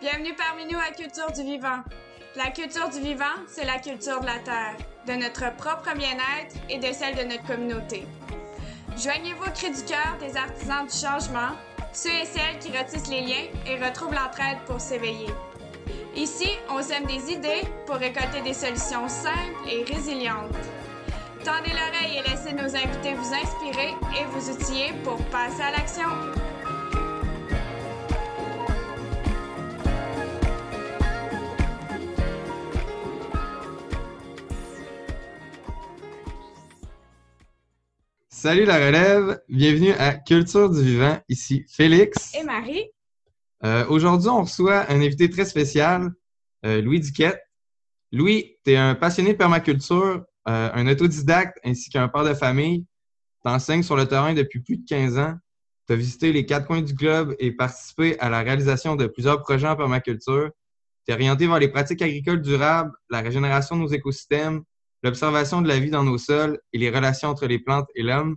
Bienvenue 0.00 0.32
parmi 0.36 0.64
nous 0.72 0.78
à 0.78 0.92
Culture 0.92 1.32
du 1.32 1.42
Vivant. 1.42 1.82
La 2.36 2.52
culture 2.52 2.88
du 2.88 3.00
vivant, 3.00 3.24
c'est 3.48 3.64
la 3.64 3.80
culture 3.80 4.20
de 4.20 4.26
la 4.26 4.38
Terre, 4.38 4.76
de 5.08 5.14
notre 5.14 5.52
propre 5.56 5.92
bien-être 5.96 6.54
et 6.70 6.78
de 6.78 6.92
celle 6.92 7.16
de 7.16 7.24
notre 7.24 7.44
communauté. 7.44 8.06
Joignez-vous 8.96 9.42
au 9.42 9.50
cri 9.50 9.72
du 9.72 9.82
cœur 9.82 10.16
des 10.20 10.36
artisans 10.36 10.86
du 10.86 10.94
changement, 10.94 11.56
ceux 11.92 12.10
et 12.10 12.26
celles 12.26 12.60
qui 12.60 12.68
retissent 12.78 13.08
les 13.08 13.22
liens 13.22 13.48
et 13.66 13.84
retrouvent 13.84 14.14
l'entraide 14.14 14.58
pour 14.66 14.80
s'éveiller. 14.80 15.34
Ici, 16.14 16.48
on 16.70 16.80
sème 16.80 17.06
des 17.06 17.32
idées 17.32 17.66
pour 17.84 17.96
récolter 17.96 18.40
des 18.42 18.54
solutions 18.54 19.08
simples 19.08 19.68
et 19.68 19.82
résilientes. 19.82 20.54
Tendez 21.44 21.70
l'oreille 21.70 22.18
et 22.18 22.30
laissez 22.30 22.52
nos 22.52 22.76
invités 22.76 23.14
vous 23.14 23.34
inspirer 23.34 23.96
et 24.16 24.24
vous 24.30 24.48
outiller 24.48 24.92
pour 25.02 25.16
passer 25.24 25.62
à 25.62 25.72
l'action. 25.72 26.37
Salut 38.48 38.64
la 38.64 38.78
relève, 38.86 39.42
bienvenue 39.50 39.92
à 39.92 40.14
Culture 40.14 40.70
du 40.70 40.82
vivant, 40.82 41.20
ici 41.28 41.66
Félix. 41.68 42.34
Et 42.34 42.42
Marie, 42.44 42.86
Euh, 43.62 43.84
Aujourd'hui, 43.90 44.30
on 44.30 44.40
reçoit 44.40 44.90
un 44.90 45.02
invité 45.02 45.28
très 45.28 45.44
spécial, 45.44 46.12
euh, 46.64 46.80
Louis 46.80 47.00
Duquette. 47.00 47.42
Louis, 48.10 48.56
tu 48.64 48.70
es 48.70 48.76
un 48.78 48.94
passionné 48.94 49.34
de 49.34 49.36
permaculture, 49.36 50.24
euh, 50.48 50.70
un 50.72 50.86
autodidacte 50.86 51.58
ainsi 51.62 51.90
qu'un 51.90 52.08
père 52.08 52.24
de 52.24 52.32
famille. 52.32 52.86
Tu 53.44 53.50
enseignes 53.50 53.82
sur 53.82 53.96
le 53.96 54.06
terrain 54.06 54.32
depuis 54.32 54.60
plus 54.60 54.78
de 54.78 54.86
15 54.88 55.18
ans. 55.18 55.34
Tu 55.86 55.92
as 55.92 55.96
visité 55.96 56.32
les 56.32 56.46
quatre 56.46 56.66
coins 56.66 56.80
du 56.80 56.94
globe 56.94 57.36
et 57.38 57.52
participé 57.52 58.18
à 58.18 58.30
la 58.30 58.40
réalisation 58.40 58.96
de 58.96 59.08
plusieurs 59.08 59.42
projets 59.42 59.68
en 59.68 59.76
permaculture. 59.76 60.52
Tu 61.06 61.12
es 61.12 61.14
orienté 61.14 61.46
vers 61.46 61.58
les 61.58 61.68
pratiques 61.68 62.00
agricoles 62.00 62.40
durables, 62.40 62.92
la 63.10 63.20
régénération 63.20 63.76
de 63.76 63.82
nos 63.82 63.88
écosystèmes, 63.88 64.62
l'observation 65.02 65.62
de 65.62 65.68
la 65.68 65.78
vie 65.78 65.90
dans 65.90 66.04
nos 66.04 66.18
sols 66.18 66.60
et 66.72 66.78
les 66.78 66.90
relations 66.90 67.28
entre 67.28 67.46
les 67.46 67.58
plantes 67.58 67.88
et 67.94 68.02
l'homme. 68.02 68.36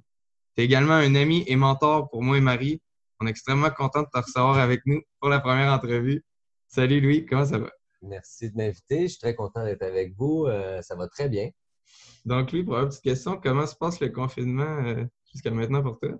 Tu 0.55 0.61
es 0.61 0.65
également 0.65 0.93
un 0.93 1.15
ami 1.15 1.43
et 1.47 1.55
mentor 1.55 2.09
pour 2.09 2.23
moi 2.23 2.37
et 2.37 2.41
Marie. 2.41 2.81
On 3.19 3.27
est 3.27 3.29
extrêmement 3.29 3.69
content 3.69 4.01
de 4.01 4.07
te 4.11 4.17
recevoir 4.17 4.57
avec 4.57 4.81
nous 4.85 5.01
pour 5.19 5.29
la 5.29 5.39
première 5.39 5.71
entrevue. 5.71 6.23
Salut 6.67 7.01
Louis, 7.01 7.25
comment 7.25 7.45
ça 7.45 7.57
va? 7.57 7.69
Merci 8.01 8.49
de 8.49 8.57
m'inviter. 8.57 9.03
Je 9.03 9.07
suis 9.07 9.19
très 9.19 9.35
content 9.35 9.63
d'être 9.63 9.83
avec 9.83 10.13
vous. 10.17 10.45
Euh, 10.47 10.81
ça 10.81 10.95
va 10.95 11.07
très 11.07 11.29
bien. 11.29 11.49
Donc 12.25 12.51
Louis, 12.51 12.63
pour 12.63 12.75
la 12.75 12.85
petite 12.85 13.03
question, 13.03 13.39
comment 13.41 13.65
se 13.65 13.75
passe 13.75 13.99
le 13.99 14.09
confinement 14.09 14.83
euh, 14.85 15.05
jusqu'à 15.31 15.51
maintenant 15.51 15.81
pour 15.81 15.99
toi? 15.99 16.11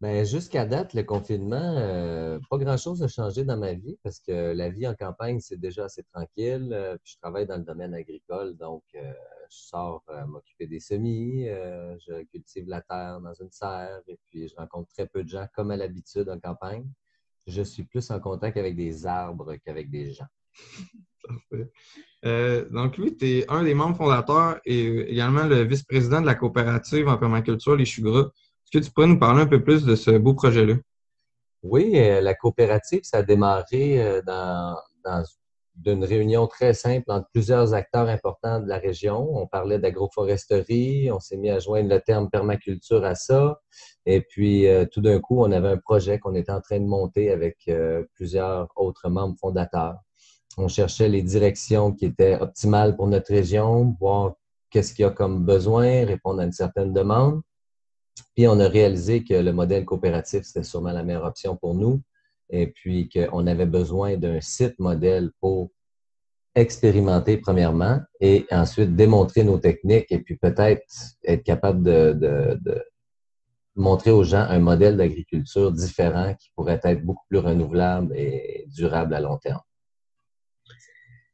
Ben, 0.00 0.24
jusqu'à 0.24 0.64
date, 0.64 0.94
le 0.94 1.02
confinement, 1.02 1.76
euh, 1.76 2.38
pas 2.48 2.56
grand-chose 2.56 3.02
a 3.02 3.08
changé 3.08 3.44
dans 3.44 3.58
ma 3.58 3.74
vie 3.74 3.98
parce 4.02 4.18
que 4.18 4.52
la 4.54 4.70
vie 4.70 4.88
en 4.88 4.94
campagne, 4.94 5.40
c'est 5.40 5.60
déjà 5.60 5.84
assez 5.84 6.02
tranquille. 6.04 6.70
Euh, 6.72 6.96
puis 7.04 7.12
je 7.14 7.18
travaille 7.18 7.46
dans 7.46 7.58
le 7.58 7.64
domaine 7.64 7.92
agricole, 7.92 8.56
donc 8.56 8.82
euh, 8.94 9.12
sors 9.50 10.02
euh, 10.10 10.24
m'occuper 10.26 10.66
des 10.66 10.80
semis, 10.80 11.48
euh, 11.48 11.96
je 11.98 12.22
cultive 12.24 12.68
la 12.68 12.80
terre 12.80 13.20
dans 13.20 13.34
une 13.34 13.50
serre 13.50 14.00
et 14.06 14.18
puis 14.28 14.48
je 14.48 14.56
rencontre 14.56 14.88
très 14.92 15.06
peu 15.06 15.24
de 15.24 15.28
gens 15.28 15.46
comme 15.54 15.70
à 15.70 15.76
l'habitude 15.76 16.28
en 16.28 16.38
campagne. 16.38 16.86
Je 17.46 17.62
suis 17.62 17.84
plus 17.84 18.10
en 18.10 18.20
contact 18.20 18.56
avec 18.56 18.76
des 18.76 19.06
arbres 19.06 19.56
qu'avec 19.56 19.90
des 19.90 20.12
gens. 20.12 20.28
Parfait. 21.26 21.70
Euh, 22.24 22.68
donc 22.70 22.96
Louis, 22.96 23.16
tu 23.16 23.26
es 23.26 23.50
un 23.50 23.62
des 23.62 23.74
membres 23.74 23.96
fondateurs 23.96 24.60
et 24.64 24.86
également 25.10 25.44
le 25.44 25.62
vice-président 25.62 26.20
de 26.20 26.26
la 26.26 26.34
coopérative 26.34 27.08
en 27.08 27.18
permaculture 27.18 27.76
Les 27.76 27.84
Choux 27.84 28.02
Gras. 28.02 28.30
Est-ce 28.30 28.78
que 28.78 28.84
tu 28.84 28.90
pourrais 28.90 29.06
nous 29.06 29.18
parler 29.18 29.42
un 29.42 29.46
peu 29.46 29.62
plus 29.62 29.84
de 29.84 29.96
ce 29.96 30.12
beau 30.12 30.34
projet-là? 30.34 30.74
Oui, 31.62 31.92
euh, 31.98 32.20
la 32.20 32.34
coopérative, 32.34 33.00
ça 33.02 33.18
a 33.18 33.22
démarré 33.22 34.02
euh, 34.02 34.22
dans, 34.22 34.76
dans 35.04 35.24
d'une 35.76 36.04
réunion 36.04 36.46
très 36.46 36.74
simple 36.74 37.10
entre 37.10 37.28
plusieurs 37.32 37.74
acteurs 37.74 38.08
importants 38.08 38.60
de 38.60 38.68
la 38.68 38.78
région. 38.78 39.28
On 39.36 39.46
parlait 39.46 39.78
d'agroforesterie, 39.78 41.10
on 41.10 41.20
s'est 41.20 41.36
mis 41.36 41.50
à 41.50 41.58
joindre 41.58 41.88
le 41.88 42.00
terme 42.00 42.28
permaculture 42.28 43.04
à 43.04 43.14
ça. 43.14 43.60
Et 44.06 44.20
puis, 44.20 44.66
euh, 44.66 44.84
tout 44.84 45.00
d'un 45.00 45.20
coup, 45.20 45.40
on 45.40 45.50
avait 45.52 45.68
un 45.68 45.76
projet 45.78 46.18
qu'on 46.18 46.34
était 46.34 46.52
en 46.52 46.60
train 46.60 46.80
de 46.80 46.86
monter 46.86 47.30
avec 47.30 47.56
euh, 47.68 48.04
plusieurs 48.14 48.68
autres 48.76 49.08
membres 49.08 49.36
fondateurs. 49.40 49.96
On 50.58 50.68
cherchait 50.68 51.08
les 51.08 51.22
directions 51.22 51.92
qui 51.92 52.06
étaient 52.06 52.38
optimales 52.40 52.96
pour 52.96 53.06
notre 53.06 53.32
région, 53.32 53.96
voir 54.00 54.34
qu'est-ce 54.70 54.92
qu'il 54.94 55.04
y 55.04 55.06
a 55.06 55.10
comme 55.10 55.44
besoin, 55.44 56.04
répondre 56.04 56.40
à 56.40 56.44
une 56.44 56.52
certaine 56.52 56.92
demande. 56.92 57.40
Puis, 58.34 58.46
on 58.48 58.58
a 58.60 58.68
réalisé 58.68 59.24
que 59.24 59.34
le 59.34 59.52
modèle 59.52 59.84
coopératif, 59.84 60.42
c'était 60.44 60.64
sûrement 60.64 60.92
la 60.92 61.02
meilleure 61.02 61.24
option 61.24 61.56
pour 61.56 61.74
nous 61.74 62.02
et 62.50 62.66
puis 62.68 63.08
qu'on 63.08 63.46
avait 63.46 63.66
besoin 63.66 64.16
d'un 64.16 64.40
site 64.40 64.78
modèle 64.78 65.30
pour 65.40 65.70
expérimenter 66.54 67.36
premièrement 67.36 68.00
et 68.20 68.46
ensuite 68.50 68.96
démontrer 68.96 69.44
nos 69.44 69.58
techniques 69.58 70.10
et 70.10 70.18
puis 70.18 70.36
peut-être 70.36 70.82
être 71.24 71.44
capable 71.44 71.82
de, 71.82 72.58
montrer 73.76 74.10
aux 74.10 74.24
gens 74.24 74.44
un 74.48 74.58
modèle 74.58 74.96
d'agriculture 74.96 75.70
différent 75.72 76.34
qui 76.34 76.50
pourrait 76.56 76.80
être 76.82 77.04
beaucoup 77.04 77.24
plus 77.28 77.38
renouvelable 77.38 78.14
et 78.16 78.66
durable 78.74 79.14
à 79.14 79.20
long 79.20 79.38
terme. 79.38 79.60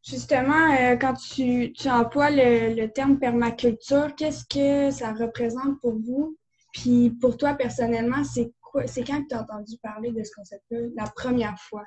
justement, 0.05 0.75
euh, 0.79 0.97
quand 0.97 1.15
tu, 1.15 1.73
tu 1.73 1.89
emploies 1.89 2.31
le, 2.31 2.75
le 2.75 2.89
terme 2.89 3.19
permaculture, 3.19 4.15
qu'est-ce 4.17 4.45
que 4.45 4.95
ça 4.95 5.13
représente 5.15 5.81
pour 5.81 5.95
vous? 5.99 6.37
Puis 6.73 7.11
pour 7.21 7.39
toi, 7.39 7.55
personnellement, 7.55 8.23
c'est 8.23 8.53
c'est 8.87 9.05
quand 9.05 9.23
que 9.23 9.29
tu 9.29 9.35
as 9.35 9.43
entendu 9.43 9.77
parler 9.83 10.13
de 10.13 10.23
ce 10.23 10.31
concept-là 10.37 10.79
la 10.97 11.11
première 11.15 11.59
fois? 11.59 11.85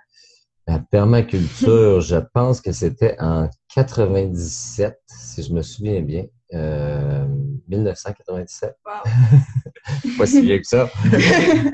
La 0.67 0.79
permaculture, 0.79 2.00
je 2.01 2.17
pense 2.33 2.61
que 2.61 2.72
c'était 2.72 3.16
en 3.19 3.50
97, 3.73 5.00
si 5.07 5.44
je 5.44 5.53
me 5.53 5.61
souviens 5.61 6.01
bien. 6.01 6.25
Euh, 6.53 7.27
1997. 7.67 8.75
Wow. 8.85 8.91
pas 10.17 10.25
si 10.25 10.41
vieux 10.41 10.57
que 10.57 10.67
ça. 10.67 10.89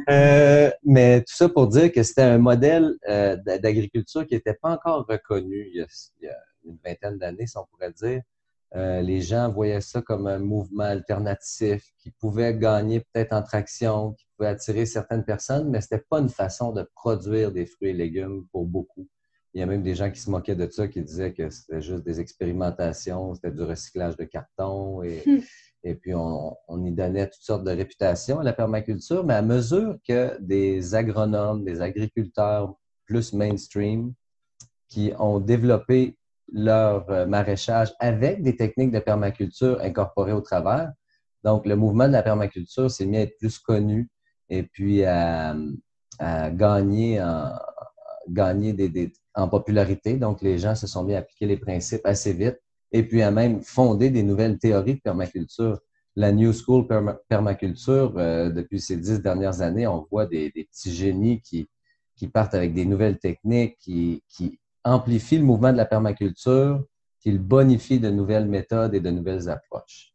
Euh, 0.07 0.69
mais 0.83 1.21
tout 1.21 1.33
ça 1.33 1.49
pour 1.49 1.67
dire 1.67 1.91
que 1.91 2.03
c'était 2.03 2.21
un 2.21 2.37
modèle 2.37 2.93
euh, 3.09 3.35
d'agriculture 3.37 4.25
qui 4.27 4.35
n'était 4.35 4.53
pas 4.53 4.69
encore 4.69 5.05
reconnu 5.09 5.67
il 5.73 5.77
y 5.77 5.81
a, 5.81 5.87
il 6.21 6.25
y 6.25 6.29
a 6.29 6.37
une 6.65 6.77
vingtaine 6.85 7.17
d'années, 7.17 7.47
si 7.47 7.57
on 7.57 7.65
pourrait 7.65 7.91
dire. 7.91 8.21
Euh, 8.75 9.01
les 9.01 9.21
gens 9.21 9.51
voyaient 9.51 9.81
ça 9.81 10.01
comme 10.01 10.27
un 10.27 10.39
mouvement 10.39 10.83
alternatif 10.83 11.83
qui 11.97 12.11
pouvait 12.11 12.57
gagner 12.57 12.99
peut-être 12.99 13.31
en 13.33 13.41
traction, 13.41 14.13
qui 14.13 14.25
pouvait 14.35 14.49
attirer 14.49 14.85
certaines 14.85 15.23
personnes, 15.23 15.69
mais 15.69 15.79
c'était 15.79 16.03
pas 16.09 16.19
une 16.19 16.29
façon 16.29 16.73
de 16.73 16.87
produire 16.93 17.51
des 17.51 17.65
fruits 17.65 17.89
et 17.89 17.93
légumes 17.93 18.45
pour 18.51 18.65
beaucoup. 18.65 19.07
Il 19.53 19.59
y 19.59 19.63
a 19.63 19.65
même 19.65 19.83
des 19.83 19.95
gens 19.95 20.11
qui 20.11 20.19
se 20.19 20.29
moquaient 20.29 20.57
de 20.57 20.69
ça, 20.69 20.89
qui 20.89 21.01
disaient 21.01 21.33
que 21.33 21.49
c'était 21.49 21.81
juste 21.81 22.03
des 22.03 22.19
expérimentations, 22.19 23.33
c'était 23.35 23.51
du 23.51 23.63
recyclage 23.63 24.17
de 24.17 24.25
carton 24.25 25.01
et, 25.03 25.23
Hmm. 25.25 25.39
et 25.85 25.95
puis 25.95 26.13
on, 26.13 26.57
on 26.67 26.83
y 26.83 26.91
donnait 26.91 27.29
toutes 27.29 27.41
sortes 27.41 27.63
de 27.63 27.71
réputations 27.71 28.39
à 28.39 28.43
la 28.43 28.51
permaculture, 28.51 29.23
mais 29.23 29.35
à 29.35 29.41
mesure 29.41 29.97
que 30.05 30.37
des 30.41 30.95
agronomes, 30.95 31.63
des 31.63 31.81
agriculteurs 31.81 32.75
plus 33.05 33.31
mainstream 33.31 34.13
qui 34.89 35.13
ont 35.17 35.39
développé 35.39 36.17
leur 36.51 37.09
euh, 37.09 37.25
maraîchage 37.25 37.93
avec 37.99 38.41
des 38.41 38.55
techniques 38.55 38.91
de 38.91 38.99
permaculture 38.99 39.79
incorporées 39.81 40.33
au 40.33 40.41
travers. 40.41 40.91
Donc, 41.43 41.65
le 41.65 41.75
mouvement 41.75 42.07
de 42.07 42.13
la 42.13 42.23
permaculture 42.23 42.89
s'est 42.89 43.05
mis 43.05 43.17
à 43.17 43.21
être 43.21 43.37
plus 43.37 43.59
connu 43.59 44.09
et 44.49 44.63
puis 44.63 45.03
à, 45.03 45.55
gagner, 46.19 47.21
en, 49.35 49.47
popularité. 49.49 50.15
Donc, 50.15 50.41
les 50.41 50.57
gens 50.57 50.75
se 50.75 50.87
sont 50.87 51.03
mis 51.03 51.13
à 51.13 51.19
appliquer 51.19 51.45
les 51.45 51.57
principes 51.57 52.05
assez 52.05 52.33
vite 52.33 52.59
et 52.91 53.03
puis 53.03 53.21
à 53.21 53.31
même 53.31 53.61
fonder 53.61 54.09
des 54.09 54.23
nouvelles 54.23 54.57
théories 54.57 54.95
de 54.95 55.01
permaculture. 55.01 55.79
La 56.15 56.31
New 56.31 56.53
School 56.53 56.87
perma- 56.87 57.19
Permaculture, 57.27 58.13
euh, 58.17 58.49
depuis 58.49 58.79
ces 58.79 58.95
dix 58.95 59.21
dernières 59.21 59.61
années, 59.61 59.85
on 59.85 60.07
voit 60.09 60.25
des, 60.25 60.49
petits 60.51 60.93
génies 60.93 61.41
qui, 61.41 61.67
partent 62.33 62.55
avec 62.55 62.73
des 62.73 62.85
nouvelles 62.85 63.19
techniques, 63.19 63.77
qui 63.77 64.23
amplifient 64.85 65.39
le 65.39 65.43
mouvement 65.43 65.73
de 65.73 65.77
la 65.77 65.85
permaculture, 65.85 66.85
qui 67.19 67.31
le 67.31 67.39
bonifient 67.39 67.99
de 67.99 68.09
nouvelles 68.09 68.45
méthodes 68.45 68.93
et 68.93 68.99
de 68.99 69.09
nouvelles 69.09 69.49
approches. 69.49 70.13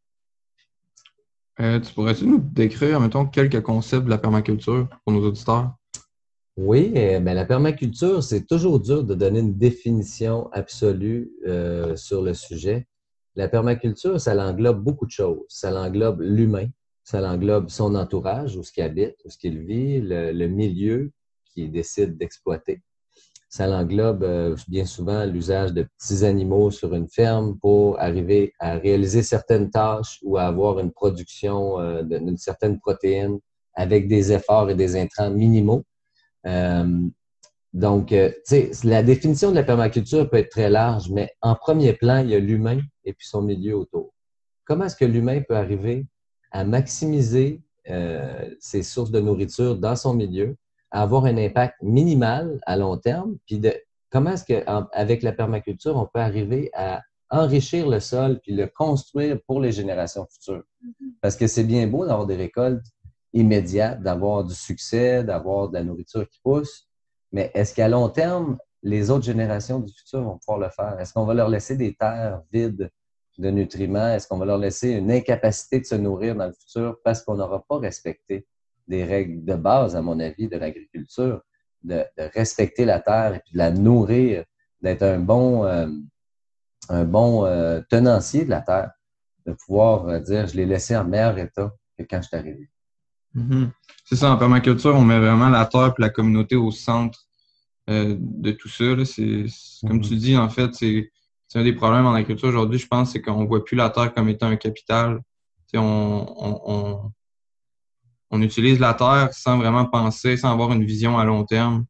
Euh, 1.60 1.80
tu 1.80 1.92
pourrais-tu 1.92 2.24
nous 2.24 2.38
décrire, 2.38 3.00
mettons, 3.00 3.26
quelques 3.26 3.60
concepts 3.60 4.04
de 4.04 4.10
la 4.10 4.16
permaculture 4.16 4.88
pour 5.04 5.12
nos 5.12 5.26
auditeurs? 5.26 5.74
Oui, 6.56 6.92
euh, 6.96 7.20
ben, 7.20 7.34
la 7.34 7.44
permaculture, 7.44 8.22
c'est 8.22 8.46
toujours 8.46 8.80
dur 8.80 9.04
de 9.04 9.14
donner 9.14 9.40
une 9.40 9.58
définition 9.58 10.48
absolue 10.52 11.32
euh, 11.46 11.96
sur 11.96 12.22
le 12.22 12.32
sujet. 12.32 12.86
La 13.34 13.48
permaculture, 13.48 14.20
ça 14.20 14.34
l'englobe 14.34 14.82
beaucoup 14.82 15.06
de 15.06 15.10
choses. 15.10 15.44
Ça 15.48 15.70
l'englobe 15.70 16.20
l'humain, 16.20 16.68
ça 17.02 17.20
l'englobe 17.20 17.68
son 17.70 17.94
entourage, 17.94 18.56
où 18.56 18.62
ce 18.62 18.72
qu'il 18.72 18.84
habite, 18.84 19.16
où 19.24 19.30
ce 19.30 19.36
qu'il 19.36 19.58
vit, 19.58 20.00
le, 20.00 20.32
le 20.32 20.46
milieu 20.46 21.10
qu'il 21.44 21.70
décide 21.72 22.16
d'exploiter. 22.16 22.82
Ça 23.50 23.66
l'englobe 23.66 24.22
euh, 24.22 24.56
bien 24.68 24.86
souvent 24.86 25.26
l'usage 25.26 25.74
de 25.74 25.82
petits 25.82 26.24
animaux 26.24 26.70
sur 26.70 26.94
une 26.94 27.08
ferme 27.08 27.58
pour 27.58 28.00
arriver 28.00 28.54
à 28.58 28.78
réaliser 28.78 29.22
certaines 29.22 29.70
tâches 29.70 30.20
ou 30.22 30.38
à 30.38 30.44
avoir 30.44 30.78
une 30.78 30.92
production 30.92 31.78
euh, 31.78 32.02
d'une 32.02 32.38
certaine 32.38 32.78
protéine 32.80 33.38
avec 33.74 34.08
des 34.08 34.32
efforts 34.32 34.70
et 34.70 34.74
des 34.74 34.96
intrants 34.96 35.30
minimaux. 35.30 35.84
Euh, 36.46 37.08
donc, 37.72 38.12
euh, 38.12 38.30
la 38.84 39.02
définition 39.02 39.50
de 39.50 39.56
la 39.56 39.62
permaculture 39.62 40.28
peut 40.28 40.38
être 40.38 40.50
très 40.50 40.70
large, 40.70 41.10
mais 41.10 41.30
en 41.40 41.54
premier 41.54 41.92
plan, 41.92 42.18
il 42.18 42.30
y 42.30 42.34
a 42.34 42.40
l'humain 42.40 42.80
et 43.04 43.12
puis 43.12 43.28
son 43.28 43.42
milieu 43.42 43.76
autour. 43.76 44.12
Comment 44.64 44.86
est-ce 44.86 44.96
que 44.96 45.04
l'humain 45.04 45.40
peut 45.46 45.56
arriver 45.56 46.06
à 46.50 46.64
maximiser 46.64 47.60
euh, 47.88 48.50
ses 48.58 48.82
sources 48.82 49.10
de 49.10 49.20
nourriture 49.20 49.76
dans 49.76 49.96
son 49.96 50.14
milieu, 50.14 50.56
avoir 50.90 51.24
un 51.24 51.36
impact 51.36 51.76
minimal 51.82 52.60
à 52.66 52.76
long 52.76 52.96
terme, 52.96 53.36
puis 53.46 53.58
de 53.58 53.74
comment 54.10 54.32
est-ce 54.32 54.44
qu'avec 54.44 55.22
la 55.22 55.32
permaculture, 55.32 55.96
on 55.96 56.06
peut 56.06 56.20
arriver 56.20 56.70
à 56.74 57.02
enrichir 57.30 57.88
le 57.88 58.00
sol 58.00 58.40
puis 58.42 58.54
le 58.54 58.66
construire 58.66 59.38
pour 59.46 59.60
les 59.60 59.72
générations 59.72 60.26
futures? 60.30 60.64
Mm-hmm. 60.84 61.12
Parce 61.20 61.36
que 61.36 61.46
c'est 61.46 61.64
bien 61.64 61.86
beau 61.86 62.06
d'avoir 62.06 62.26
des 62.26 62.36
récoltes 62.36 62.86
immédiates, 63.32 64.02
d'avoir 64.02 64.44
du 64.44 64.54
succès, 64.54 65.22
d'avoir 65.22 65.68
de 65.68 65.74
la 65.74 65.84
nourriture 65.84 66.28
qui 66.28 66.40
pousse, 66.42 66.88
mais 67.32 67.50
est-ce 67.54 67.74
qu'à 67.74 67.88
long 67.88 68.08
terme, 68.08 68.58
les 68.82 69.10
autres 69.10 69.24
générations 69.24 69.78
du 69.78 69.92
futur 69.92 70.22
vont 70.22 70.38
pouvoir 70.38 70.58
le 70.58 70.70
faire? 70.70 70.98
Est-ce 70.98 71.12
qu'on 71.12 71.24
va 71.24 71.34
leur 71.34 71.48
laisser 71.48 71.76
des 71.76 71.94
terres 71.94 72.42
vides 72.52 72.90
de 73.38 73.50
nutriments? 73.50 74.08
Est-ce 74.08 74.26
qu'on 74.26 74.38
va 74.38 74.46
leur 74.46 74.58
laisser 74.58 74.90
une 74.90 75.10
incapacité 75.12 75.80
de 75.80 75.84
se 75.84 75.94
nourrir 75.94 76.34
dans 76.34 76.46
le 76.46 76.52
futur 76.52 76.96
parce 77.04 77.22
qu'on 77.22 77.36
n'aura 77.36 77.64
pas 77.68 77.78
respecté 77.78 78.46
des 78.90 79.04
règles 79.04 79.44
de 79.44 79.54
base, 79.54 79.94
à 79.96 80.02
mon 80.02 80.18
avis, 80.20 80.48
de 80.48 80.56
l'agriculture, 80.56 81.40
de, 81.84 82.04
respecter 82.34 82.84
la 82.84 83.00
terre 83.00 83.36
et 83.36 83.40
puis 83.40 83.52
de 83.52 83.58
la 83.58 83.70
nourrir, 83.70 84.44
d'être 84.82 85.02
un 85.02 85.20
bon, 85.20 85.64
euh, 85.64 85.86
un 86.88 87.04
bon 87.04 87.46
euh, 87.46 87.80
tenancier 87.88 88.44
de 88.44 88.50
la 88.50 88.60
terre, 88.60 88.90
de 89.46 89.52
pouvoir 89.52 90.08
euh, 90.08 90.18
dire 90.18 90.46
je 90.48 90.56
l'ai 90.56 90.66
laissé 90.66 90.96
en 90.96 91.04
meilleur 91.04 91.38
état 91.38 91.72
que 91.96 92.04
quand 92.08 92.20
je 92.20 92.28
suis 92.28 92.36
arrivé. 92.36 92.68
Mm-hmm. 93.36 93.70
C'est 94.04 94.16
ça, 94.16 94.32
en 94.32 94.36
permaculture, 94.36 94.94
on 94.94 95.04
met 95.04 95.20
vraiment 95.20 95.48
la 95.48 95.64
terre 95.66 95.94
et 95.96 96.02
la 96.02 96.10
communauté 96.10 96.56
au 96.56 96.72
centre 96.72 97.20
euh, 97.88 98.16
de 98.18 98.50
tout 98.50 98.68
ça. 98.68 99.04
C'est, 99.04 99.46
comme 99.86 100.00
tu 100.00 100.14
mm-hmm. 100.14 100.18
dis, 100.18 100.36
en 100.36 100.48
fait, 100.48 100.74
c'est, 100.74 101.10
un 101.54 101.64
des 101.64 101.72
problèmes 101.72 102.06
en 102.06 102.14
agriculture 102.14 102.48
aujourd'hui, 102.48 102.78
je 102.78 102.86
pense, 102.86 103.12
c'est 103.12 103.22
qu'on 103.22 103.42
ne 103.42 103.46
voit 103.46 103.64
plus 103.64 103.76
la 103.76 103.90
terre 103.90 104.12
comme 104.12 104.28
étant 104.28 104.48
un 104.48 104.56
capital. 104.56 105.20
On, 105.74 106.26
on, 106.66 107.12
utilise 108.42 108.78
la 108.78 108.94
terre 108.94 109.30
sans 109.32 109.58
vraiment 109.58 109.86
penser, 109.86 110.36
sans 110.36 110.52
avoir 110.52 110.72
une 110.72 110.84
vision 110.84 111.18
à 111.18 111.24
long 111.24 111.44
terme. 111.44 111.84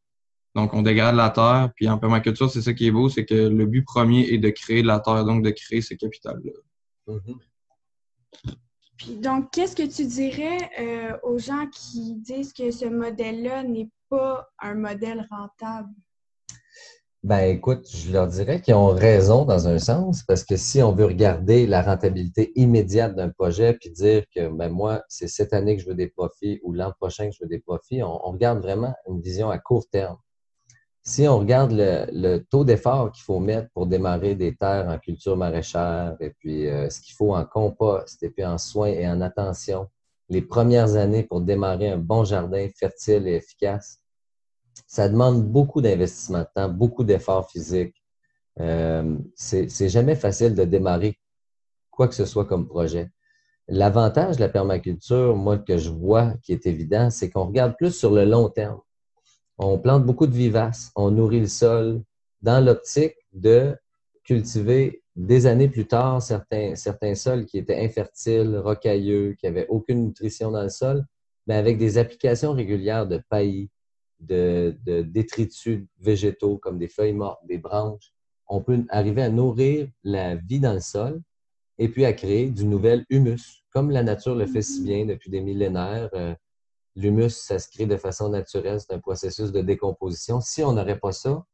Donc, 0.55 0.75
on 0.75 0.83
dégrade 0.83 1.15
la 1.15 1.31
terre. 1.31 1.71
Puis 1.77 1.89
en 1.89 1.99
permaculture, 1.99 2.51
c'est 2.51 2.63
ça 2.63 2.73
qui 2.73 2.87
est 2.87 2.91
beau, 2.91 3.09
c'est 3.09 3.25
que 3.25 3.35
le 3.35 3.67
but 3.67 3.85
premier 3.85 4.29
est 4.29 4.39
de 4.39 4.51
créer 4.51 4.83
de 4.83 4.87
la 4.87 5.01
terre, 5.01 5.25
donc 5.25 5.45
de 5.45 5.51
créer 5.51 5.83
ce 5.83 5.95
capital-là. 5.95 6.53
Mm-hmm. 7.09 7.37
Puis 8.97 9.17
donc, 9.17 9.51
qu'est-ce 9.53 9.77
que 9.77 9.87
tu 9.87 10.05
dirais 10.07 10.71
euh, 10.79 11.17
aux 11.23 11.39
gens 11.39 11.67
qui 11.69 12.17
disent 12.17 12.53
que 12.53 12.71
ce 12.71 12.85
modèle-là 12.85 13.63
n'est 13.63 13.91
pas 14.09 14.51
un 14.59 14.75
modèle 14.75 15.27
rentable? 15.31 15.89
Ben 17.23 17.41
écoute, 17.41 17.87
je 17.91 18.13
leur 18.13 18.29
dirais 18.29 18.63
qu'ils 18.63 18.75
ont 18.75 18.95
raison 18.95 19.45
dans 19.45 19.69
un 19.69 19.79
sens, 19.79 20.23
parce 20.23 20.43
que 20.43 20.57
si 20.57 20.83
on 20.83 20.93
veut 20.93 21.05
regarder 21.05 21.67
la 21.67 21.83
rentabilité 21.83 22.51
immédiate 22.57 23.15
d'un 23.15 23.29
projet, 23.29 23.75
puis 23.75 23.91
dire 23.91 24.25
que 24.35 24.49
ben 24.49 24.71
moi, 24.71 25.03
c'est 25.09 25.29
cette 25.29 25.53
année 25.53 25.77
que 25.77 25.83
je 25.83 25.89
veux 25.89 25.95
des 25.95 26.09
profits 26.09 26.61
ou 26.63 26.73
l'an 26.73 26.93
prochain 26.99 27.29
que 27.29 27.35
je 27.35 27.43
veux 27.43 27.49
des 27.49 27.59
profits, 27.59 28.03
on 28.03 28.19
regarde 28.31 28.61
vraiment 28.63 28.95
une 29.07 29.21
vision 29.21 29.51
à 29.51 29.59
court 29.59 29.87
terme. 29.91 30.17
Si 31.03 31.29
on 31.29 31.39
regarde 31.39 31.73
le, 31.73 32.39
taux 32.39 32.65
d'effort 32.65 33.13
qu'il 33.13 33.25
faut 33.25 33.39
mettre 33.39 33.69
pour 33.75 33.87
démarrer 33.87 34.35
des 34.35 34.55
terres 34.57 34.89
en 34.89 34.99
culture 34.99 35.37
maraîchère, 35.37 36.17
et 36.21 36.31
puis 36.31 36.69
euh, 36.69 36.89
ce 36.89 37.01
qu'il 37.01 37.15
faut 37.15 37.35
en 37.35 37.45
compost, 37.45 38.23
et 38.23 38.31
puis 38.31 38.45
en 38.47 38.57
soins 38.57 38.89
et 38.89 39.07
en 39.09 39.21
attention, 39.21 39.89
les 40.31 40.43
premières 40.43 40.97
années 40.97 41.25
pour 41.25 41.43
démarrer 41.43 41.89
un 41.91 41.99
bon 41.99 42.25
jardin 42.25 42.67
fertile 42.79 43.29
et 43.29 43.35
efficace, 43.37 44.00
ça 44.87 45.09
demande 45.09 45.45
beaucoup 45.45 45.81
d'investissement 45.81 46.41
de 46.41 46.49
temps, 46.55 46.69
beaucoup 46.69 47.05
d'efforts 47.05 47.51
physiques. 47.51 47.97
Euh, 48.59 49.17
c'est 49.35 49.89
jamais 49.89 50.17
facile 50.17 50.55
de 50.55 50.65
démarrer 50.65 51.19
quoi 51.91 52.09
que 52.09 52.15
ce 52.15 52.25
soit 52.25 52.45
comme 52.47 52.67
projet. 52.67 53.11
L'avantage 53.69 54.37
de 54.37 54.41
la 54.41 54.49
permaculture, 54.49 55.37
moi, 55.37 55.59
que 55.59 55.79
je 55.79 55.91
vois 55.91 56.35
qui 56.43 56.53
est 56.53 56.67
évident, 56.67 57.11
c'est 57.11 57.31
qu'on 57.31 57.47
regarde 57.47 57.77
plus 57.77 57.93
sur 57.93 58.11
le 58.11 58.25
long 58.25 58.49
terme 58.49 58.81
on 59.63 59.79
plante 59.79 60.07
beaucoup 60.07 60.27
de 60.27 60.35
vivaces, 60.35 60.91
on 60.97 61.11
nourrit 61.11 61.41
le 61.41 61.47
sol 61.47 62.03
dans 62.41 62.65
l'optique 62.65 63.17
de 63.33 63.77
cultiver 64.25 65.03
des 65.17 65.47
années 65.47 65.69
plus 65.69 65.87
tard 65.87 66.23
certains, 66.23 66.75
certains 66.77 67.15
sols 67.15 67.45
qui 67.45 67.59
étaient 67.59 67.79
infertiles, 67.85 68.57
rocailleux, 68.57 69.35
qui 69.39 69.47
n'avaient 69.47 69.67
aucune 69.69 70.07
nutrition 70.07 70.51
dans 70.51 70.63
le 70.63 70.71
sol, 70.71 71.05
mais 71.47 71.57
avec 71.57 71.77
des 71.77 71.99
applications 71.99 72.53
régulières 72.53 73.07
de 73.07 73.21
paillis, 73.29 73.71
de, 74.21 74.77
de 74.85 75.03
détritus 75.03 75.87
végétaux 75.99 76.59
comme 76.59 76.79
des 76.79 76.89
feuilles 76.89 77.13
mortes, 77.13 77.41
des 77.47 77.59
branches, 77.59 78.13
on 78.47 78.61
peut 78.63 78.85
arriver 78.89 79.23
à 79.23 79.29
nourrir 79.29 79.89
la 80.03 80.37
vie 80.37 80.61
dans 80.61 80.75
le 80.75 80.81
sol 80.81 81.21
et 81.79 81.89
puis 81.89 82.05
à 82.05 82.13
créer 82.13 82.51
du 82.51 82.67
nouvel 82.67 83.07
humus, 83.09 83.65
comme 83.73 83.91
la 83.91 84.03
nature 84.03 84.35
le 84.35 84.47
fait 84.47 84.63
si 84.63 84.83
bien 84.83 85.07
depuis 85.07 85.31
des 85.31 85.41
millénaires. 85.41 86.11
Euh, 86.15 86.35
L'humus, 86.97 87.31
ça 87.31 87.59
se 87.59 87.69
crée 87.69 87.87
de 87.87 87.97
façon 87.97 88.29
naturelle, 88.29 88.81
c'est 88.81 88.93
un 88.93 88.99
processus 88.99 89.53
de 89.53 89.61
décomposition. 89.61 90.41
Si 90.41 90.63
on 90.65 90.73
n'aurait 90.73 90.99
pas 90.99 91.13
ça, 91.13 91.45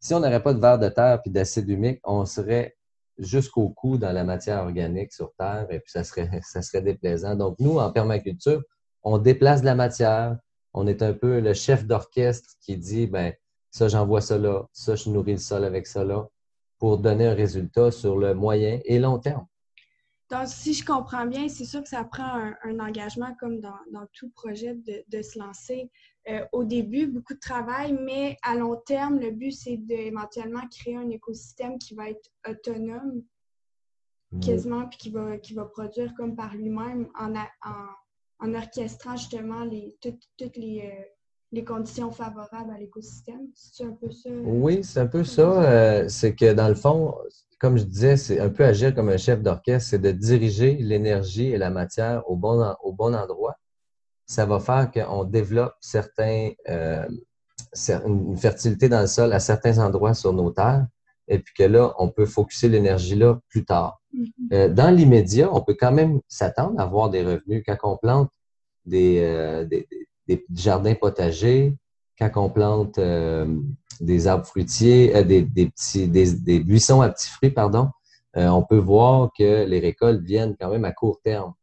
si 0.00 0.14
on 0.14 0.20
n'aurait 0.20 0.42
pas 0.42 0.52
de 0.52 0.60
verre 0.60 0.78
de 0.78 0.88
terre 0.88 1.20
et 1.24 1.30
d'acide 1.30 1.68
humique, 1.68 2.00
on 2.04 2.26
serait 2.26 2.76
jusqu'au 3.18 3.70
cou 3.70 3.98
dans 3.98 4.12
la 4.12 4.24
matière 4.24 4.62
organique 4.62 5.12
sur 5.12 5.32
Terre 5.38 5.66
et 5.70 5.80
puis 5.80 5.90
ça 5.90 6.04
serait, 6.04 6.28
ça 6.42 6.60
serait 6.60 6.82
déplaisant. 6.82 7.36
Donc, 7.36 7.56
nous, 7.58 7.78
en 7.78 7.90
permaculture, 7.90 8.62
on 9.02 9.18
déplace 9.18 9.60
de 9.60 9.66
la 9.66 9.74
matière. 9.74 10.36
On 10.74 10.86
est 10.86 11.02
un 11.02 11.12
peu 11.12 11.40
le 11.40 11.54
chef 11.54 11.86
d'orchestre 11.86 12.54
qui 12.60 12.76
dit, 12.76 13.06
ben 13.06 13.34
ça, 13.70 13.88
j'envoie 13.88 14.20
ça 14.20 14.38
là, 14.38 14.68
ça, 14.72 14.94
je 14.96 15.08
nourris 15.10 15.32
le 15.32 15.38
sol 15.38 15.64
avec 15.64 15.86
ça 15.86 16.04
là, 16.04 16.28
pour 16.78 16.98
donner 16.98 17.26
un 17.26 17.34
résultat 17.34 17.90
sur 17.90 18.16
le 18.16 18.34
moyen 18.34 18.80
et 18.84 18.98
long 18.98 19.18
terme. 19.18 19.46
Donc, 20.30 20.46
si 20.46 20.72
je 20.72 20.84
comprends 20.84 21.26
bien, 21.26 21.48
c'est 21.48 21.66
sûr 21.66 21.82
que 21.82 21.88
ça 21.90 22.04
prend 22.04 22.52
un, 22.64 22.80
engagement 22.80 23.34
comme 23.38 23.60
dans, 23.60 24.06
tout 24.14 24.30
projet 24.30 24.74
de, 24.74 25.22
se 25.22 25.38
lancer. 25.38 25.90
Euh, 26.28 26.44
au 26.52 26.64
début, 26.64 27.06
beaucoup 27.06 27.34
de 27.34 27.38
travail, 27.38 27.92
mais 27.92 28.38
à 28.42 28.54
long 28.54 28.76
terme, 28.76 29.18
le 29.18 29.30
but, 29.30 29.52
c'est 29.52 29.76
d'éventuellement 29.76 30.62
créer 30.70 30.96
un 30.96 31.10
écosystème 31.10 31.78
qui 31.78 31.94
va 31.94 32.08
être 32.08 32.30
autonome 32.48 33.22
quasiment, 34.40 34.86
puis 34.86 34.98
qui 34.98 35.10
va, 35.10 35.36
qui 35.36 35.52
va 35.52 35.66
produire 35.66 36.14
comme 36.14 36.34
par 36.34 36.54
lui-même 36.54 37.08
en, 37.18 37.34
en, 37.34 37.86
orchestrant 38.54 39.16
justement 39.16 39.64
les, 39.64 39.96
toutes, 40.00 40.56
les, 40.56 40.82
euh, 40.84 41.04
les 41.52 41.64
conditions 41.64 42.10
favorables 42.10 42.70
à 42.74 42.78
l'écosystème. 42.78 43.48
C'est 43.54 43.84
un 43.84 43.92
peu 43.92 44.10
ça? 44.10 44.30
Oui, 44.44 44.82
c'est 44.82 45.00
un 45.00 45.06
peu 45.06 45.24
ça. 45.24 45.62
Euh, 45.62 46.08
c'est 46.08 46.34
que 46.34 46.52
dans 46.52 46.68
le 46.68 46.74
fond, 46.74 47.14
comme 47.60 47.78
je 47.78 47.84
disais, 47.84 48.16
c'est 48.16 48.40
un 48.40 48.48
peu 48.48 48.64
agir 48.64 48.94
comme 48.94 49.08
un 49.08 49.16
chef 49.16 49.42
d'orchestre, 49.42 49.90
c'est 49.90 50.00
de 50.00 50.10
diriger 50.10 50.74
l'énergie 50.74 51.46
et 51.46 51.58
la 51.58 51.70
matière 51.70 52.28
au 52.28 52.36
bon, 52.36 52.74
au 52.82 52.92
bon 52.92 53.14
endroit. 53.14 53.56
Ça 54.26 54.46
va 54.46 54.58
faire 54.58 54.90
qu'on 54.90 55.24
développe 55.24 55.74
certains, 55.80 56.50
euh, 56.68 57.06
une 58.06 58.36
fertilité 58.36 58.88
dans 58.88 59.02
le 59.02 59.06
sol 59.06 59.32
à 59.32 59.40
certains 59.40 59.78
endroits 59.78 60.14
sur 60.14 60.32
nos 60.32 60.50
terres 60.50 60.86
et 61.28 61.38
puis 61.38 61.54
que 61.54 61.62
là, 61.62 61.94
on 61.98 62.08
peut 62.08 62.26
focuser 62.26 62.68
l'énergie 62.68 63.14
là 63.14 63.38
plus 63.48 63.64
tard. 63.64 64.00
Mm-hmm. 64.14 64.54
Euh, 64.54 64.68
dans 64.68 64.90
l'immédiat, 64.90 65.52
on 65.52 65.60
peut 65.60 65.76
quand 65.78 65.92
même 65.92 66.20
s'attendre 66.28 66.80
à 66.80 66.84
avoir 66.84 67.10
des 67.10 67.22
revenus 67.22 67.62
quand 67.66 67.76
on 67.84 67.96
plante 67.96 68.30
des, 68.84 69.20
euh, 69.20 69.64
des, 69.64 69.88
des, 70.26 70.44
jardins 70.54 70.94
potagers, 70.94 71.74
quand 72.18 72.30
on 72.36 72.50
plante 72.50 72.98
des 74.02 74.26
arbres 74.26 74.46
fruitiers, 74.46 75.14
euh, 75.16 75.22
des, 75.22 75.44
petits, 75.44 76.08
des, 76.08 76.60
buissons 76.60 77.00
à 77.00 77.08
petits 77.08 77.30
fruits, 77.30 77.50
pardon, 77.50 77.90
euh, 78.36 78.48
on 78.48 78.62
peut 78.62 78.78
voir 78.78 79.30
que 79.36 79.64
les 79.64 79.78
récoltes 79.78 80.22
viennent 80.22 80.56
quand 80.58 80.70
même 80.70 80.84
à 80.84 80.92
court 80.92 81.20
terme. 81.22 81.54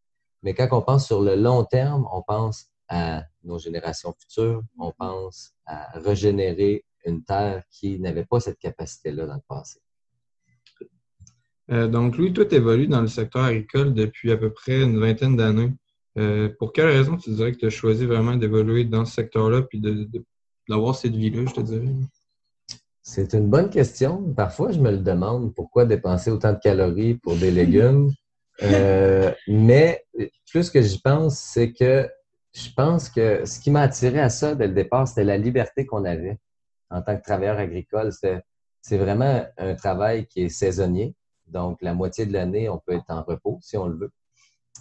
Mais 0.41 0.53
quand 0.53 0.67
on 0.71 0.81
pense 0.81 1.05
sur 1.05 1.21
le 1.21 1.35
long 1.35 1.65
terme, 1.65 2.07
on 2.11 2.21
pense 2.21 2.67
à 2.87 3.23
nos 3.43 3.59
générations 3.59 4.13
futures, 4.17 4.63
on 4.77 4.91
pense 4.91 5.53
à 5.65 5.99
régénérer 5.99 6.85
une 7.05 7.23
terre 7.23 7.63
qui 7.71 7.99
n'avait 7.99 8.25
pas 8.25 8.39
cette 8.39 8.59
capacité-là 8.59 9.25
dans 9.25 9.35
le 9.35 9.41
passé. 9.47 9.79
Euh, 11.71 11.87
donc, 11.87 12.17
Louis, 12.17 12.33
toi, 12.33 12.45
tu 12.45 12.55
évolues 12.55 12.87
dans 12.87 13.01
le 13.01 13.07
secteur 13.07 13.43
agricole 13.43 13.93
depuis 13.93 14.31
à 14.31 14.37
peu 14.37 14.51
près 14.51 14.81
une 14.81 14.99
vingtaine 14.99 15.35
d'années. 15.35 15.71
Pour 16.57 16.73
quelle 16.73 16.87
raison 16.87 17.17
tu 17.17 17.31
dirais 17.31 17.51
que 17.51 17.57
tu 17.57 17.65
as 17.65 17.69
choisi 17.69 18.05
vraiment 18.05 18.35
d'évoluer 18.35 18.85
dans 18.85 19.05
ce 19.05 19.13
secteur-là 19.13 19.61
puis 19.63 19.81
d'avoir 20.67 20.95
cette 20.95 21.15
vie-là, 21.15 21.45
je 21.47 21.53
te 21.53 21.61
dirais? 21.61 21.87
C'est 23.01 23.33
une 23.33 23.49
bonne 23.49 23.71
question. 23.71 24.33
Parfois, 24.35 24.71
je 24.71 24.79
me 24.79 24.91
le 24.91 24.99
demande 24.99 25.55
pourquoi 25.55 25.85
dépenser 25.85 26.29
autant 26.29 26.53
de 26.53 26.59
calories 26.59 27.15
pour 27.15 27.35
des 27.35 27.51
légumes? 27.51 28.11
Euh, 28.61 29.31
mais 29.47 30.05
plus 30.51 30.69
que 30.69 30.81
j'y 30.81 30.99
pense, 30.99 31.39
c'est 31.39 31.71
que 31.71 32.09
je 32.53 32.69
pense 32.75 33.09
que 33.09 33.45
ce 33.45 33.57
qui 33.57 33.71
m'a 33.71 33.83
attiré 33.83 34.19
à 34.19 34.29
ça 34.29 34.53
dès 34.53 34.67
le 34.67 34.73
départ, 34.73 35.07
c'était 35.07 35.23
la 35.23 35.37
liberté 35.37 35.85
qu'on 35.85 36.03
avait 36.03 36.37
en 36.89 37.01
tant 37.01 37.15
que 37.15 37.23
travailleur 37.23 37.57
agricole. 37.57 38.11
C'est 38.11 38.97
vraiment 38.97 39.45
un 39.57 39.75
travail 39.75 40.27
qui 40.27 40.41
est 40.41 40.49
saisonnier. 40.49 41.15
Donc, 41.47 41.81
la 41.81 41.93
moitié 41.93 42.25
de 42.25 42.33
l'année, 42.33 42.67
on 42.67 42.79
peut 42.79 42.91
être 42.95 43.05
en 43.07 43.23
repos 43.23 43.59
si 43.61 43.77
on 43.77 43.87
le 43.87 43.95
veut. 43.95 44.11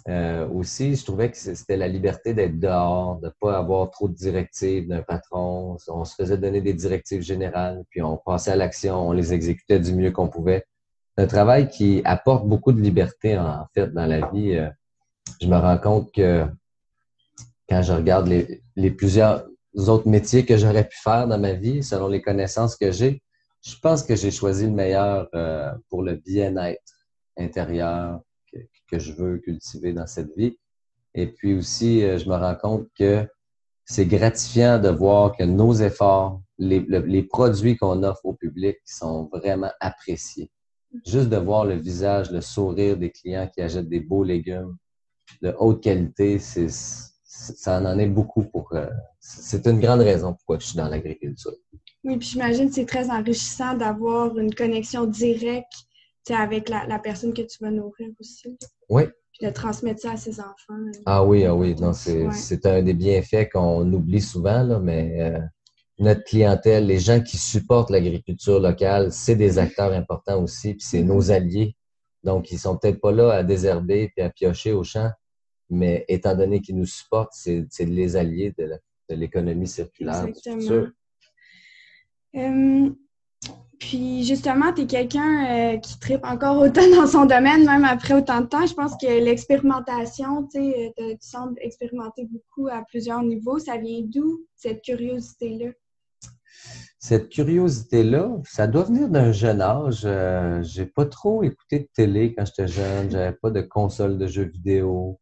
Euh, 0.07 0.47
aussi, 0.47 0.95
je 0.95 1.03
trouvais 1.03 1.29
que 1.29 1.37
c'était 1.37 1.77
la 1.77 1.87
liberté 1.87 2.33
d'être 2.33 2.59
dehors, 2.59 3.19
de 3.19 3.27
ne 3.27 3.31
pas 3.39 3.57
avoir 3.57 3.91
trop 3.91 4.07
de 4.07 4.13
directives 4.13 4.87
d'un 4.87 5.01
patron. 5.01 5.77
On 5.87 6.05
se 6.05 6.15
faisait 6.15 6.37
donner 6.37 6.61
des 6.61 6.73
directives 6.73 7.21
générales, 7.21 7.83
puis 7.89 8.01
on 8.01 8.17
passait 8.17 8.51
à 8.51 8.55
l'action, 8.55 9.09
on 9.09 9.11
les 9.11 9.33
exécutait 9.33 9.79
du 9.79 9.93
mieux 9.93 10.11
qu'on 10.11 10.29
pouvait. 10.29 10.65
C'est 11.17 11.23
un 11.25 11.27
travail 11.27 11.69
qui 11.69 12.01
apporte 12.05 12.47
beaucoup 12.47 12.71
de 12.71 12.81
liberté, 12.81 13.37
en 13.37 13.67
fait, 13.73 13.93
dans 13.93 14.05
la 14.05 14.29
vie. 14.31 14.55
Euh, 14.55 14.69
je 15.41 15.47
me 15.47 15.57
rends 15.57 15.77
compte 15.77 16.11
que 16.13 16.45
quand 17.67 17.81
je 17.81 17.93
regarde 17.93 18.27
les, 18.27 18.91
plusieurs 18.91 19.45
autres 19.75 20.07
métiers 20.07 20.45
que 20.45 20.57
j'aurais 20.57 20.87
pu 20.87 20.97
faire 20.97 21.27
dans 21.27 21.37
ma 21.37 21.53
vie, 21.53 21.83
selon 21.83 22.07
les 22.07 22.21
connaissances 22.21 22.75
que 22.75 22.91
j'ai, 22.91 23.21
je 23.61 23.75
pense 23.81 24.03
que 24.03 24.15
j'ai 24.15 24.31
choisi 24.31 24.65
le 24.65 24.71
meilleur 24.71 25.27
euh, 25.35 25.71
pour 25.89 26.01
le 26.01 26.15
bien-être 26.15 26.81
intérieur 27.37 28.21
que, 28.89 28.99
je 28.99 29.13
veux 29.13 29.37
cultiver 29.37 29.93
dans 29.93 30.07
cette 30.07 30.35
vie. 30.35 30.57
Et 31.13 31.27
puis 31.27 31.53
aussi, 31.53 32.03
euh, 32.03 32.17
je 32.17 32.29
me 32.29 32.35
rends 32.35 32.55
compte 32.55 32.87
que 32.97 33.27
c'est 33.85 34.05
gratifiant 34.05 34.79
de 34.79 34.89
voir 34.89 35.35
que 35.35 35.43
nos 35.43 35.73
efforts, 35.73 36.41
les, 36.57 36.79
les 36.81 37.23
produits 37.23 37.77
qu'on 37.77 38.03
offre 38.03 38.25
au 38.25 38.33
public 38.33 38.77
sont 38.85 39.29
vraiment 39.33 39.71
appréciés. 39.79 40.51
Juste 41.05 41.29
de 41.29 41.37
voir 41.37 41.65
le 41.65 41.75
visage, 41.75 42.31
le 42.31 42.41
sourire 42.41 42.97
des 42.97 43.11
clients 43.11 43.49
qui 43.53 43.61
achètent 43.61 43.89
des 43.89 43.99
beaux 43.99 44.23
légumes 44.23 44.75
de 45.41 45.55
haute 45.59 45.81
qualité, 45.81 46.39
c'est 46.39 46.69
ça 46.69 47.79
en 47.79 47.99
est 47.99 48.07
beaucoup 48.07 48.43
pour. 48.43 48.73
Euh, 48.73 48.87
c'est 49.19 49.65
une 49.67 49.79
grande 49.79 50.01
raison 50.01 50.33
pourquoi 50.33 50.59
je 50.59 50.67
suis 50.67 50.77
dans 50.77 50.87
l'agriculture. 50.87 51.53
Oui, 52.03 52.17
puis 52.17 52.27
j'imagine 52.27 52.69
que 52.69 52.75
c'est 52.75 52.85
très 52.85 53.09
enrichissant 53.09 53.75
d'avoir 53.75 54.37
une 54.37 54.53
connexion 54.53 55.05
directe 55.05 55.85
avec 56.33 56.69
la, 56.69 56.99
personne 56.99 57.33
que 57.33 57.41
tu 57.41 57.57
vas 57.61 57.71
nourrir 57.71 58.09
aussi. 58.19 58.57
Oui. 58.89 59.03
Puis 59.33 59.47
de 59.47 59.51
transmettre 59.51 60.01
ça 60.01 60.11
à 60.11 60.17
ses 60.17 60.39
enfants. 60.39 60.73
Euh. 60.73 61.01
Ah 61.05 61.23
oui, 61.25 61.45
ah 61.45 61.55
oui. 61.55 61.75
Non, 61.75 61.93
c'est 61.93 62.65
un 62.65 62.81
des 62.81 62.93
bienfaits 62.93 63.49
qu'on 63.51 63.91
oublie 63.93 64.21
souvent, 64.21 64.63
là, 64.63 64.79
mais 64.79 65.21
euh, 65.21 65.39
notre 65.99 66.23
clientèle, 66.23 66.87
les 66.87 66.99
gens 66.99 67.21
qui 67.21 67.37
supportent 67.37 67.89
l'agriculture 67.89 68.59
locale, 68.59 69.11
c'est 69.11 69.35
des 69.35 69.59
acteurs 69.59 69.93
importants 69.93 70.41
aussi, 70.41 70.73
puis 70.73 70.85
c'est 70.85 71.03
nos 71.03 71.31
alliés. 71.31 71.75
Donc, 72.23 72.51
ils 72.51 72.59
sont 72.59 72.77
peut-être 72.77 72.99
pas 72.99 73.11
là 73.11 73.31
à 73.31 73.43
désherber 73.43 74.11
puis 74.15 74.25
à 74.25 74.29
piocher 74.29 74.73
au 74.73 74.83
champ, 74.83 75.09
mais 75.69 76.05
étant 76.07 76.35
donné 76.35 76.61
qu'ils 76.61 76.75
nous 76.75 76.85
supportent, 76.85 77.33
c'est 77.33 77.67
les 77.79 78.15
alliés 78.15 78.53
de 78.57 79.15
l'économie 79.15 79.67
circulaire. 79.67 80.25
Exactement. 80.25 80.87
Euh, 83.47 83.51
puis 83.79 84.23
justement, 84.23 84.73
tu 84.73 84.81
es 84.81 84.87
quelqu'un 84.87 85.45
euh, 85.45 85.77
qui 85.77 85.99
tripe 85.99 86.25
encore 86.25 86.57
autant 86.57 86.87
dans 86.95 87.07
son 87.07 87.25
domaine, 87.25 87.65
même 87.65 87.85
après 87.85 88.13
autant 88.13 88.41
de 88.41 88.47
temps. 88.47 88.65
Je 88.65 88.73
pense 88.73 88.95
que 88.97 89.07
l'expérimentation, 89.07 90.47
euh, 90.55 90.89
tu 90.97 91.17
sembles 91.21 91.55
expérimenter 91.61 92.25
beaucoup 92.25 92.67
à 92.67 92.83
plusieurs 92.87 93.23
niveaux. 93.23 93.59
Ça 93.59 93.77
vient 93.77 94.01
d'où 94.03 94.45
cette 94.55 94.81
curiosité-là? 94.81 95.71
Cette 97.01 97.29
curiosité-là, 97.29 98.29
ça 98.43 98.67
doit 98.67 98.83
venir 98.83 99.07
d'un 99.07 99.31
jeune 99.31 99.61
âge. 99.61 100.05
j'ai 100.63 100.85
pas 100.85 101.05
trop 101.05 101.43
écouté 101.43 101.79
de 101.79 101.87
télé 101.93 102.35
quand 102.35 102.45
j'étais 102.45 102.67
jeune. 102.67 103.09
J'avais 103.09 103.37
pas 103.41 103.51
de 103.51 103.61
console 103.61 104.17
de 104.17 104.27
jeux 104.27 104.43
vidéo. 104.43 105.19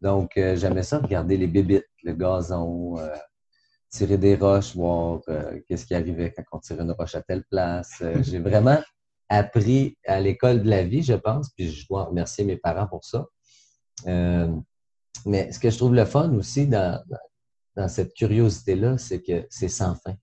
Donc, 0.00 0.36
euh, 0.36 0.56
j'aimais 0.56 0.82
ça, 0.82 0.98
regarder 0.98 1.36
les 1.36 1.46
bébites, 1.46 1.88
le 2.02 2.12
gazon, 2.12 2.98
euh, 2.98 3.08
tirer 3.96 4.18
des 4.18 4.36
roches, 4.36 4.74
voir 4.76 5.20
euh, 5.28 5.60
qu'est-ce 5.66 5.86
qui 5.86 5.94
arrivait 5.94 6.32
quand 6.32 6.42
on 6.52 6.58
tirait 6.58 6.82
une 6.82 6.92
roche 6.92 7.14
à 7.14 7.22
telle 7.22 7.44
place. 7.44 8.02
J'ai 8.22 8.38
vraiment 8.38 8.78
appris 9.28 9.96
à 10.06 10.20
l'école 10.20 10.62
de 10.62 10.68
la 10.68 10.84
vie, 10.84 11.02
je 11.02 11.14
pense, 11.14 11.50
puis 11.50 11.70
je 11.70 11.86
dois 11.88 12.04
remercier 12.04 12.44
mes 12.44 12.56
parents 12.56 12.86
pour 12.86 13.04
ça. 13.04 13.26
mais 14.04 15.50
ce 15.50 15.58
que 15.58 15.70
je 15.70 15.76
trouve 15.76 15.94
le 15.94 16.04
fun 16.04 16.32
aussi 16.34 16.66
dans, 16.66 17.02
dans 17.74 17.88
cette 17.88 18.14
curiosité-là, 18.14 18.98
c'est 18.98 19.22
que 19.22 19.46
c'est 19.50 19.68
sans 19.68 19.94
fin. 19.96 20.14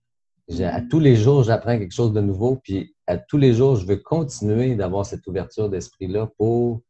À 0.62 0.80
tous 0.80 1.00
les 1.00 1.16
jours, 1.16 1.42
j'apprends 1.42 1.78
quelque 1.78 1.94
chose 1.94 2.12
de 2.12 2.20
nouveau, 2.20 2.56
puis 2.56 2.94
à 3.06 3.18
tous 3.18 3.38
les 3.38 3.52
jours, 3.52 3.76
je 3.76 3.86
veux 3.86 3.96
continuer 3.96 4.74
d'avoir 4.74 5.04
cette 5.04 5.26
ouverture 5.26 5.68
d'esprit-là 5.68 6.28
pour 6.38 6.80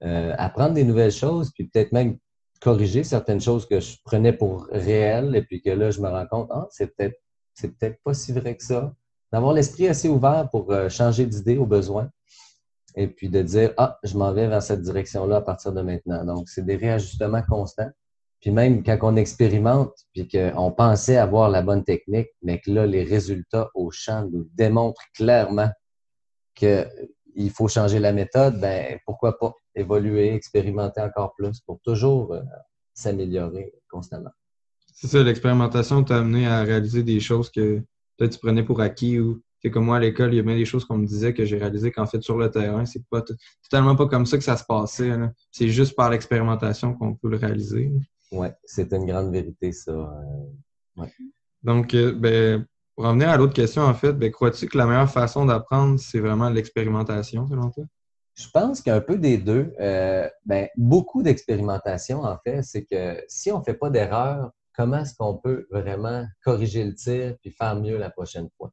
apprendre 0.00 0.74
des 0.74 0.84
nouvelles 0.84 1.12
choses, 1.12 1.50
puis 1.52 1.64
peut-être 1.66 1.92
même 1.92 2.18
corriger 2.60 3.04
certaines 3.04 3.40
choses 3.40 3.66
que 3.66 3.80
je 3.80 3.96
prenais 4.04 4.32
pour 4.32 4.66
réelles 4.70 5.34
et 5.36 5.42
puis 5.42 5.62
que 5.62 5.70
là, 5.70 5.90
je 5.90 6.00
me 6.00 6.08
rends 6.08 6.26
compte, 6.26 6.48
ah, 6.50 6.66
c'est 6.70 6.94
peut-être 6.94 7.20
c'est 7.56 7.76
peut-être 7.76 7.98
pas 8.04 8.14
si 8.14 8.32
vrai 8.32 8.56
que 8.56 8.62
ça. 8.62 8.94
D'avoir 9.32 9.54
l'esprit 9.54 9.88
assez 9.88 10.08
ouvert 10.08 10.48
pour 10.50 10.70
euh, 10.70 10.88
changer 10.88 11.26
d'idée 11.26 11.56
au 11.56 11.66
besoin 11.66 12.10
et 12.94 13.08
puis 13.08 13.28
de 13.28 13.42
dire, 13.42 13.72
ah, 13.76 13.98
je 14.04 14.16
m'en 14.16 14.32
vais 14.32 14.46
vers 14.46 14.62
cette 14.62 14.82
direction-là 14.82 15.36
à 15.36 15.40
partir 15.40 15.72
de 15.72 15.82
maintenant. 15.82 16.24
Donc, 16.24 16.48
c'est 16.48 16.64
des 16.64 16.76
réajustements 16.76 17.42
constants. 17.42 17.90
Puis 18.40 18.50
même 18.50 18.82
quand 18.82 18.98
on 19.02 19.16
expérimente, 19.16 19.92
puis 20.12 20.28
qu'on 20.28 20.70
pensait 20.70 21.16
avoir 21.16 21.48
la 21.48 21.62
bonne 21.62 21.82
technique, 21.82 22.28
mais 22.42 22.60
que 22.60 22.70
là, 22.70 22.86
les 22.86 23.02
résultats 23.02 23.70
au 23.74 23.90
champ 23.90 24.28
nous 24.30 24.46
démontrent 24.54 25.02
clairement 25.14 25.70
qu'il 27.36 27.50
faut 27.50 27.68
changer 27.68 27.98
la 27.98 28.12
méthode, 28.12 28.60
ben 28.60 28.98
pourquoi 29.04 29.38
pas? 29.38 29.54
évoluer, 29.76 30.34
expérimenter 30.34 31.00
encore 31.00 31.34
plus 31.36 31.60
pour 31.60 31.80
toujours 31.82 32.32
euh, 32.32 32.40
s'améliorer 32.94 33.74
constamment. 33.90 34.30
C'est 34.94 35.06
ça, 35.06 35.22
l'expérimentation 35.22 36.02
t'a 36.02 36.18
amené 36.18 36.46
à 36.46 36.62
réaliser 36.62 37.02
des 37.02 37.20
choses 37.20 37.50
que 37.50 37.82
peut-être 38.16 38.32
tu 38.32 38.38
prenais 38.38 38.62
pour 38.62 38.80
acquis 38.80 39.20
ou 39.20 39.42
c'est 39.60 39.70
comme 39.70 39.84
moi 39.84 39.96
à 39.96 40.00
l'école, 40.00 40.32
il 40.32 40.36
y 40.36 40.40
a 40.40 40.42
bien 40.42 40.56
des 40.56 40.64
choses 40.64 40.84
qu'on 40.84 40.98
me 40.98 41.06
disait 41.06 41.34
que 41.34 41.44
j'ai 41.44 41.58
réalisé 41.58 41.90
qu'en 41.90 42.06
fait 42.06 42.22
sur 42.22 42.36
le 42.38 42.50
terrain, 42.50 42.84
c'est 42.86 43.04
pas 43.10 43.22
totalement 43.62 43.96
pas 43.96 44.06
comme 44.06 44.26
ça 44.26 44.38
que 44.38 44.44
ça 44.44 44.56
se 44.56 44.64
passait. 44.64 45.12
C'est 45.50 45.68
juste 45.68 45.94
par 45.96 46.10
l'expérimentation 46.10 46.94
qu'on 46.94 47.14
peut 47.14 47.28
le 47.28 47.36
réaliser. 47.36 47.92
Oui, 48.32 48.48
c'est 48.64 48.92
une 48.92 49.06
grande 49.06 49.32
vérité, 49.32 49.72
ça. 49.72 49.92
Euh, 49.92 51.04
Donc, 51.62 51.94
euh, 51.94 52.12
ben, 52.12 52.66
pour 52.96 53.04
revenir 53.04 53.28
à 53.28 53.36
l'autre 53.36 53.52
question, 53.52 53.82
en 53.82 53.92
fait, 53.92 54.14
ben, 54.14 54.32
crois-tu 54.32 54.66
que 54.68 54.78
la 54.78 54.86
meilleure 54.86 55.10
façon 55.10 55.44
d'apprendre, 55.44 56.00
c'est 56.00 56.18
vraiment 56.18 56.48
l'expérimentation, 56.48 57.46
selon 57.46 57.70
toi? 57.70 57.84
Je 58.34 58.48
pense 58.48 58.80
qu'un 58.80 59.02
peu 59.02 59.18
des 59.18 59.36
deux, 59.36 59.74
euh, 59.80 60.28
ben, 60.46 60.68
beaucoup 60.76 61.22
d'expérimentation, 61.22 62.22
en 62.22 62.38
fait, 62.38 62.62
c'est 62.62 62.84
que 62.84 63.22
si 63.28 63.52
on 63.52 63.58
ne 63.58 63.64
fait 63.64 63.74
pas 63.74 63.90
d'erreur, 63.90 64.50
comment 64.74 64.98
est-ce 64.98 65.14
qu'on 65.14 65.36
peut 65.36 65.66
vraiment 65.70 66.26
corriger 66.42 66.84
le 66.84 66.94
tir 66.94 67.36
puis 67.42 67.50
faire 67.50 67.76
mieux 67.76 67.98
la 67.98 68.08
prochaine 68.08 68.48
fois? 68.56 68.72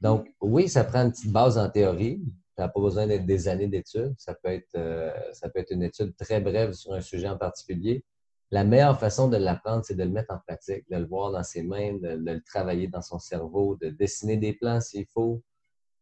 Donc, 0.00 0.28
oui, 0.40 0.68
ça 0.68 0.84
prend 0.84 1.04
une 1.04 1.10
petite 1.10 1.32
base 1.32 1.58
en 1.58 1.68
théorie. 1.68 2.22
Ça 2.56 2.62
n'a 2.62 2.68
pas 2.68 2.80
besoin 2.80 3.08
d'être 3.08 3.26
des 3.26 3.48
années 3.48 3.66
d'études. 3.66 4.14
Ça, 4.18 4.36
euh, 4.76 5.10
ça 5.32 5.48
peut 5.48 5.58
être 5.58 5.72
une 5.72 5.82
étude 5.82 6.14
très 6.16 6.40
brève 6.40 6.72
sur 6.72 6.92
un 6.92 7.00
sujet 7.00 7.28
en 7.28 7.36
particulier. 7.36 8.04
La 8.50 8.64
meilleure 8.64 8.98
façon 8.98 9.28
de 9.28 9.36
l'apprendre, 9.36 9.84
c'est 9.84 9.94
de 9.94 10.04
le 10.04 10.10
mettre 10.10 10.32
en 10.32 10.38
pratique, 10.38 10.88
de 10.90 10.96
le 10.96 11.06
voir 11.06 11.32
dans 11.32 11.42
ses 11.42 11.62
mains, 11.62 11.94
de, 11.94 12.16
le 12.16 12.40
travailler 12.40 12.88
dans 12.88 13.02
son 13.02 13.18
cerveau, 13.18 13.76
de 13.76 13.90
dessiner 13.90 14.38
des 14.38 14.54
plans 14.54 14.80
s'il 14.80 15.06
faut. 15.06 15.42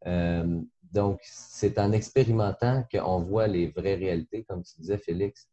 Euh, 0.06 0.60
donc, 0.92 1.20
c'est 1.24 1.78
en 1.78 1.90
expérimentant 1.90 2.84
qu'on 2.90 3.18
voit 3.20 3.48
les 3.48 3.68
vraies 3.68 3.96
réalités, 3.96 4.44
comme 4.44 4.62
tu 4.62 4.74
disais, 4.78 4.98
Félix, 4.98 5.48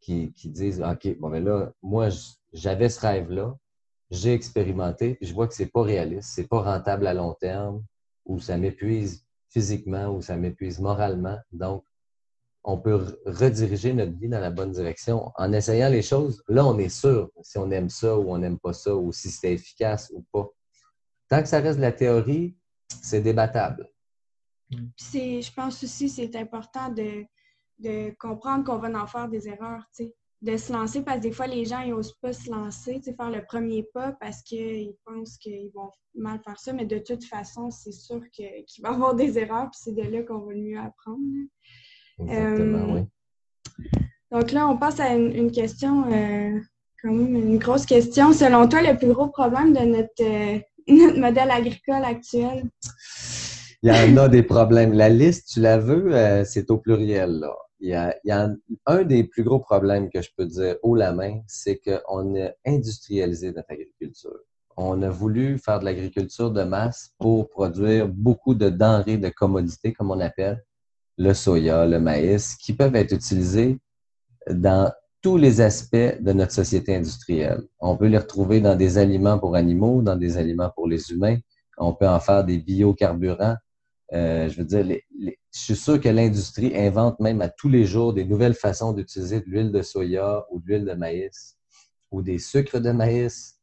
qui, 0.00 0.32
disent 0.44 0.80
OK, 0.80 1.18
bon, 1.18 1.30
ben 1.30 1.44
là, 1.44 1.72
moi, 1.82 2.08
j'avais 2.52 2.88
ce 2.88 3.00
rêve-là, 3.00 3.56
j'ai 4.10 4.32
expérimenté, 4.32 5.14
puis 5.16 5.26
je 5.26 5.34
vois 5.34 5.48
que 5.48 5.54
c'est 5.54 5.66
pas 5.66 5.82
réaliste, 5.82 6.30
c'est 6.32 6.46
pas 6.46 6.62
rentable 6.62 7.06
à 7.06 7.14
long 7.14 7.34
terme, 7.34 7.84
ou 8.24 8.38
ça 8.38 8.56
m'épuise 8.56 9.26
physiquement, 9.48 10.08
ou 10.08 10.22
ça 10.22 10.36
m'épuise 10.36 10.78
moralement. 10.78 11.38
Donc, 11.52 11.84
on 12.64 12.78
peut 12.78 13.18
rediriger 13.24 13.92
notre 13.92 14.12
vie 14.18 14.28
dans 14.28 14.40
la 14.40 14.50
bonne 14.50 14.72
direction 14.72 15.32
en 15.36 15.52
essayant 15.52 15.88
les 15.88 16.02
choses. 16.02 16.42
Là, 16.48 16.66
on 16.66 16.78
est 16.78 16.88
sûr 16.88 17.30
si 17.42 17.58
on 17.58 17.70
aime 17.70 17.88
ça 17.88 18.16
ou 18.16 18.30
on 18.30 18.38
n'aime 18.38 18.58
pas 18.58 18.72
ça, 18.72 18.94
ou 18.94 19.12
si 19.12 19.30
c'est 19.30 19.52
efficace 19.52 20.10
ou 20.14 20.24
pas. 20.32 20.48
Tant 21.28 21.42
que 21.42 21.48
ça 21.48 21.60
reste 21.60 21.78
de 21.78 21.82
la 21.82 21.92
théorie, 21.92 22.56
c'est 22.88 23.20
débattable. 23.20 23.88
Puis 24.70 25.42
je 25.42 25.52
pense 25.52 25.82
aussi 25.82 26.08
c'est 26.08 26.36
important 26.36 26.90
de, 26.90 27.24
de 27.78 28.10
comprendre 28.18 28.64
qu'on 28.64 28.78
va 28.78 28.90
en 29.02 29.06
faire 29.06 29.28
des 29.28 29.48
erreurs, 29.48 29.84
de 30.42 30.56
se 30.56 30.72
lancer 30.72 31.02
parce 31.02 31.18
que 31.18 31.22
des 31.22 31.32
fois 31.32 31.46
les 31.46 31.64
gens 31.64 31.80
ils 31.80 31.90
n'osent 31.90 32.18
pas 32.20 32.32
se 32.32 32.50
lancer, 32.50 33.00
faire 33.02 33.30
le 33.30 33.44
premier 33.44 33.82
pas 33.94 34.12
parce 34.12 34.42
qu'ils 34.42 34.94
pensent 35.04 35.38
qu'ils 35.38 35.70
vont 35.74 35.90
mal 36.14 36.40
faire 36.42 36.58
ça, 36.58 36.72
mais 36.72 36.84
de 36.84 36.98
toute 36.98 37.24
façon, 37.24 37.70
c'est 37.70 37.92
sûr 37.92 38.20
qu'il 38.30 38.64
va 38.82 38.90
y 38.90 38.92
avoir 38.92 39.14
des 39.14 39.38
erreurs, 39.38 39.70
puis 39.70 39.80
c'est 39.82 39.94
de 39.94 40.02
là 40.02 40.22
qu'on 40.22 40.38
va 40.38 40.52
le 40.52 40.60
mieux 40.60 40.78
apprendre. 40.78 41.22
Exactement, 42.20 42.78
euh, 42.78 42.94
oui. 42.94 43.06
Donc 44.30 44.52
là, 44.52 44.68
on 44.68 44.76
passe 44.76 45.00
à 45.00 45.14
une, 45.14 45.50
question, 45.50 46.04
euh, 46.12 46.58
quand 47.02 47.12
même 47.12 47.34
une 47.34 47.58
grosse 47.58 47.86
question. 47.86 48.32
Selon 48.32 48.68
toi, 48.68 48.82
le 48.82 48.96
plus 48.96 49.12
gros 49.12 49.28
problème 49.28 49.72
de 49.72 49.80
notre, 49.80 50.22
euh, 50.22 50.58
notre 50.88 51.18
modèle 51.18 51.50
agricole 51.50 52.04
actuel? 52.04 52.64
il 53.82 53.88
y 53.88 53.92
en 53.92 54.16
a 54.18 54.28
des 54.28 54.42
problèmes. 54.42 54.92
La 54.92 55.08
liste, 55.08 55.48
tu 55.52 55.60
la 55.60 55.78
veux, 55.78 56.14
euh, 56.14 56.44
c'est 56.44 56.70
au 56.70 56.78
pluriel. 56.78 57.40
Là. 57.40 57.54
Il 57.80 57.90
y, 57.90 57.94
a, 57.94 58.14
il 58.24 58.28
y 58.28 58.32
a 58.32 58.50
un, 58.86 59.04
des 59.04 59.24
plus 59.24 59.44
gros 59.44 59.60
problèmes 59.60 60.10
que 60.10 60.20
je 60.20 60.30
peux 60.36 60.46
dire 60.46 60.76
haut 60.82 60.96
la 60.96 61.12
main, 61.12 61.40
c'est 61.46 61.78
qu'on 61.78 62.34
a 62.36 62.50
industrialisé 62.66 63.52
notre 63.52 63.70
agriculture. 63.70 64.36
On 64.76 65.00
a 65.02 65.08
voulu 65.08 65.58
faire 65.58 65.78
de 65.78 65.84
l'agriculture 65.84 66.50
de 66.50 66.64
masse 66.64 67.12
pour 67.18 67.48
produire 67.48 68.08
beaucoup 68.08 68.54
de 68.54 68.68
denrées 68.68 69.16
de 69.16 69.28
commodités, 69.28 69.92
comme 69.92 70.10
on 70.10 70.20
appelle, 70.20 70.64
le 71.18 71.34
soya, 71.34 71.86
le 71.86 72.00
maïs, 72.00 72.54
qui 72.56 72.72
peuvent 72.72 72.96
être 72.96 73.12
utilisés 73.12 73.78
dans 74.48 74.90
tous 75.20 75.36
les 75.36 75.60
aspects 75.60 75.96
de 76.20 76.32
notre 76.32 76.52
société 76.52 76.94
industrielle. 76.94 77.62
On 77.80 77.96
peut 77.96 78.06
les 78.06 78.18
retrouver 78.18 78.60
dans 78.60 78.76
des 78.76 78.98
aliments 78.98 79.38
pour 79.38 79.56
animaux, 79.56 80.00
dans 80.00 80.16
des 80.16 80.36
aliments 80.36 80.70
pour 80.74 80.86
les 80.86 81.10
humains. 81.10 81.38
On 81.76 81.92
peut 81.92 82.08
en 82.08 82.20
faire 82.20 82.44
des 82.44 82.58
biocarburants. 82.58 83.56
Euh, 84.14 84.48
je 84.48 84.58
veux 84.58 84.64
dire, 84.64 84.86
je 85.18 85.30
suis 85.50 85.76
sûr 85.76 86.00
que 86.00 86.08
l'industrie 86.08 86.74
invente 86.76 87.18
même 87.20 87.42
à 87.42 87.48
tous 87.48 87.68
les 87.68 87.84
jours 87.84 88.14
des 88.14 88.24
nouvelles 88.24 88.54
façons 88.54 88.92
d'utiliser 88.92 89.40
de 89.40 89.46
l'huile 89.46 89.72
de 89.72 89.82
soya 89.82 90.46
ou 90.50 90.60
de 90.60 90.66
l'huile 90.66 90.84
de 90.84 90.94
maïs 90.94 91.56
ou 92.10 92.22
des 92.22 92.38
sucres 92.38 92.80
de 92.80 92.92
maïs. 92.92 93.56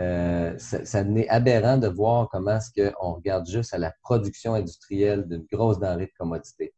Euh, 0.00 0.56
ça, 0.58 1.04
n'est 1.04 1.28
aberrant 1.28 1.76
de 1.76 1.86
voir 1.86 2.28
comment 2.30 2.56
est-ce 2.56 2.72
qu'on 2.72 3.12
regarde 3.12 3.46
juste 3.46 3.74
à 3.74 3.78
la 3.78 3.92
production 4.02 4.54
industrielle 4.54 5.28
d'une 5.28 5.44
grosse 5.52 5.78
denrée 5.78 6.06
de 6.06 6.12
commodité. 6.18 6.72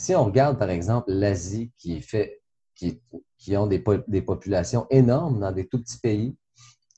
Si 0.00 0.14
on 0.14 0.24
regarde, 0.24 0.58
par 0.58 0.70
exemple, 0.70 1.12
l'Asie 1.12 1.72
qui 1.76 2.00
fait, 2.00 2.40
qui, 2.74 3.02
qui 3.36 3.54
ont 3.58 3.66
des, 3.66 3.84
des, 4.08 4.22
populations 4.22 4.86
énormes 4.88 5.40
dans 5.40 5.52
des 5.52 5.68
tout 5.68 5.78
petits 5.78 5.98
pays, 5.98 6.38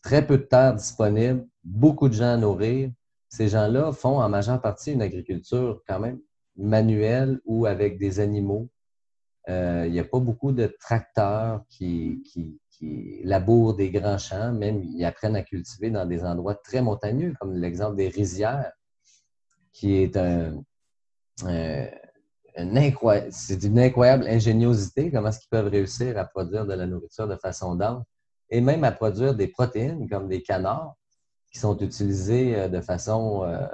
très 0.05 0.25
peu 0.25 0.39
de 0.39 0.45
terres 0.45 0.77
disponibles, 0.77 1.45
beaucoup 1.65 2.09
de 2.09 2.15
gens 2.15 2.35
à 2.35 2.37
nourrir, 2.37 2.93
ces 3.29 3.49
gens-là 3.49 3.91
font 3.91 4.21
en 4.21 4.29
majeure 4.29 4.63
partie 4.63 4.93
une 4.93 5.03
agriculture 5.03 5.83
quand 5.89 5.99
même 5.99 6.21
manuelle 6.57 7.41
ou 7.45 7.67
avec 7.67 7.99
des 7.99 8.21
animaux. 8.21 8.69
Euh, 9.49 9.83
il 9.89 9.93
n'y 9.93 9.99
a 9.99 10.05
pas 10.05 10.21
beaucoup 10.21 10.53
de 10.53 10.69
tracteurs 10.79 11.65
qui, 11.69 12.23
qui, 12.23 12.61
labourent 13.25 13.75
des 13.75 13.91
grands 13.91 14.19
champs, 14.19 14.53
même 14.53 14.81
ils 14.85 15.05
apprennent 15.05 15.37
à 15.37 15.43
cultiver 15.43 15.91
dans 15.91 16.07
des 16.07 16.23
endroits 16.23 16.55
très 16.55 16.83
montagneux, 16.83 17.35
comme 17.41 17.57
l'exemple 17.57 17.97
des 17.97 18.09
rizières, 18.09 18.73
qui 19.73 19.97
est 19.97 20.17
un, 20.17 20.63
c'est 23.31 23.57
d'une 23.57 23.79
incroyable 23.79 24.27
ingéniosité, 24.27 25.11
comment 25.11 25.29
est-ce 25.29 25.41
qu'ils 25.41 25.49
peuvent 25.49 25.69
réussir 25.69 26.19
à 26.19 26.25
produire 26.25 26.67
de 26.67 26.75
la 26.75 26.87
nourriture 26.87 27.27
de 27.27 27.37
façon 27.37 27.75
dense 27.75 28.05
et 28.51 28.61
même 28.61 28.85
à 28.85 28.93
produire 28.93 29.35
des 29.35 29.49
protéines 29.49 30.09
comme 30.09 30.29
des 30.29 30.43
canards 30.43 30.95
qui 31.51 31.59
sont 31.59 31.77
utilisés 31.79 32.55
euh, 32.55 32.69
de 32.69 32.81
façon 32.81 33.45
euh, 33.45 33.67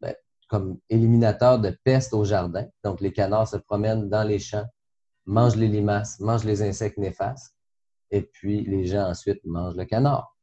ben, 0.00 0.14
comme 0.48 0.78
éliminateur 0.88 1.58
de 1.58 1.76
peste 1.84 2.14
au 2.14 2.24
jardin. 2.24 2.66
Donc, 2.84 3.00
les 3.00 3.12
canards 3.12 3.48
se 3.48 3.56
promènent 3.56 4.08
dans 4.08 4.22
les 4.22 4.38
champs, 4.38 4.66
mangent 5.26 5.56
les 5.56 5.68
limaces, 5.68 6.20
mangent 6.20 6.44
les 6.44 6.62
insectes 6.62 6.98
néfastes, 6.98 7.54
et 8.10 8.22
puis 8.22 8.64
les 8.64 8.86
gens 8.86 9.08
ensuite 9.10 9.44
mangent 9.44 9.76
le 9.76 9.84
canard. 9.84 10.36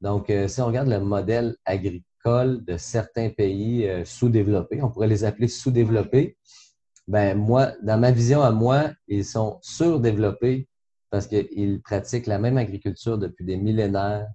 Donc, 0.00 0.30
euh, 0.30 0.48
si 0.48 0.60
on 0.60 0.66
regarde 0.66 0.88
le 0.88 1.00
modèle 1.00 1.56
agricole 1.64 2.64
de 2.64 2.76
certains 2.76 3.30
pays 3.30 3.88
sous-développés, 4.04 4.80
on 4.82 4.90
pourrait 4.90 5.08
les 5.08 5.24
appeler 5.24 5.48
sous-développés, 5.48 6.36
ben 7.08 7.36
moi, 7.36 7.72
dans 7.82 7.98
ma 7.98 8.10
vision 8.10 8.42
à 8.42 8.50
moi, 8.50 8.90
ils 9.08 9.24
sont 9.24 9.58
surdéveloppés 9.62 10.68
parce 11.10 11.26
qu'ils 11.26 11.82
pratiquent 11.82 12.26
la 12.26 12.38
même 12.38 12.56
agriculture 12.56 13.18
depuis 13.18 13.44
des 13.44 13.56
millénaires, 13.56 14.28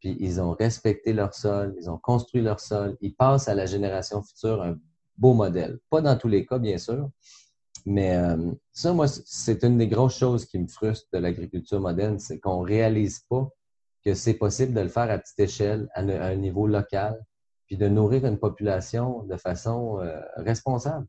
puis 0.00 0.16
ils 0.18 0.40
ont 0.40 0.52
respecté 0.52 1.12
leur 1.12 1.34
sol, 1.34 1.74
ils 1.80 1.88
ont 1.88 1.98
construit 1.98 2.42
leur 2.42 2.60
sol, 2.60 2.96
ils 3.00 3.14
passent 3.14 3.48
à 3.48 3.54
la 3.54 3.66
génération 3.66 4.22
future 4.22 4.62
un 4.62 4.76
beau 5.16 5.34
modèle. 5.34 5.78
Pas 5.88 6.00
dans 6.00 6.16
tous 6.16 6.28
les 6.28 6.44
cas, 6.44 6.58
bien 6.58 6.78
sûr, 6.78 7.10
mais 7.86 8.16
euh, 8.16 8.52
ça, 8.72 8.92
moi, 8.92 9.06
c'est 9.08 9.62
une 9.62 9.78
des 9.78 9.86
grosses 9.86 10.18
choses 10.18 10.44
qui 10.44 10.58
me 10.58 10.66
frustre 10.66 11.06
de 11.12 11.18
l'agriculture 11.18 11.80
moderne, 11.80 12.18
c'est 12.18 12.40
qu'on 12.40 12.60
réalise 12.60 13.20
pas 13.28 13.48
que 14.04 14.14
c'est 14.14 14.34
possible 14.34 14.74
de 14.74 14.80
le 14.80 14.88
faire 14.88 15.10
à 15.10 15.18
petite 15.18 15.38
échelle, 15.38 15.88
à, 15.94 16.00
un 16.00 16.34
niveau 16.34 16.66
local, 16.66 17.24
puis 17.66 17.76
de 17.76 17.88
nourrir 17.88 18.26
une 18.26 18.38
population 18.38 19.22
de 19.24 19.36
façon 19.36 20.00
euh, 20.00 20.20
responsable. 20.36 21.06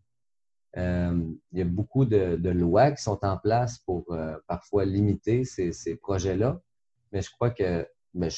Euh, 0.76 1.18
il 1.54 1.60
y 1.60 1.62
a 1.62 1.66
beaucoup 1.66 2.06
de, 2.06 2.50
lois 2.50 2.92
qui 2.92 3.02
sont 3.02 3.20
en 3.24 3.38
place 3.38 3.80
pour 3.80 4.06
parfois 4.48 4.86
limiter 4.86 5.44
ces, 5.46 5.96
projets-là, 5.96 6.60
mais 7.12 7.22
je 7.22 7.32
crois 7.32 7.52
que 7.52 7.88
mais 8.18 8.30
je 8.30 8.38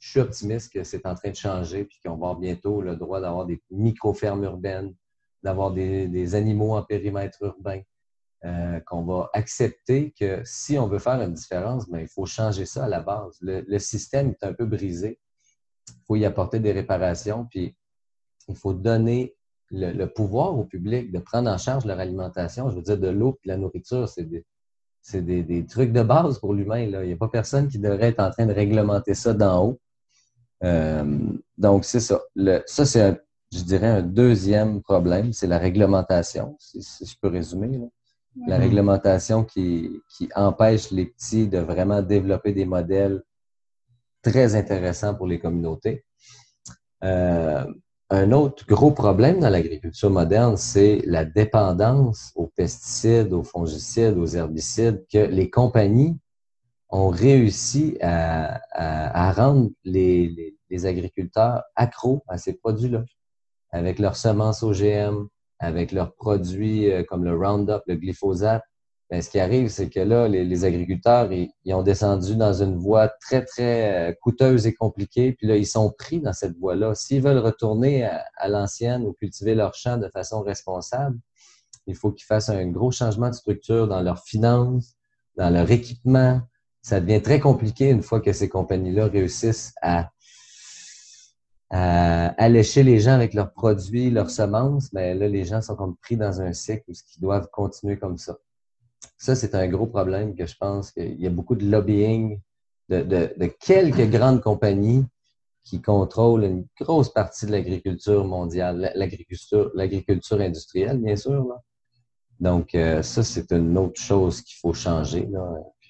suis, 0.00 0.18
optimiste 0.18 0.72
que 0.72 0.82
c'est 0.82 1.06
en 1.06 1.14
train 1.14 1.30
de 1.30 1.36
changer 1.36 1.84
puis 1.84 2.00
qu'on 2.02 2.12
va 2.12 2.28
avoir 2.28 2.36
bientôt 2.36 2.80
le 2.80 2.96
droit 2.96 3.20
d'avoir 3.20 3.44
des 3.44 3.62
micro-fermes 3.70 4.44
urbaines, 4.44 4.94
d'avoir 5.42 5.72
des, 5.72 6.34
animaux 6.34 6.74
en 6.74 6.82
périmètre 6.82 7.42
urbain, 7.42 7.82
euh, 8.44 8.80
qu'on 8.80 9.04
va 9.04 9.28
accepter 9.34 10.14
que 10.18 10.40
si 10.44 10.78
on 10.78 10.88
veut 10.88 10.98
faire 10.98 11.20
une 11.20 11.34
différence, 11.34 11.88
ben, 11.88 12.00
il 12.00 12.08
faut 12.08 12.24
changer 12.24 12.64
ça 12.64 12.86
à 12.86 12.88
la 12.88 13.00
base. 13.00 13.36
Le, 13.42 13.78
système 13.78 14.30
est 14.30 14.44
un 14.44 14.54
peu 14.54 14.64
brisé. 14.64 15.20
Il 15.88 16.04
faut 16.06 16.16
y 16.16 16.24
apporter 16.24 16.58
des 16.58 16.72
réparations, 16.72 17.46
puis 17.46 17.76
il 18.48 18.56
faut 18.56 18.72
donner 18.72 19.36
le, 19.70 20.04
pouvoir 20.06 20.58
au 20.58 20.64
public 20.64 21.12
de 21.12 21.18
prendre 21.18 21.50
en 21.50 21.58
charge 21.58 21.84
leur 21.84 21.98
alimentation. 21.98 22.70
Je 22.70 22.76
veux 22.76 22.82
dire, 22.82 22.98
de 22.98 23.08
l'eau 23.08 23.38
et 23.42 23.48
de 23.48 23.52
la 23.52 23.56
nourriture, 23.56 24.08
c'est 24.08 24.24
des, 24.24 24.44
c'est 25.02 25.22
des, 25.22 25.66
trucs 25.66 25.92
de 25.92 26.02
base 26.02 26.38
pour 26.38 26.54
l'humain. 26.54 26.80
Il 26.80 26.98
n'y 26.98 27.12
a 27.12 27.16
pas 27.16 27.28
personne 27.28 27.68
qui 27.68 27.78
devrait 27.78 28.08
être 28.08 28.20
en 28.20 28.30
train 28.30 28.46
de 28.46 28.52
réglementer 28.52 29.14
ça 29.14 29.32
d'en 29.32 29.64
haut. 29.64 29.80
Euh, 30.62 31.18
donc, 31.56 31.84
c'est 31.84 32.00
ça. 32.00 32.20
ça, 32.66 32.84
c'est, 32.84 33.20
je 33.52 33.62
dirais, 33.62 33.86
un 33.86 34.02
deuxième 34.02 34.82
problème, 34.82 35.32
c'est 35.32 35.46
la 35.46 35.58
réglementation, 35.58 36.56
si, 36.58 36.82
je 36.82 37.14
peux 37.20 37.28
résumer. 37.28 37.80
La 38.46 38.58
réglementation 38.58 39.44
qui, 39.44 39.90
qui 40.08 40.28
empêche 40.36 40.92
les 40.92 41.06
petits 41.06 41.48
de 41.48 41.58
vraiment 41.58 42.00
développer 42.00 42.52
des 42.52 42.64
modèles 42.64 43.22
très 44.22 44.54
intéressants 44.54 45.14
pour 45.14 45.26
les 45.26 45.40
communautés. 45.40 46.04
Euh, 47.02 47.64
un 48.10 48.32
autre 48.32 48.66
gros 48.66 48.90
problème 48.90 49.38
dans 49.38 49.48
l'agriculture 49.48 50.10
moderne, 50.10 50.56
c'est 50.56 51.00
la 51.06 51.24
dépendance 51.24 52.32
aux 52.34 52.48
pesticides, 52.48 53.32
aux 53.32 53.44
fongicides, 53.44 54.18
aux 54.18 54.26
herbicides 54.26 55.06
que 55.10 55.18
les 55.18 55.48
compagnies 55.48 56.18
ont 56.88 57.08
réussi 57.08 57.96
à, 58.02 59.32
rendre 59.32 59.70
les, 59.84 60.56
agriculteurs 60.84 61.62
accros 61.76 62.24
à 62.26 62.36
ces 62.36 62.54
produits-là. 62.54 63.04
Avec 63.70 64.00
leurs 64.00 64.16
semences 64.16 64.64
OGM, 64.64 65.28
avec 65.60 65.92
leurs 65.92 66.14
produits 66.14 66.90
euh, 66.90 67.04
comme 67.04 67.22
le 67.22 67.36
Roundup, 67.36 67.82
le 67.86 67.94
glyphosate, 67.94 68.64
ben, 69.10 69.20
ce 69.22 69.28
qui 69.28 69.40
arrive, 69.40 69.68
c'est 69.68 69.90
que 69.90 69.98
là, 69.98 70.28
les, 70.28 70.64
agriculteurs, 70.64 71.32
ils, 71.32 71.74
ont 71.74 71.82
descendu 71.82 72.36
dans 72.36 72.62
une 72.62 72.76
voie 72.76 73.08
très, 73.08 73.44
très 73.44 74.10
euh, 74.10 74.14
coûteuse 74.22 74.68
et 74.68 74.72
compliquée, 74.74 75.32
puis 75.32 75.48
là, 75.48 75.56
ils 75.56 75.66
sont 75.66 75.90
pris 75.90 76.20
dans 76.20 76.32
cette 76.32 76.56
voie-là. 76.56 76.94
S'ils 76.94 77.20
veulent 77.20 77.38
retourner 77.38 78.04
à, 78.04 78.48
l'ancienne 78.48 79.02
ou 79.04 79.12
cultiver 79.12 79.56
leur 79.56 79.74
champ 79.74 79.96
de 79.96 80.08
façon 80.08 80.42
responsable, 80.42 81.18
il 81.88 81.96
faut 81.96 82.12
qu'ils 82.12 82.26
fassent 82.26 82.50
un 82.50 82.68
gros 82.68 82.92
changement 82.92 83.30
de 83.30 83.34
structure 83.34 83.88
dans 83.88 84.00
leurs 84.00 84.22
finances, 84.22 84.94
dans 85.36 85.50
leur 85.50 85.68
équipement. 85.72 86.40
Ça 86.80 87.00
devient 87.00 87.20
très 87.20 87.40
compliqué 87.40 87.90
une 87.90 88.02
fois 88.02 88.20
que 88.20 88.32
ces 88.32 88.48
compagnies-là 88.48 89.06
réussissent 89.08 89.74
à, 89.82 90.10
allécher 91.70 92.84
les 92.84 93.00
gens 93.00 93.12
avec 93.12 93.34
leurs 93.34 93.52
produits, 93.52 94.10
leurs 94.10 94.30
semences. 94.30 94.92
Mais 94.92 95.14
là, 95.14 95.26
les 95.26 95.44
gens 95.44 95.62
sont 95.62 95.74
comme 95.74 95.96
pris 95.96 96.16
dans 96.16 96.40
un 96.40 96.52
cycle 96.52 96.84
où 96.88 96.92
ils 96.92 97.20
doivent 97.20 97.48
continuer 97.50 97.98
comme 97.98 98.18
ça. 98.18 98.36
Ça, 99.18 99.34
c'est 99.34 99.54
un 99.54 99.68
gros 99.68 99.86
problème 99.86 100.34
que 100.34 100.46
je 100.46 100.56
pense 100.58 100.92
qu'il 100.92 101.20
y 101.20 101.26
a 101.26 101.30
beaucoup 101.30 101.54
de 101.54 101.68
lobbying 101.70 102.40
de, 102.88 103.46
quelques 103.60 104.10
grandes 104.10 104.40
compagnies 104.40 105.04
qui 105.64 105.80
contrôlent 105.80 106.44
une 106.44 106.64
grosse 106.80 107.12
partie 107.12 107.46
de 107.46 107.52
l'agriculture 107.52 108.24
mondiale, 108.24 108.92
l'agriculture, 108.94 109.70
l'agriculture 109.74 110.40
industrielle, 110.40 110.98
bien 110.98 111.16
sûr. 111.16 111.46
Donc, 112.40 112.74
euh, 112.74 113.02
ça, 113.02 113.22
c'est 113.22 113.52
une 113.52 113.76
autre 113.76 114.00
chose 114.00 114.40
qu'il 114.40 114.56
faut 114.58 114.72
changer. 114.72 115.28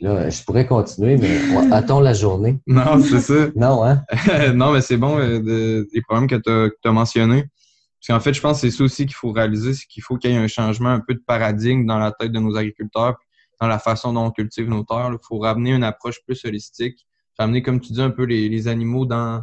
Là. 0.00 0.28
je 0.28 0.44
pourrais 0.44 0.66
continuer, 0.66 1.16
mais 1.16 1.38
attends 1.72 2.00
la 2.00 2.12
journée. 2.12 2.58
Non, 2.66 3.00
c'est 3.00 3.20
ça. 3.20 3.48
non, 3.54 3.84
hein? 3.84 4.04
non, 4.54 4.72
mais 4.72 4.80
c'est 4.80 4.96
bon, 4.96 5.18
euh, 5.18 5.86
les 5.92 6.02
problèmes 6.02 6.28
que 6.28 6.36
tu 6.36 6.88
as, 6.88 6.92
mentionnés. 6.92 7.44
Parce 8.00 8.18
qu'en 8.18 8.22
fait, 8.22 8.32
je 8.32 8.40
pense 8.40 8.60
que 8.60 8.70
c'est 8.70 8.76
ça 8.76 8.84
aussi 8.84 9.04
qu'il 9.04 9.14
faut 9.14 9.30
réaliser, 9.30 9.74
c'est 9.74 9.86
qu'il 9.86 10.02
faut 10.02 10.16
qu'il 10.16 10.30
y 10.30 10.34
ait 10.34 10.38
un 10.38 10.48
changement 10.48 10.88
un 10.88 11.00
peu 11.00 11.14
de 11.14 11.22
paradigme 11.26 11.84
dans 11.84 11.98
la 11.98 12.12
tête 12.12 12.32
de 12.32 12.38
nos 12.38 12.56
agriculteurs, 12.56 13.18
dans 13.60 13.66
la 13.66 13.78
façon 13.78 14.14
dont 14.14 14.24
on 14.24 14.30
cultive 14.30 14.68
nos 14.68 14.84
terres. 14.84 15.10
Il 15.12 15.18
faut 15.22 15.38
ramener 15.38 15.72
une 15.72 15.84
approche 15.84 16.16
plus 16.24 16.42
holistique, 16.46 17.06
ramener, 17.38 17.62
comme 17.62 17.78
tu 17.78 17.92
dis, 17.92 18.00
un 18.00 18.10
peu 18.10 18.24
les, 18.24 18.68
animaux 18.68 19.04
dans... 19.04 19.42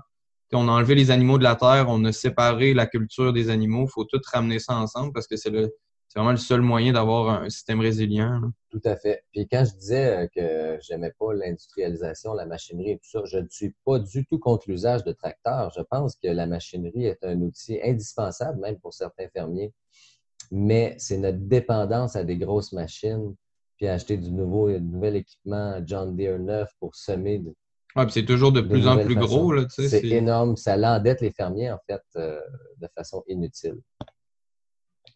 On 0.53 0.67
a 0.69 0.71
enlevé 0.71 0.95
les 0.95 1.11
animaux 1.11 1.37
de 1.37 1.43
la 1.43 1.55
terre, 1.55 1.87
on 1.89 2.03
a 2.05 2.11
séparé 2.11 2.73
la 2.73 2.87
culture 2.87 3.33
des 3.33 3.49
animaux. 3.49 3.85
Il 3.85 3.91
faut 3.91 4.05
tout 4.05 4.21
ramener 4.33 4.59
ça 4.59 4.75
ensemble 4.75 5.11
parce 5.13 5.27
que 5.27 5.35
c'est 5.35 5.49
le, 5.49 5.71
c'est 6.17 6.21
vraiment 6.21 6.31
le 6.31 6.37
seul 6.37 6.61
moyen 6.61 6.93
d'avoir 6.93 7.43
un 7.43 7.49
système 7.51 7.79
résilient. 7.79 8.41
Tout 8.71 8.81
à 8.85 8.95
fait. 8.95 9.23
Puis 9.31 9.47
quand 9.47 9.63
je 9.65 9.77
disais 9.77 10.17
euh, 10.17 10.27
que 10.35 10.81
j'aimais 10.81 11.13
pas 11.19 11.31
l'industrialisation, 11.31 12.33
la 12.33 12.47
machinerie 12.47 12.93
et 12.93 12.97
tout 12.97 13.07
ça, 13.07 13.21
je 13.25 13.37
ne 13.37 13.47
suis 13.51 13.75
pas 13.85 13.99
du 13.99 14.25
tout 14.25 14.39
contre 14.39 14.67
l'usage 14.67 15.03
de 15.03 15.11
tracteurs. 15.11 15.71
Je 15.77 15.81
pense 15.83 16.15
que 16.15 16.27
la 16.27 16.47
machinerie 16.47 17.05
est 17.05 17.23
un 17.23 17.39
outil 17.41 17.79
indispensable, 17.83 18.59
même 18.59 18.79
pour 18.79 18.95
certains 18.95 19.27
fermiers. 19.27 19.71
Mais 20.49 20.95
c'est 20.97 21.19
notre 21.19 21.37
dépendance 21.37 22.15
à 22.15 22.23
des 22.23 22.37
grosses 22.37 22.73
machines, 22.73 23.35
puis 23.75 23.87
acheter 23.87 24.17
du 24.17 24.31
nouveau, 24.31 24.71
du 24.71 24.81
nouvel 24.81 25.17
équipement 25.17 25.79
John 25.85 26.15
Deere 26.15 26.39
neuf 26.39 26.71
pour 26.79 26.95
semer. 26.95 27.37
De, 27.37 27.53
c'est 28.09 28.25
toujours 28.25 28.51
de, 28.51 28.61
plus 28.61 28.87
en 28.87 28.97
plus 29.05 29.13
gros. 29.13 29.53
C'est 29.69 30.03
énorme. 30.03 30.57
Ça 30.57 30.77
l'endette 30.77 31.21
les 31.21 31.31
fermiers, 31.31 31.69
en 31.69 31.79
fait, 31.87 32.01
euh, 32.15 32.41
de 32.81 32.87
façon 32.95 33.23
inutile. 33.27 33.77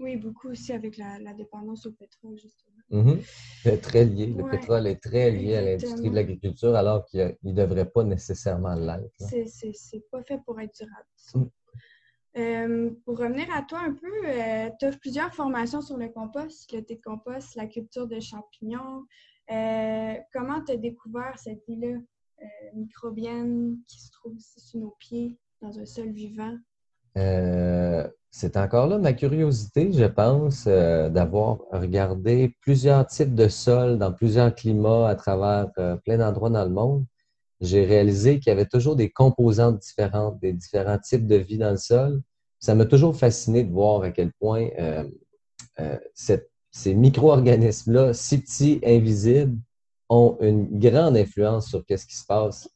Oui, 0.01 0.17
beaucoup 0.17 0.49
aussi 0.49 0.73
avec 0.73 0.97
la, 0.97 1.33
dépendance 1.33 1.85
au 1.85 1.91
pétrole, 1.91 2.37
justement. 2.37 2.71
Mm-hmm. 2.91 3.79
Très 3.81 4.05
lié. 4.05 4.27
Le 4.27 4.49
pétrole 4.49 4.87
est 4.87 5.01
très 5.01 5.31
lié 5.31 5.55
à 5.55 5.61
l'industrie 5.61 6.09
de 6.09 6.15
l'agriculture 6.15 6.75
alors 6.75 7.05
qu'il 7.05 7.37
ne 7.43 7.53
devrait 7.53 7.89
pas 7.89 8.03
nécessairement 8.03 8.73
l'être. 8.73 9.11
C'est 9.19 10.09
pas 10.09 10.23
fait 10.23 10.39
pour 10.43 10.59
être 10.59 10.73
durable. 10.75 11.07
Mm. 11.35 11.49
Euh, 12.37 12.91
pour 13.03 13.17
revenir 13.17 13.47
à 13.53 13.61
toi 13.61 13.79
un 13.79 13.93
peu, 13.93 14.07
euh, 14.25 14.69
tu 14.79 14.85
as 14.85 14.97
plusieurs 14.97 15.33
formations 15.33 15.81
sur 15.81 15.97
le 15.97 16.07
compost, 16.07 16.71
le 16.71 16.81
thé 16.81 16.95
de 16.95 17.01
compost, 17.01 17.55
la 17.55 17.67
culture 17.67 18.07
de 18.07 18.19
champignons. 18.19 19.05
Euh, 19.51 20.13
comment 20.33 20.63
tu 20.63 20.71
as 20.71 20.77
découvert 20.77 21.37
cette 21.37 21.61
vie-là 21.67 21.97
microbienne 22.73 23.77
qui 23.87 24.01
se 24.01 24.11
trouve 24.11 24.35
sous 24.39 24.79
nos 24.79 24.95
pieds 24.97 25.37
dans 25.61 25.77
un 25.77 25.85
sol 25.85 26.11
vivant? 26.11 26.57
C'est 28.31 28.57
encore 28.57 28.87
là 28.87 28.97
ma 28.97 29.13
curiosité, 29.13 29.91
je 29.91 30.05
pense, 30.05 30.65
d'avoir 30.65 31.59
regardé 31.71 32.55
plusieurs 32.61 33.05
types 33.05 33.35
de 33.35 33.47
sols 33.49 33.97
dans 33.97 34.13
plusieurs 34.13 34.55
climats 34.55 35.09
à 35.09 35.15
travers 35.15 35.67
plein 36.05 36.17
d'endroits 36.17 36.49
dans 36.49 36.63
le 36.63 36.71
monde 36.71 37.05
j'ai 37.61 37.85
réalisé 37.85 38.39
qu'il 38.39 38.49
y 38.49 38.53
avait 38.53 38.65
toujours 38.65 38.95
des 38.95 39.11
composantes 39.11 39.79
différentes, 39.79 40.39
des 40.39 40.51
différents 40.51 40.97
types 40.97 41.27
de 41.27 41.35
vie 41.35 41.59
dans 41.59 41.71
le 41.71 41.77
sol. 41.77 42.21
Ça 42.59 42.75
m'a 42.75 42.85
toujours 42.85 43.15
fasciné 43.15 43.63
de 43.63 43.71
voir 43.71 44.01
à 44.01 44.09
quel 44.09 44.33
point 44.33 44.67
euh, 44.79 45.07
euh, 45.79 45.97
ces 46.13 46.95
micro-organismes-là, 46.95 48.13
si 48.13 48.39
petits, 48.39 48.81
invisibles, 48.83 49.57
ont 50.09 50.37
une 50.41 50.79
grande 50.79 51.15
influence 51.15 51.69
sur 51.69 51.83
ce 51.87 52.05
qui 52.05 52.15
se 52.15 52.25
passe 52.25 52.67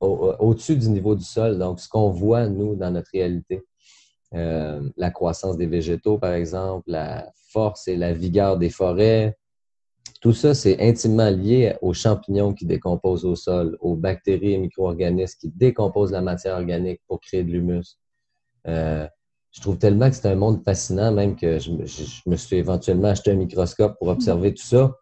au-dessus 0.00 0.76
du 0.76 0.90
niveau 0.90 1.14
du 1.14 1.24
sol. 1.24 1.58
Donc, 1.58 1.80
ce 1.80 1.88
qu'on 1.88 2.10
voit, 2.10 2.48
nous, 2.48 2.74
dans 2.74 2.90
notre 2.90 3.10
réalité. 3.14 3.62
Euh, 4.36 4.88
la 4.96 5.10
croissance 5.10 5.56
des 5.56 5.66
végétaux, 5.66 6.18
par 6.18 6.34
exemple, 6.34 6.90
la 6.90 7.32
force 7.48 7.88
et 7.88 7.96
la 7.96 8.12
vigueur 8.12 8.58
des 8.58 8.70
forêts, 8.70 9.36
tout 10.20 10.32
ça, 10.32 10.54
c'est 10.54 10.80
intimement 10.80 11.30
lié 11.30 11.74
aux 11.82 11.94
champignons 11.94 12.52
qui 12.52 12.66
décomposent 12.66 13.24
au 13.24 13.36
sol, 13.36 13.76
aux 13.80 13.96
bactéries 13.96 14.52
et 14.52 14.58
micro-organismes 14.58 15.38
qui 15.40 15.48
décomposent 15.48 16.12
la 16.12 16.22
matière 16.22 16.54
organique 16.56 17.00
pour 17.06 17.20
créer 17.20 17.44
de 17.44 17.50
l'humus. 17.50 17.98
Euh, 18.66 19.06
je 19.52 19.60
trouve 19.60 19.78
tellement 19.78 20.10
que 20.10 20.16
c'est 20.16 20.28
un 20.28 20.34
monde 20.34 20.62
fascinant, 20.64 21.12
même 21.12 21.36
que 21.36 21.58
je, 21.58 21.70
me 22.26 22.36
suis 22.36 22.56
éventuellement 22.56 23.08
acheté 23.08 23.30
un 23.30 23.36
microscope 23.36 23.96
pour 23.98 24.08
observer 24.08 24.52
tout 24.52 24.62
ça. 24.62 24.94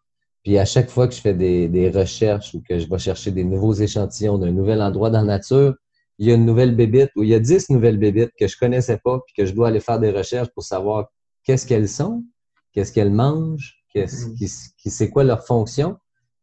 Puis 0.43 0.59
à 0.59 0.65
chaque 0.65 0.91
fois 0.91 1.09
que 1.09 1.15
je 1.15 1.21
fais 1.21 1.35
des, 1.35 1.91
recherches 1.91 2.55
ou 2.55 2.63
que 2.63 2.79
je 2.79 2.89
vais 2.89 2.99
chercher 2.99 3.31
des 3.31 3.45
nouveaux 3.45 3.73
échantillons 3.73 4.39
d'un 4.39 4.53
nouvel 4.53 4.83
endroit 4.83 5.11
dans 5.11 5.23
la 5.23 5.39
nature, 5.39 5.75
il 6.19 6.29
y 6.29 6.33
a 6.33 6.35
une 6.35 6.47
nouvelle 6.47 6.77
bébite 6.77 7.11
ou 7.17 7.23
il 7.23 7.29
y 7.31 7.35
a 7.35 7.41
dix 7.41 7.71
nouvelles 7.71 7.99
bébites 7.99 8.33
que 8.39 8.47
je 8.47 8.57
connaissais 8.57 8.99
pas 8.99 9.21
puis 9.27 9.35
que 9.37 9.47
je 9.47 9.53
dois 9.53 9.69
aller 9.69 9.81
faire 9.81 9.99
des 9.99 10.11
recherches 10.11 10.49
pour 10.55 10.63
savoir 10.63 11.09
qu'est-ce 11.43 11.67
qu'elles 11.67 11.89
sont, 11.89 12.25
qu'est-ce 12.73 12.93
qu'elles 12.93 13.13
mangent, 13.13 13.85
Mm-hmm. 13.95 14.75
qui, 14.77 14.91
c'est 14.91 15.11
quoi 15.11 15.25
leur 15.25 15.47
fonction. 15.47 15.97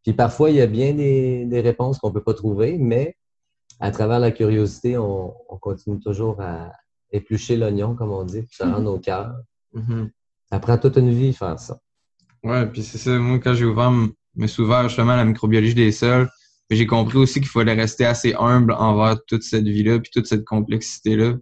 Puis 0.04 0.14
parfois, 0.14 0.50
il 0.50 0.56
y 0.56 0.62
a 0.62 0.68
bien 0.68 0.94
des, 0.94 1.62
réponses 1.62 2.00
qu'on 2.00 2.10
ne 2.10 2.14
peut 2.14 2.24
pas 2.24 2.34
trouver, 2.34 2.78
mais 2.78 3.16
à 3.80 3.92
travers 3.92 4.20
la 4.20 4.32
curiosité, 4.32 4.98
on, 4.98 5.34
continue 5.60 6.00
toujours 6.00 6.42
à 6.42 6.72
éplucher 7.12 7.58
l'oignon, 7.58 7.96
comme 7.96 8.12
on 8.12 8.24
dit, 8.24 8.44
puis 8.44 8.56
ça 8.56 8.72
rend 8.72 8.86
au 8.86 9.00
cœur. 9.00 9.36
Ça 10.50 10.60
prend 10.60 10.78
toute 10.78 10.98
une 10.98 11.12
vie 11.12 11.34
faire 11.34 11.60
ça. 11.60 11.80
Ouais, 12.44 12.66
puis 12.66 12.84
c'est 12.84 12.98
ça. 12.98 13.18
Moi, 13.18 13.40
quand 13.40 13.54
j'ai 13.54 13.66
ouvert, 13.66 13.92
me 13.92 14.48
suis 14.48 14.64
ouvert 14.64 14.88
justement 14.90 15.12
à 15.12 15.18
la 15.18 15.26
microbiologie 15.26 15.76
des 15.76 15.92
sols, 15.92 16.30
j'ai 16.76 16.88
compris 16.88 17.18
aussi 17.18 17.40
qu'il 17.40 17.50
fallait 17.50 17.74
rester 17.74 18.06
assez 18.06 18.34
humble 18.38 18.74
envers 18.74 19.24
toute 19.26 19.44
cette 19.44 19.68
vie-là, 19.68 20.00
puis 20.00 20.12
toute 20.12 20.28
cette 20.28 20.46
complexité-là. 20.46 21.36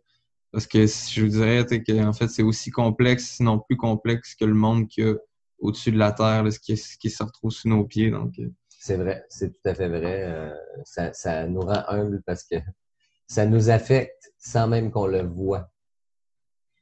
Parce 0.51 0.65
que 0.65 0.87
je 0.87 1.21
vous 1.21 1.29
dirais 1.29 1.65
que 1.65 2.03
en 2.03 2.13
fait, 2.13 2.27
c'est 2.27 2.43
aussi 2.43 2.71
complexe, 2.71 3.35
sinon 3.35 3.59
plus 3.59 3.77
complexe 3.77 4.35
que 4.35 4.45
le 4.45 4.55
monde 4.55 4.87
qu'il 4.87 5.05
y 5.05 5.07
a 5.07 5.15
au-dessus 5.59 5.91
de 5.91 5.97
la 5.97 6.11
terre, 6.11 6.45
ce, 6.51 6.59
qui, 6.59 6.75
se 6.77 7.23
retrouve 7.23 7.51
sous 7.51 7.69
nos 7.69 7.83
pieds. 7.83 8.09
Donc, 8.09 8.39
euh. 8.39 8.49
c'est 8.69 8.97
vrai, 8.97 9.25
c'est 9.29 9.51
tout 9.51 9.69
à 9.69 9.75
fait 9.75 9.89
vrai. 9.89 10.23
Euh, 10.23 10.53
ça, 10.83 11.45
nous 11.45 11.61
rend 11.61 11.83
humbles 11.87 12.23
parce 12.25 12.43
que 12.43 12.55
ça 13.27 13.45
nous 13.45 13.69
affecte 13.69 14.33
sans 14.37 14.67
même 14.67 14.89
qu'on 14.89 15.05
le 15.05 15.21
voit. 15.21 15.69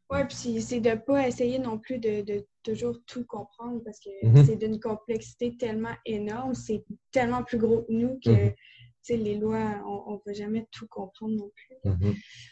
Oui, 0.10 0.20
puis 0.30 0.62
c'est 0.62 0.80
de 0.80 0.92
ne 0.92 0.96
pas 0.96 1.28
essayer 1.28 1.60
non 1.60 1.78
plus 1.78 2.00
de, 2.00 2.46
toujours 2.68 2.98
tout 3.06 3.26
comprendre 3.26 3.82
parce 3.84 4.00
que 4.00 4.10
mm-hmm. 4.26 4.46
c'est 4.46 4.56
d'une 4.58 4.80
complexité 4.80 5.56
tellement 5.58 5.96
énorme, 6.06 6.54
c'est 6.54 6.84
tellement 7.12 7.44
plus 7.44 7.58
gros 7.58 7.84
que 7.84 7.94
nous 7.94 8.20
que 8.24 8.30
mm-hmm. 8.30 9.24
les 9.24 9.38
lois, 9.38 9.82
on 9.86 10.14
ne 10.14 10.18
peut 10.18 10.34
jamais 10.34 10.68
tout 10.72 10.88
comprendre 10.88 11.36
non 11.36 11.52
plus. 11.56 11.92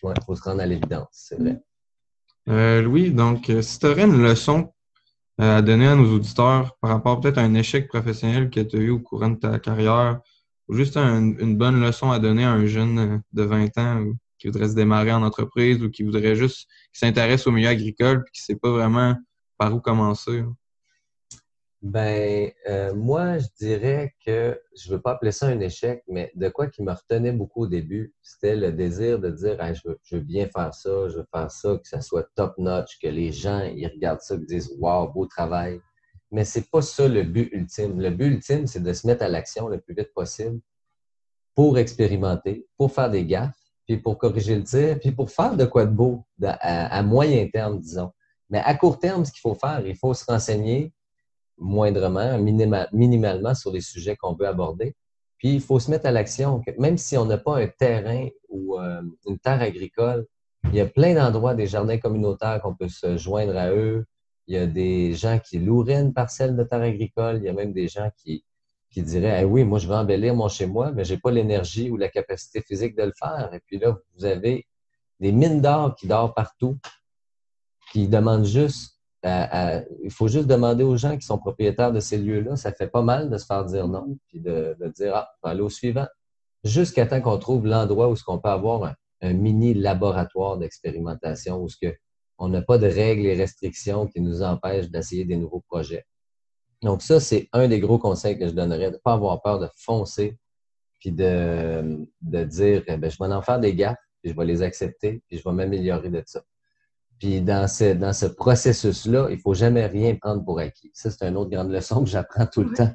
Oui, 0.04 0.14
il 0.16 0.24
faut 0.26 0.36
se 0.36 0.44
rendre 0.44 0.62
à 0.62 0.66
l'évidence, 0.66 1.10
c'est 1.12 1.38
vrai. 1.38 1.62
Euh, 2.48 2.82
Louis, 2.82 3.12
donc, 3.12 3.52
si 3.62 3.80
tu 3.80 3.88
aurais 3.88 4.06
une 4.06 4.22
leçon 4.22 4.72
euh, 5.42 5.58
à 5.58 5.62
donner 5.62 5.88
à 5.88 5.96
nos 5.96 6.16
auditeurs 6.16 6.78
par 6.80 6.92
rapport 6.92 7.20
peut-être 7.20 7.40
à 7.40 7.42
un 7.42 7.54
échec 7.56 7.88
professionnel 7.88 8.50
que 8.50 8.62
tu 8.62 8.78
as 8.78 8.80
eu 8.80 8.90
au 8.92 9.00
courant 9.00 9.30
de 9.30 9.40
ta 9.40 9.60
carrière 9.60 10.22
ou 10.68 10.76
juste 10.76 10.96
une 10.98 11.58
bonne 11.58 11.82
leçon 11.82 12.10
à 12.12 12.20
donner 12.20 12.44
à 12.44 12.52
un 12.52 12.66
jeune 12.66 13.22
de 13.34 13.44
20 13.44 13.78
ans 13.78 14.06
qui 14.38 14.48
voudrait 14.48 14.70
se 14.70 14.76
démarrer 14.76 15.12
en 15.12 15.24
entreprise 15.24 15.84
ou 15.84 15.90
qui 15.90 16.04
voudrait 16.04 16.36
juste, 16.36 16.68
qui 16.94 17.00
s'intéresse 17.00 17.46
au 17.48 17.52
milieu 17.52 17.70
agricole 17.70 18.24
et 18.26 18.32
qui 18.32 18.42
ne 18.42 18.56
sait 18.56 18.60
pas 18.60 18.72
vraiment 18.72 19.16
par 19.58 19.74
où 19.74 19.80
commencer? 19.80 20.44
Ben, 21.86 22.52
euh, 22.68 22.96
moi, 22.96 23.38
je 23.38 23.46
dirais 23.60 24.16
que 24.26 24.60
je 24.76 24.90
veux 24.90 25.00
pas 25.00 25.12
appeler 25.12 25.32
ça 25.32 25.46
un 25.46 25.60
échec, 25.60 26.04
mais 26.08 26.32
de 26.34 26.50
quoi 26.50 26.66
qui 26.66 26.82
me 26.82 26.92
retenait 26.92 27.32
beaucoup 27.32 27.66
au 27.66 27.68
début, 27.68 28.16
c'était 28.24 28.56
le 28.56 28.72
désir 28.72 29.20
de 29.20 29.30
dire 29.30 29.60
je, 29.76 30.16
veux, 30.16 30.22
bien 30.24 30.48
faire 30.48 30.74
ça, 30.74 31.10
je 31.10 31.18
veux 31.18 31.28
faire 31.32 31.52
ça, 31.52 31.78
que 31.78 31.88
ça 31.88 32.02
soit 32.02 32.28
top-notch, 32.34 32.98
que 33.00 33.08
les 33.08 33.32
gens 33.32 33.62
ils 33.62 33.86
regardent 33.86 34.22
ça 34.22 34.34
et 34.34 34.40
disent 34.40 34.76
Wow, 34.80 35.12
beau 35.12 35.28
travail. 35.28 35.80
Mais 36.32 36.44
ce 36.44 36.58
n'est 36.58 36.66
pas 36.72 36.82
ça 36.82 37.08
le 37.08 37.22
but 37.22 37.50
ultime. 37.54 38.02
Le 38.02 38.10
but 38.10 38.34
ultime, 38.34 38.66
c'est 38.66 38.82
de 38.82 38.92
se 38.92 39.06
mettre 39.06 39.24
à 39.24 39.28
l'action 39.28 39.68
le 39.68 39.80
plus 39.80 39.94
vite 39.94 40.12
possible 40.12 40.60
pour 41.54 41.78
expérimenter, 41.78 42.68
pour 42.78 42.92
faire 42.92 43.12
des 43.12 43.28
gaffes, 43.28 43.54
puis 43.86 43.98
pour 43.98 44.18
corriger 44.18 44.56
le 44.56 44.64
tir, 44.64 45.00
puis 45.00 45.12
pour 45.12 45.30
faire 45.30 45.56
de 45.56 45.66
quoi 45.66 45.86
de 45.86 45.92
beau 45.92 46.26
à 46.42 47.04
moyen 47.04 47.48
terme, 47.48 47.80
disons. 47.80 48.12
Mais 48.50 48.60
à 48.60 48.76
court 48.76 49.00
terme, 49.00 49.26
ce 49.26 49.32
qu'il 49.32 49.42
faut 49.42 49.56
faire, 49.56 49.86
il 49.86 49.96
faut 49.96 50.14
se 50.14 50.26
renseigner, 50.26 50.94
moindrement, 51.58 52.38
minimalement 52.38 53.56
sur 53.56 53.72
les 53.72 53.82
sujets 53.82 54.16
qu'on 54.16 54.34
veut 54.34 54.48
aborder. 54.48 54.96
Puis, 55.38 55.56
il 55.56 55.62
faut 55.62 55.80
se 55.80 55.92
mettre 55.92 56.06
à 56.06 56.12
l'action. 56.12 56.62
Même 56.78 56.98
si 56.98 57.18
on 57.18 57.26
n'a 57.26 57.38
pas 57.38 57.58
un 57.58 57.68
terrain 57.68 58.28
ou 58.50 58.80
euh, 58.80 59.02
une 59.28 59.38
terre 59.40 59.62
agricole, 59.62 60.26
il 60.70 60.76
y 60.76 60.82
a 60.82 60.86
plein 60.86 61.14
d'endroits, 61.14 61.54
des 61.54 61.68
jardins 61.68 61.98
communautaires 61.98 62.62
qu'on 62.62 62.74
peut 62.74 62.88
se 62.88 63.18
joindre 63.18 63.56
à 63.58 63.72
eux. 63.72 64.06
Il 64.48 64.56
y 64.56 64.58
a 64.58 64.66
des 64.66 65.14
gens 65.14 65.40
qui 65.40 65.60
loueraient 65.60 66.02
une 66.02 66.14
parcelle 66.14 66.56
de 66.56 66.64
terre 66.64 66.82
agricole. 66.82 67.38
Il 67.38 67.44
y 67.44 67.50
a 67.50 67.54
même 67.54 67.74
des 67.74 67.88
gens 67.88 68.10
qui, 68.18 68.44
qui 68.90 69.02
diraient 69.02 69.44
Oui, 69.44 69.64
moi, 69.64 69.80
je 69.80 69.88
veux 69.88 69.96
embellir 69.96 70.34
mon 70.36 70.48
chez 70.48 70.66
moi, 70.66 70.92
mais 70.92 71.04
je 71.04 71.14
n'ai 71.14 71.20
pas 71.20 71.32
l'énergie 71.32 71.90
ou 71.90 71.98
la 71.98 72.10
capacité 72.10 72.62
physique 72.62 72.96
de 72.96 73.04
le 73.04 73.14
faire. 73.18 73.54
Et 73.54 73.60
puis 73.60 73.78
là, 73.78 73.98
vous 74.16 74.26
avez 74.26 74.66
des 75.20 75.32
mines 75.32 75.62
d'or 75.62 75.96
qui 75.96 76.08
dorment 76.08 76.34
partout, 76.34 76.78
demandent 77.94 78.46
juste 78.46 78.96
il 80.04 80.12
faut 80.12 80.28
juste 80.28 80.48
demander 80.48 80.84
aux 80.84 80.98
gens 80.98 81.18
qui 81.18 81.26
sont 81.26 81.38
propriétaires 81.38 81.92
de 81.92 82.00
ces 82.00 82.18
lieux-là. 82.18 82.56
Ça 82.56 82.72
fait 82.72 82.88
pas 82.88 83.02
mal 83.02 83.30
de 83.30 83.38
se 83.38 83.46
faire 83.46 83.66
dire 83.66 83.88
non, 83.88 84.18
puis 84.28 84.40
de, 84.40 84.78
dire 84.96 85.16
Ah, 85.16 85.30
on 85.42 85.48
va 85.48 85.52
aller 85.52 85.62
au 85.62 85.70
suivant. 85.70 86.08
Jusqu'à 86.64 87.06
temps 87.06 87.22
qu'on 87.22 87.38
trouve 87.38 87.66
l'endroit 87.66 88.10
où 88.10 88.16
ce 88.16 88.24
qu'on 88.24 88.40
peut 88.40 88.50
avoir 88.50 88.96
un, 89.22 89.34
mini 89.34 89.74
laboratoire 89.74 90.58
d'expérimentation 90.58 91.62
où 91.62 91.70
ce 91.70 91.78
on 92.38 92.50
n'a 92.50 92.62
pas 92.62 92.78
de 92.78 92.86
règles 92.86 93.26
et 93.26 93.34
restrictions 93.34 94.08
qui 94.08 94.22
nous 94.22 94.44
empêchent 94.44 94.90
d'essayer 94.90 95.26
des 95.26 95.38
nouveaux 95.38 95.64
projets. 95.68 96.06
Donc, 96.84 97.02
ça, 97.02 97.20
c'est 97.20 97.48
un 97.54 97.68
des 97.68 97.80
gros 97.80 97.98
conseils 97.98 98.38
que 98.38 98.48
je 98.48 98.52
donnerais, 98.52 98.92
de 98.92 98.98
ne 98.98 99.02
pas 99.02 99.14
avoir 99.14 99.42
peur 99.42 99.58
de 99.58 99.70
foncer, 99.78 100.38
puis 101.00 101.12
de, 101.12 102.06
de 102.22 102.44
dire, 102.44 102.84
eh 102.88 102.98
ben, 102.98 103.10
je 103.10 103.18
vais 103.18 103.34
en 103.34 103.42
faire 103.42 103.60
des 103.60 103.74
gaffes, 103.74 103.98
puis 104.22 104.32
je 104.32 104.38
vais 104.38 104.46
les 104.46 104.62
accepter, 104.62 105.24
puis 105.28 105.38
je 105.38 105.44
vais 105.44 105.56
m'améliorer 105.56 106.10
de 106.10 106.22
ça. 106.26 106.42
Puis 107.20 107.42
dans 107.42 107.68
ce, 107.68 107.94
dans 107.94 108.14
ce 108.14 108.26
processus-là, 108.26 109.28
il 109.30 109.38
ne 109.38 109.42
faut 109.42 109.54
jamais 109.54 109.86
rien 109.86 110.16
prendre 110.16 110.44
pour 110.44 110.60
acquis. 110.60 110.92
Ça, 110.94 111.10
c'est 111.12 111.26
une 111.28 111.38
autre 111.38 111.50
grande 111.50 111.72
leçon 111.72 112.04
que 112.04 112.10
j'apprends 112.10 112.46
tout 112.46 112.64
le 112.64 112.74
temps. 112.74 112.92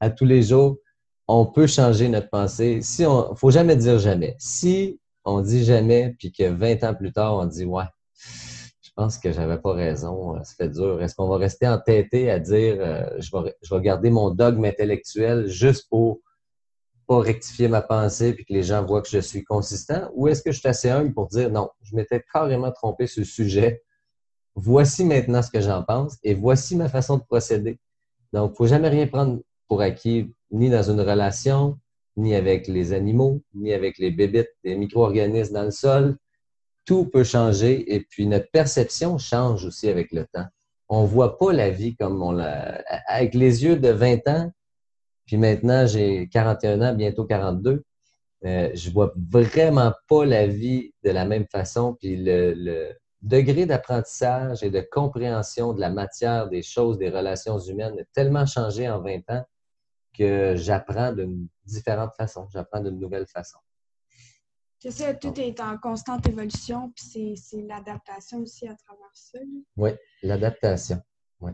À 0.00 0.10
tous 0.10 0.24
les 0.24 0.42
jours, 0.42 0.76
on 1.26 1.46
peut 1.46 1.66
changer 1.66 2.08
notre 2.08 2.28
pensée. 2.28 2.80
Si 2.82 3.04
on, 3.04 3.34
faut 3.34 3.50
jamais 3.50 3.76
dire 3.76 3.98
jamais. 3.98 4.36
Si 4.38 5.00
on 5.24 5.40
dit 5.40 5.64
jamais, 5.64 6.14
puis 6.18 6.32
que 6.32 6.44
20 6.44 6.84
ans 6.84 6.94
plus 6.94 7.12
tard, 7.12 7.36
on 7.36 7.46
dit 7.46 7.64
ouais, 7.64 7.84
je 8.82 8.90
pense 8.94 9.18
que 9.18 9.32
j'avais 9.32 9.58
pas 9.58 9.72
raison, 9.72 10.36
ça 10.44 10.54
fait 10.56 10.68
dur. 10.68 11.02
Est-ce 11.02 11.14
qu'on 11.14 11.28
va 11.28 11.38
rester 11.38 11.66
entêté 11.66 12.30
à 12.30 12.38
dire 12.38 12.76
euh, 12.78 13.06
je, 13.18 13.30
vais, 13.36 13.54
je 13.62 13.74
vais 13.74 13.80
garder 13.80 14.10
mon 14.10 14.30
dogme 14.30 14.64
intellectuel 14.64 15.48
juste 15.48 15.88
pour 15.88 16.20
pas 17.06 17.20
rectifier 17.20 17.68
ma 17.68 17.82
pensée 17.82 18.34
puis 18.34 18.44
que 18.44 18.52
les 18.52 18.62
gens 18.62 18.84
voient 18.84 19.02
que 19.02 19.08
je 19.08 19.18
suis 19.18 19.44
consistant? 19.44 20.10
Ou 20.14 20.28
est-ce 20.28 20.42
que 20.42 20.52
je 20.52 20.58
suis 20.58 20.68
assez 20.68 20.90
humble 20.90 21.12
pour 21.12 21.28
dire 21.28 21.50
non, 21.50 21.70
je 21.82 21.94
m'étais 21.94 22.22
carrément 22.32 22.72
trompé 22.72 23.06
sur 23.06 23.20
le 23.20 23.26
sujet. 23.26 23.82
Voici 24.54 25.04
maintenant 25.04 25.42
ce 25.42 25.50
que 25.50 25.60
j'en 25.60 25.82
pense 25.82 26.16
et 26.22 26.34
voici 26.34 26.76
ma 26.76 26.88
façon 26.88 27.18
de 27.18 27.22
procéder. 27.22 27.78
Donc, 28.32 28.52
il 28.52 28.56
faut 28.56 28.66
jamais 28.66 28.88
rien 28.88 29.06
prendre 29.06 29.40
pour 29.68 29.80
acquis, 29.80 30.32
ni 30.50 30.70
dans 30.70 30.90
une 30.90 31.00
relation, 31.00 31.78
ni 32.16 32.34
avec 32.34 32.68
les 32.68 32.92
animaux, 32.92 33.42
ni 33.54 33.72
avec 33.72 33.98
les 33.98 34.10
bébites, 34.10 34.50
les 34.62 34.76
micro-organismes 34.76 35.54
dans 35.54 35.64
le 35.64 35.70
sol. 35.70 36.16
Tout 36.84 37.06
peut 37.06 37.24
changer 37.24 37.94
et 37.94 38.00
puis 38.00 38.26
notre 38.26 38.50
perception 38.50 39.18
change 39.18 39.64
aussi 39.64 39.88
avec 39.88 40.12
le 40.12 40.26
temps. 40.26 40.46
on 40.88 41.04
voit 41.04 41.38
pas 41.38 41.52
la 41.52 41.70
vie 41.70 41.96
comme 41.96 42.22
on 42.22 42.32
l'a. 42.32 42.82
Avec 43.06 43.34
les 43.34 43.64
yeux 43.64 43.76
de 43.76 43.88
20 43.88 44.28
ans, 44.28 44.52
puis 45.26 45.36
maintenant 45.36 45.86
j'ai 45.86 46.28
41 46.28 46.82
ans, 46.82 46.94
bientôt 46.94 47.24
42, 47.24 47.84
euh, 48.44 48.70
je 48.74 48.90
vois 48.90 49.12
vraiment 49.16 49.92
pas 50.08 50.24
la 50.26 50.46
vie 50.46 50.92
de 51.02 51.10
la 51.10 51.24
même 51.24 51.46
façon. 51.50 51.94
Puis 51.94 52.16
le, 52.16 52.92
degré 53.22 53.64
d'apprentissage 53.64 54.62
et 54.62 54.70
de 54.70 54.80
compréhension 54.82 55.72
de 55.72 55.80
la 55.80 55.88
matière, 55.88 56.50
des 56.50 56.62
choses, 56.62 56.98
des 56.98 57.08
relations 57.08 57.58
humaines 57.58 57.98
a 57.98 58.04
tellement 58.12 58.44
changé 58.44 58.86
en 58.86 59.00
20 59.00 59.30
ans 59.30 59.44
que 60.12 60.54
j'apprends 60.56 61.10
d'une 61.12 61.48
différente 61.64 62.12
façon, 62.18 62.46
j'apprends 62.52 62.80
d'une 62.80 63.00
nouvelle 63.00 63.26
façon. 63.26 63.58
C'est 64.78 64.90
ça, 64.90 65.14
tout 65.14 65.40
est 65.40 65.58
en 65.60 65.78
constante 65.78 66.28
évolution, 66.28 66.92
puis 66.94 67.38
c'est 67.38 67.62
l'adaptation 67.62 68.40
aussi 68.40 68.68
à 68.68 68.74
travers 68.74 69.10
ça. 69.14 69.38
Oui, 69.78 69.92
l'adaptation. 70.22 71.00
Oui. 71.40 71.52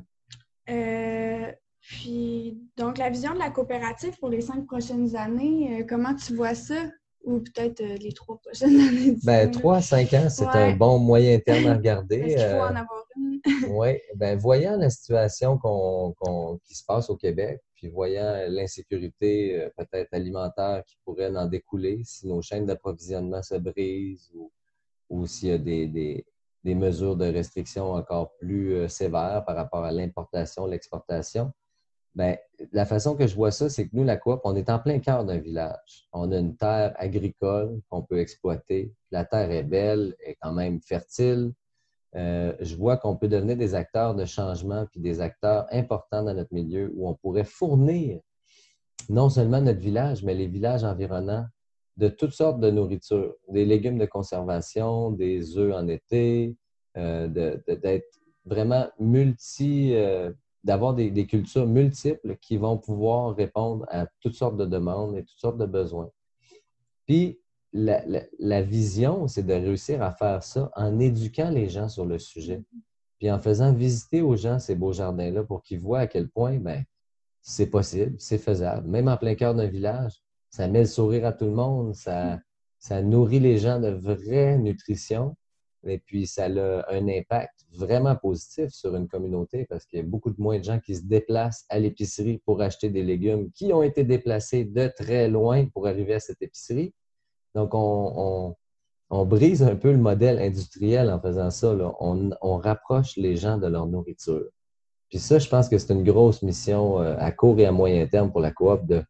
Euh, 0.69 1.53
puis, 1.81 2.59
donc, 2.77 2.99
la 2.99 3.11
vision 3.11 3.35
de 3.35 3.39
la 3.39 3.51
coopérative 3.51 4.17
pour 4.19 4.29
les 4.29 4.43
cinq 4.43 4.67
prochaines 4.67 5.17
années, 5.17 5.81
euh, 5.81 5.85
comment 5.89 6.15
tu 6.15 6.35
vois 6.35 6.55
ça? 6.55 6.91
Ou 7.25 7.41
peut-être 7.41 7.81
euh, 7.81 7.97
les 7.97 8.13
trois 8.13 8.39
prochaines 8.39 8.81
années? 8.89 9.17
Ben, 9.25 9.51
trois 9.51 9.77
à 9.77 9.83
cinq 9.83 10.13
ans, 10.15 10.29
c'est 10.29 10.47
un 10.47 10.77
bon 10.77 10.99
moyen 10.99 11.39
terme 11.39 11.67
à 11.67 11.75
regarder. 11.75 12.17
Est-ce 12.21 12.37
qu'il 12.37 12.57
faut 12.57 12.65
en 12.65 12.77
avoir 12.77 13.07
une? 13.17 13.41
oui, 13.71 13.99
ben, 14.15 14.39
voyant 14.39 14.77
la 14.77 14.91
situation 14.91 15.59
qui 16.65 16.75
se 16.75 16.85
passe 16.85 17.09
au 17.11 17.17
Québec, 17.17 17.61
puis 17.75 17.89
voyant 17.89 18.45
l'insécurité 18.49 19.59
euh, 19.59 19.71
peut-être 19.77 20.13
alimentaire 20.13 20.85
qui 20.87 20.99
pourrait 21.05 21.35
en 21.35 21.47
découler 21.47 22.03
si 22.05 22.29
nos 22.29 22.43
chaînes 22.43 22.67
d'approvisionnement 22.67 23.43
se 23.43 23.55
brisent 23.55 24.31
ou, 24.35 24.53
ou 25.09 25.27
s'il 25.27 25.49
y 25.49 25.53
a 25.53 25.59
des, 25.59 25.87
des, 25.87 26.27
des, 26.63 26.75
mesures 26.75 27.17
de 27.17 27.25
restriction 27.25 27.93
encore 27.93 28.37
plus 28.37 28.75
euh, 28.75 28.89
sévères 28.89 29.45
par 29.47 29.57
rapport 29.57 29.85
à 29.85 29.93
l'importation, 29.93 30.67
l'exportation. 30.67 31.53
Ben, 32.15 32.37
la 32.73 32.87
façon 32.87 33.15
que 33.15 33.27
je 33.27 33.35
vois 33.35 33.53
ça, 33.53 33.69
c'est 33.69 33.89
que 33.89 33.97
nous, 33.97 34.05
la 34.05 34.17
coop, 34.17 34.41
on 34.45 34.57
est 34.57 34.69
en 34.69 34.79
plein 34.79 34.99
cœur 34.99 35.25
d'un 35.25 35.39
village. 35.39 36.09
On 36.13 36.33
a 36.33 36.39
une 36.39 36.57
terre 36.57 36.93
agricole 36.97 37.81
qu'on 37.89 38.03
peut 38.03 38.19
exploiter. 38.19 38.93
La 39.11 39.25
terre 39.25 39.51
est 39.51 39.63
belle, 39.63 40.17
est 40.25 40.37
quand 40.41 40.53
même 40.53 40.81
fertile. 40.81 41.53
Euh, 42.17 42.53
je 42.59 42.75
vois 42.75 42.97
qu'on 42.97 43.17
peut 43.17 43.29
devenir 43.29 43.57
des 43.57 43.77
acteurs 43.77 44.17
de 44.17 44.25
changement 44.25 44.85
puis 44.91 45.01
des 45.01 45.21
acteurs 45.21 45.67
importants 45.71 46.25
dans 46.25 46.35
notre 46.35 46.53
milieu 46.53 46.93
où 46.97 47.09
on 47.09 47.15
pourrait 47.15 47.45
fournir 47.45 48.21
non 49.09 49.29
seulement 49.29 49.61
notre 49.61 49.81
village, 49.81 50.23
mais 50.25 50.35
les 50.35 50.47
villages 50.47 50.85
environnants 50.85 51.47
de 51.97 52.09
toutes 52.09 52.33
sortes 52.33 52.61
de 52.61 52.71
nourritures, 52.71 53.35
des 53.49 53.65
légumes 53.65 53.99
de 53.99 54.07
conservation, 54.07 55.11
des 55.11 55.59
œufs 55.59 55.75
en 55.75 55.87
été, 55.89 56.57
euh, 56.97 57.29
d'être 57.29 58.19
vraiment 58.45 58.89
multi, 58.99 59.95
euh, 59.95 60.33
d'avoir 60.65 60.95
des, 60.95 61.27
cultures 61.27 61.67
multiples 61.67 62.37
qui 62.41 62.57
vont 62.57 62.77
pouvoir 62.77 63.35
répondre 63.35 63.87
à 63.89 64.07
toutes 64.21 64.35
sortes 64.35 64.57
de 64.57 64.67
demandes 64.67 65.17
et 65.17 65.25
toutes 65.25 65.39
sortes 65.39 65.59
de 65.59 65.67
besoins. 65.67 66.11
Puis, 67.07 67.41
la, 67.73 68.63
vision, 68.63 69.29
c'est 69.29 69.45
de 69.45 69.53
réussir 69.53 70.03
à 70.03 70.13
faire 70.13 70.43
ça 70.43 70.71
en 70.77 70.99
éduquant 70.99 71.51
les 71.51 71.69
gens 71.69 71.89
sur 71.89 72.05
le 72.05 72.19
sujet, 72.19 72.63
puis 73.19 73.31
en 73.31 73.39
faisant 73.39 73.73
visiter 73.73 74.23
aux 74.23 74.37
gens 74.37 74.59
ces 74.59 74.75
beaux 74.75 74.93
jardins-là 74.93 75.45
pour 75.45 75.63
qu'ils 75.63 75.81
voient 75.81 76.01
à 76.01 76.07
quel 76.07 76.29
point 76.29 76.59
ben, 76.59 76.85
c'est 77.43 77.69
possible, 77.69 78.17
c'est 78.19 78.39
faisable. 78.39 78.89
Même 78.89 79.09
en 79.09 79.17
plein 79.17 79.35
cœur 79.35 79.55
d'un 79.55 79.67
village, 79.67 80.21
ça 80.51 80.69
met 80.69 80.81
le 80.81 80.87
sourire 80.87 81.27
à 81.27 81.33
tout 81.33 81.45
le 81.47 81.53
monde, 81.53 81.95
ça, 81.95 82.41
ça 82.79 83.03
nourrit 83.03 83.41
les 83.41 83.59
gens 83.59 83.79
de 83.79 83.89
vraie 83.89 84.59
nutrition, 84.59 85.37
et 85.87 85.99
puis 85.99 86.27
ça 86.27 86.45
a 86.45 86.93
un 86.93 87.09
impact 87.09 87.65
vraiment 87.73 88.15
positif 88.15 88.71
sur 88.71 88.95
une 88.97 89.09
communauté 89.09 89.67
parce 89.69 89.87
qu'il 89.87 89.99
y 89.99 90.03
a 90.03 90.05
beaucoup 90.05 90.31
de 90.31 90.41
moins 90.41 90.59
de 90.59 90.65
gens 90.65 90.79
qui 90.79 90.95
se 90.95 91.03
déplacent 91.03 91.65
à 91.71 91.79
l'épicerie 91.79 92.39
pour 92.45 92.61
acheter 92.61 92.91
des 92.91 93.03
légumes 93.03 93.51
qui 93.53 93.73
ont 93.73 93.83
été 93.83 94.05
déplacés 94.05 94.65
de 94.65 94.89
très 94.89 95.29
loin 95.29 95.67
pour 95.67 95.87
arriver 95.87 96.15
à 96.15 96.21
cette 96.21 96.43
épicerie. 96.43 96.93
Donc, 97.55 97.71
on, 97.73 98.55
brise 99.27 99.63
un 99.63 99.75
peu 99.75 99.91
le 99.91 99.99
modèle 99.99 100.39
industriel 100.39 101.11
en 101.11 101.21
faisant 101.21 101.51
ça. 101.51 101.75
On, 102.01 102.57
rapproche 102.59 103.17
les 103.17 103.37
gens 103.37 103.59
de 103.59 103.67
leur 103.67 103.87
nourriture. 103.87 104.49
Puis 105.09 105.19
ça, 105.19 105.39
je 105.39 105.49
pense 105.49 105.69
que 105.69 105.79
c'est 105.79 105.93
une 105.93 106.05
grosse 106.05 106.43
mission 106.43 107.01
euh, 107.01 107.17
à 107.19 107.33
court 107.33 107.59
et 107.59 107.67
à 107.67 107.73
moyen 107.73 108.07
terme 108.07 108.31
pour 108.31 108.41
la 108.41 108.53
coop 108.53 108.87
de, 108.87 109.03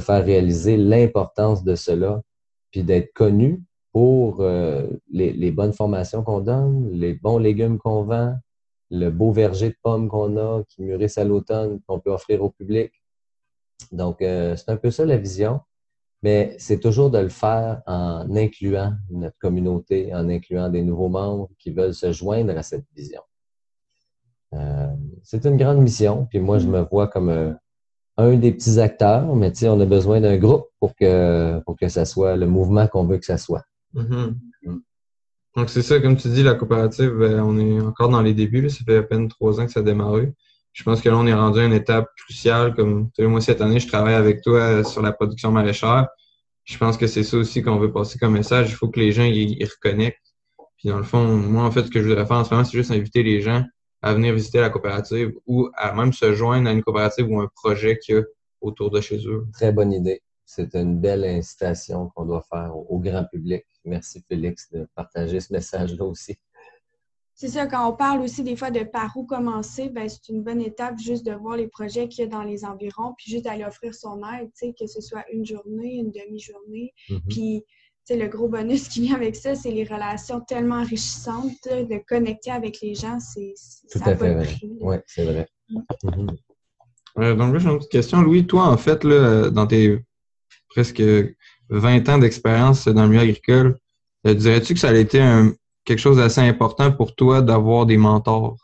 faire 0.00 0.24
réaliser 0.24 0.76
l'importance 0.76 1.62
de 1.62 1.76
cela, 1.76 2.20
puis 2.72 2.82
d'être 2.82 3.12
connu 3.12 3.62
pour 3.94 4.40
euh, 4.40 4.88
les, 5.10 5.32
les, 5.32 5.52
bonnes 5.52 5.72
formations 5.72 6.24
qu'on 6.24 6.40
donne, 6.40 6.90
les 6.90 7.14
bons 7.14 7.38
légumes 7.38 7.78
qu'on 7.78 8.02
vend, 8.02 8.34
le 8.90 9.08
beau 9.08 9.30
verger 9.30 9.70
de 9.70 9.76
pommes 9.82 10.08
qu'on 10.08 10.36
a, 10.36 10.64
qui 10.68 10.82
mûrissent 10.82 11.16
à 11.16 11.24
l'automne, 11.24 11.80
qu'on 11.86 12.00
peut 12.00 12.10
offrir 12.10 12.42
au 12.42 12.50
public. 12.50 12.92
Donc, 13.92 14.20
euh, 14.20 14.56
c'est 14.56 14.68
un 14.70 14.76
peu 14.76 14.90
ça 14.90 15.06
la 15.06 15.16
vision 15.16 15.60
mais 16.24 16.56
c'est 16.58 16.80
toujours 16.80 17.10
de 17.10 17.18
le 17.18 17.28
faire 17.28 17.82
en 17.86 18.34
incluant 18.34 18.94
notre 19.10 19.36
communauté, 19.38 20.14
en 20.14 20.30
incluant 20.30 20.70
des 20.70 20.80
nouveaux 20.80 21.10
membres 21.10 21.50
qui 21.58 21.70
veulent 21.70 21.92
se 21.92 22.12
joindre 22.12 22.56
à 22.56 22.62
cette 22.62 22.86
vision. 22.96 23.20
Euh, 24.54 24.88
c'est 25.22 25.44
une 25.44 25.58
grande 25.58 25.82
mission, 25.82 26.26
puis 26.30 26.40
moi, 26.40 26.58
je 26.58 26.66
me 26.66 26.80
vois 26.80 27.08
comme 27.08 27.58
un, 28.16 28.36
des 28.36 28.52
petits 28.52 28.80
acteurs, 28.80 29.36
mais 29.36 29.52
on 29.64 29.78
a 29.78 29.84
besoin 29.84 30.22
d'un 30.22 30.38
groupe 30.38 30.64
pour 30.80 30.94
que, 30.96 31.60
pour 31.66 31.76
que 31.76 31.88
ça 31.88 32.06
soit 32.06 32.36
le 32.36 32.46
mouvement 32.46 32.86
qu'on 32.88 33.04
veut 33.04 33.18
que 33.18 33.26
ça 33.26 33.36
soit. 33.36 33.66
Mm-hmm. 33.94 34.34
Mm. 34.64 34.80
Donc, 35.56 35.70
c'est 35.70 35.82
ça, 35.82 36.00
comme 36.00 36.16
tu 36.16 36.28
dis, 36.28 36.42
la 36.42 36.54
coopérative, 36.54 37.12
ben, 37.12 37.40
on 37.40 37.58
est 37.58 37.80
encore 37.80 38.08
dans 38.08 38.22
les 38.22 38.34
débuts. 38.34 38.68
Ça 38.70 38.84
fait 38.84 38.96
à 38.96 39.02
peine 39.02 39.28
trois 39.28 39.60
ans 39.60 39.66
que 39.66 39.72
ça 39.72 39.80
a 39.80 39.82
démarré. 39.82 40.32
Je 40.72 40.82
pense 40.82 41.00
que 41.00 41.08
là, 41.08 41.16
on 41.16 41.26
est 41.26 41.34
rendu 41.34 41.60
à 41.60 41.64
une 41.64 41.72
étape 41.72 42.08
cruciale. 42.16 42.74
Comme 42.74 43.10
moi, 43.18 43.40
cette 43.40 43.60
année, 43.60 43.78
je 43.78 43.86
travaille 43.86 44.14
avec 44.14 44.42
toi 44.42 44.82
sur 44.82 45.02
la 45.02 45.12
production 45.12 45.52
maraîchère 45.52 46.08
je 46.64 46.78
pense 46.78 46.96
que 46.96 47.06
c'est 47.06 47.22
ça 47.22 47.36
aussi 47.36 47.62
qu'on 47.62 47.78
veut 47.78 47.92
passer 47.92 48.18
comme 48.18 48.32
message. 48.32 48.70
Il 48.70 48.74
faut 48.74 48.88
que 48.88 48.98
les 48.98 49.12
gens 49.12 49.24
y, 49.24 49.64
reconnectent. 49.64 50.34
Puis 50.78 50.88
dans 50.88 50.96
le 50.96 51.04
fond, 51.04 51.24
moi, 51.36 51.64
en 51.64 51.70
fait, 51.70 51.84
ce 51.84 51.90
que 51.90 52.00
je 52.00 52.08
voudrais 52.08 52.26
faire 52.26 52.38
en 52.38 52.44
ce 52.44 52.52
moment, 52.52 52.64
c'est 52.64 52.76
juste 52.76 52.90
inviter 52.90 53.22
les 53.22 53.40
gens 53.40 53.62
à 54.02 54.14
venir 54.14 54.34
visiter 54.34 54.60
la 54.60 54.70
coopérative 54.70 55.32
ou 55.46 55.70
à 55.76 55.94
même 55.94 56.12
se 56.12 56.34
joindre 56.34 56.68
à 56.68 56.72
une 56.72 56.82
coopérative 56.82 57.30
ou 57.30 57.40
un 57.40 57.48
projet 57.54 57.98
qu'il 57.98 58.16
y 58.16 58.18
a 58.18 58.22
autour 58.60 58.90
de 58.90 59.00
chez 59.00 59.26
eux. 59.26 59.46
Très 59.52 59.72
bonne 59.72 59.92
idée. 59.92 60.20
C'est 60.46 60.74
une 60.74 61.00
belle 61.00 61.24
incitation 61.24 62.10
qu'on 62.10 62.26
doit 62.26 62.44
faire 62.50 62.72
au 62.76 62.98
grand 62.98 63.24
public. 63.24 63.64
Merci 63.84 64.22
Félix 64.28 64.70
de 64.70 64.86
partager 64.94 65.40
ce 65.40 65.52
message-là 65.52 66.04
aussi. 66.04 66.36
C'est 67.36 67.48
ça, 67.48 67.66
quand 67.66 67.88
on 67.88 67.96
parle 67.96 68.20
aussi 68.20 68.44
des 68.44 68.54
fois 68.54 68.70
de 68.70 68.84
par 68.84 69.16
où 69.16 69.26
commencer, 69.26 69.88
ben, 69.88 70.08
c'est 70.08 70.28
une 70.28 70.44
bonne 70.44 70.60
étape 70.60 70.98
juste 70.98 71.26
de 71.26 71.32
voir 71.32 71.56
les 71.56 71.66
projets 71.66 72.08
qu'il 72.08 72.24
y 72.24 72.26
a 72.28 72.30
dans 72.30 72.44
les 72.44 72.64
environs, 72.64 73.14
puis 73.18 73.32
juste 73.32 73.44
d'aller 73.44 73.64
offrir 73.64 73.92
son 73.92 74.20
aide, 74.22 74.50
que 74.78 74.86
ce 74.86 75.00
soit 75.00 75.24
une 75.32 75.44
journée, 75.44 75.96
une 75.96 76.12
demi-journée. 76.12 76.92
Mm-hmm. 77.10 77.28
Puis, 77.28 77.64
le 78.08 78.28
gros 78.28 78.48
bonus 78.48 78.88
qui 78.88 79.00
vient 79.00 79.16
avec 79.16 79.34
ça, 79.34 79.56
c'est 79.56 79.72
les 79.72 79.82
relations 79.82 80.40
tellement 80.42 80.76
enrichissantes, 80.76 81.64
de 81.64 82.00
connecter 82.06 82.52
avec 82.52 82.80
les 82.80 82.94
gens, 82.94 83.18
c'est 83.18 83.54
Tout 83.90 83.98
à 84.04 84.16
fait 84.16 84.34
vrai. 84.34 84.48
Oui, 84.80 84.96
c'est 85.06 85.24
vrai. 85.24 85.48
Mm. 85.70 85.78
Mm-hmm. 86.04 86.36
Euh, 87.18 87.34
donc 87.34 87.52
là, 87.52 87.58
j'ai 87.58 87.68
une 87.68 87.78
petite 87.78 87.90
question. 87.90 88.22
Louis, 88.22 88.46
toi, 88.46 88.68
en 88.68 88.76
fait, 88.76 89.02
là, 89.02 89.50
dans 89.50 89.66
tes 89.66 90.04
presque 90.74 91.02
20 91.70 92.08
ans 92.08 92.18
d'expérience 92.18 92.88
dans 92.88 93.04
le 93.04 93.08
milieu 93.08 93.22
agricole, 93.22 93.78
euh, 94.26 94.34
dirais-tu 94.34 94.74
que 94.74 94.80
ça 94.80 94.88
a 94.90 94.94
été 94.94 95.20
un, 95.20 95.52
quelque 95.84 96.00
chose 96.00 96.16
d'assez 96.16 96.40
important 96.40 96.92
pour 96.92 97.14
toi 97.14 97.42
d'avoir 97.42 97.86
des 97.86 97.96
mentors 97.96 98.56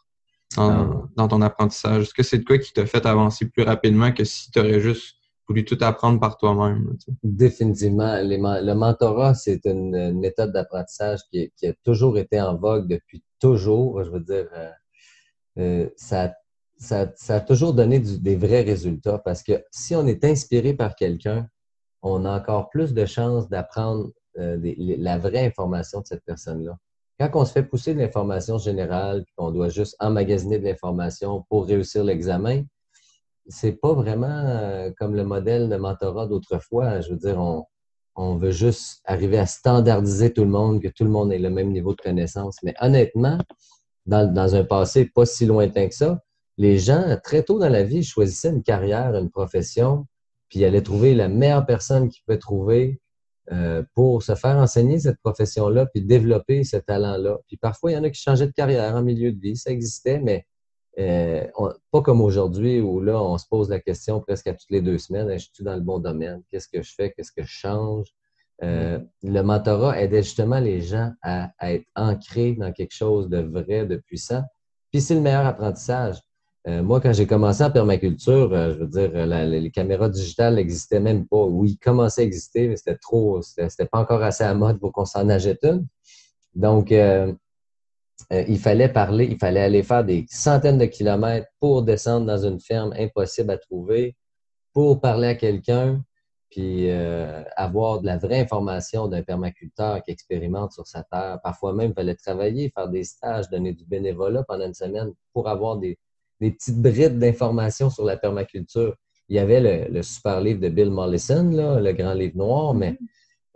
ah. 0.57 0.89
dans, 1.17 1.29
ton 1.29 1.41
apprentissage? 1.41 2.03
Est-ce 2.03 2.15
que 2.15 2.23
c'est 2.23 2.39
de 2.39 2.45
quoi 2.45 2.59
qui 2.59 2.73
t'a 2.73 2.87
fait 2.87 3.07
avancer 3.07 3.49
plus 3.49 3.63
rapidement 3.63 4.13
que 4.13 4.25
si 4.25 4.51
tu 4.51 4.59
aurais 4.59 4.81
juste 4.81 5.17
voulu 5.49 5.65
tout 5.65 5.79
apprendre 5.81 6.19
par 6.19 6.37
toi-même? 6.37 6.97
Définitivement. 7.23 8.21
le 8.23 8.75
mentorat, 8.75 9.35
c'est 9.35 9.65
une, 9.65 10.19
méthode 10.19 10.53
d'apprentissage 10.53 11.21
qui, 11.31 11.51
a 11.63 11.73
toujours 11.85 12.19
été 12.19 12.41
en 12.41 12.57
vogue 12.57 12.89
depuis 12.89 13.23
toujours. 13.39 14.03
Je 14.03 14.11
veux 14.11 14.21
dire, 14.21 14.49
euh, 14.57 14.71
euh, 15.59 15.89
ça, 15.97 16.35
ça, 16.79 17.07
a 17.29 17.41
toujours 17.41 17.75
donné 17.75 18.01
des 18.01 18.37
vrais 18.37 18.63
résultats 18.63 19.19
parce 19.19 19.43
que 19.43 19.63
si 19.71 19.95
on 19.95 20.07
est 20.07 20.25
inspiré 20.25 20.75
par 20.75 20.97
quelqu'un, 20.97 21.47
on 22.03 22.25
a 22.25 22.39
encore 22.39 22.71
plus 22.71 22.95
de 22.95 23.05
chances 23.05 23.49
d'apprendre 23.49 24.11
euh, 24.39 24.59
la 24.77 25.19
vraie 25.19 25.47
information 25.47 26.01
de 26.01 26.07
cette 26.07 26.25
personne-là. 26.25 26.79
Quand 27.19 27.31
on 27.35 27.45
se 27.45 27.53
fait 27.53 27.63
pousser 27.63 27.95
de 27.95 27.99
l'information 27.99 28.57
générale, 28.57 29.25
qu'on 29.37 29.51
doit 29.51 29.69
juste 29.69 29.95
emmagasiner 30.01 30.59
de 30.59 30.65
l'information 30.65 31.45
pour 31.51 31.67
réussir 31.67 32.03
l'examen, 32.03 32.63
c'est 33.49 33.73
pas 33.73 33.93
vraiment 33.93 34.27
euh, 34.29 34.91
comme 34.99 35.15
le 35.15 35.25
modèle 35.25 35.69
de 35.69 35.77
mentorat 35.77 36.27
d'autrefois. 36.27 37.01
Je 37.01 37.11
veux 37.11 37.19
dire, 37.19 37.39
on, 38.17 38.37
veut 38.37 38.53
juste 38.53 39.01
arriver 39.05 39.39
à 39.39 39.47
standardiser 39.47 40.33
tout 40.33 40.45
le 40.45 40.51
monde, 40.51 40.81
que 40.81 40.89
tout 40.89 41.05
le 41.05 41.11
monde 41.11 41.33
ait 41.33 41.39
le 41.39 41.51
même 41.51 41.73
niveau 41.73 41.95
de 41.95 42.01
connaissance. 42.01 42.57
Mais 42.63 42.75
honnêtement, 42.81 43.39
dans 44.07 44.55
un 44.55 44.65
passé 44.65 45.05
pas 45.07 45.27
si 45.27 45.47
lointain 45.47 45.89
que 45.89 45.95
ça, 45.95 46.21
les 46.57 46.79
gens, 46.79 47.17
très 47.23 47.43
tôt 47.43 47.59
dans 47.59 47.69
la 47.69 47.83
vie, 47.83 48.03
choisissaient 48.03 48.51
une 48.51 48.63
carrière, 48.63 49.15
une 49.15 49.31
profession, 49.31 50.07
puis 50.51 50.65
allaient 50.65 50.83
trouver 50.83 51.15
la 51.15 51.29
meilleure 51.29 51.65
personne 51.65 52.11
qu'ils 52.11 52.23
pouvaient 52.25 52.39
trouver 52.39 53.01
euh, 53.53 53.83
pour 53.95 54.23
se 54.23 54.35
faire 54.35 54.57
enseigner 54.57 54.99
cette 54.99 55.19
profession-là, 55.23 55.87
puis 55.87 56.03
développer 56.03 56.63
ce 56.65 56.77
talent-là. 56.77 57.39
Puis 57.49 57.57
parfois, 57.57 57.91
il 57.91 57.95
y 57.95 57.97
en 57.97 58.05
a 58.05 58.11
qui 58.11 58.21
changeaient 58.21 58.47
de 58.47 58.53
carrière 58.53 58.95
en 58.95 59.03
milieu 59.03 59.33
de 59.33 59.41
vie, 59.41 59.57
ça 59.57 59.71
existait, 59.71 60.21
mais 60.21 60.47
euh, 60.99 61.47
pas 61.91 62.03
comme 62.03 62.21
aujourd'hui 62.21 62.81
où 62.81 63.01
là, 63.01 63.21
on 63.23 63.39
se 63.39 63.47
pose 63.49 63.71
la 63.71 63.81
question 63.81 64.21
presque 64.21 64.49
à 64.49 64.53
toutes 64.53 64.71
les 64.71 64.83
deux 64.83 64.99
semaines, 64.99 65.31
je 65.39 65.49
suis 65.53 65.65
dans 65.65 65.75
le 65.75 65.81
bon 65.81 65.99
domaine? 65.99 66.43
Qu'est-ce 66.51 66.69
que 66.69 66.83
je 66.83 66.93
fais? 66.95 67.13
Qu'est-ce 67.13 67.33
que 67.33 67.43
je 67.43 67.51
change? 67.51 68.09
Euh, 68.63 68.99
le 69.23 69.41
mentorat 69.41 70.01
aidait 70.01 70.23
justement 70.23 70.61
les 70.61 70.83
gens 70.83 71.13
à, 71.23 71.51
être 71.63 71.87
ancrés 71.97 72.53
dans 72.53 72.73
quelque 72.73 72.95
chose 72.95 73.29
de 73.29 73.39
vrai, 73.39 73.87
de 73.87 73.97
puissant. 73.97 74.43
Puis 74.91 75.01
c'est 75.01 75.15
le 75.15 75.21
meilleur 75.21 75.47
apprentissage. 75.47 76.21
Euh, 76.69 76.83
moi, 76.83 77.01
quand 77.01 77.13
j'ai 77.13 77.27
commencé 77.27 77.65
en 77.65 77.71
permaculture, 77.71 78.51
je 78.51 78.79
veux 78.79 78.87
dire, 78.87 79.27
les 79.27 79.71
caméras 79.71 80.11
digitales 80.11 80.57
n'existaient 80.57 81.01
même 81.01 81.27
pas. 81.27 81.43
Oui, 81.43 81.79
commençaient 81.79 82.23
à 82.23 82.25
exister, 82.25 82.69
mais 82.69 82.77
c'était 82.77 82.99
trop, 82.99 83.41
c'était 83.43 83.87
pas 83.87 83.99
encore 83.99 84.23
assez 84.23 84.45
à 84.45 84.53
mode 84.55 84.79
pour 84.79 84.93
qu'on 84.93 85.07
s'en 85.07 85.29
achète 85.31 85.65
une. 85.65 85.87
Donc, 86.55 86.93
euh, 86.93 87.33
il 88.31 88.59
fallait 88.59 88.89
parler, 88.89 89.27
il 89.31 89.39
fallait 89.39 89.63
aller 89.63 89.83
faire 89.83 90.05
des 90.05 90.27
centaines 90.29 90.79
de 90.79 90.85
kilomètres 90.85 91.49
pour 91.61 91.83
descendre 91.83 92.27
dans 92.27 92.45
une 92.47 92.61
ferme 92.61 92.93
impossible 92.99 93.51
à 93.51 93.59
trouver, 93.59 94.17
pour 94.75 95.01
parler 95.01 95.29
à 95.29 95.35
quelqu'un, 95.35 96.03
puis 96.51 96.91
euh, 96.91 97.43
avoir 97.57 98.01
de 98.01 98.07
la 98.07 98.19
vraie 98.19 98.41
information 98.41 99.09
d'un 99.09 99.23
permaculteur 99.23 100.03
qui 100.03 100.11
expérimente 100.11 100.73
sur 100.73 100.87
sa 100.87 101.05
terre. 101.05 101.39
Parfois 101.43 101.73
même, 101.73 101.93
il 101.93 101.95
fallait 101.95 102.15
travailler, 102.17 102.71
faire 102.75 102.89
des 102.89 103.05
stages, 103.05 103.49
donner 103.49 103.73
du 103.73 103.85
bénévolat 103.87 104.45
pendant 104.45 104.67
une 104.67 104.75
semaine 104.75 105.13
pour 105.33 105.49
avoir 105.49 105.77
des, 105.79 105.99
petites 106.41 106.81
brides 106.81 107.19
d'informations 107.19 107.91
sur 107.91 108.05
la 108.05 108.17
permaculture. 108.17 108.95
Il 109.29 109.37
y 109.37 109.39
avait 109.39 109.89
le, 109.91 110.03
super 110.03 110.41
livre 110.41 110.61
de 110.61 110.69
Bill 110.69 110.91
Mollison, 110.91 111.51
le 111.81 111.93
grand 111.93 112.15
livre 112.15 112.37
noir, 112.37 112.75
mais 112.75 112.99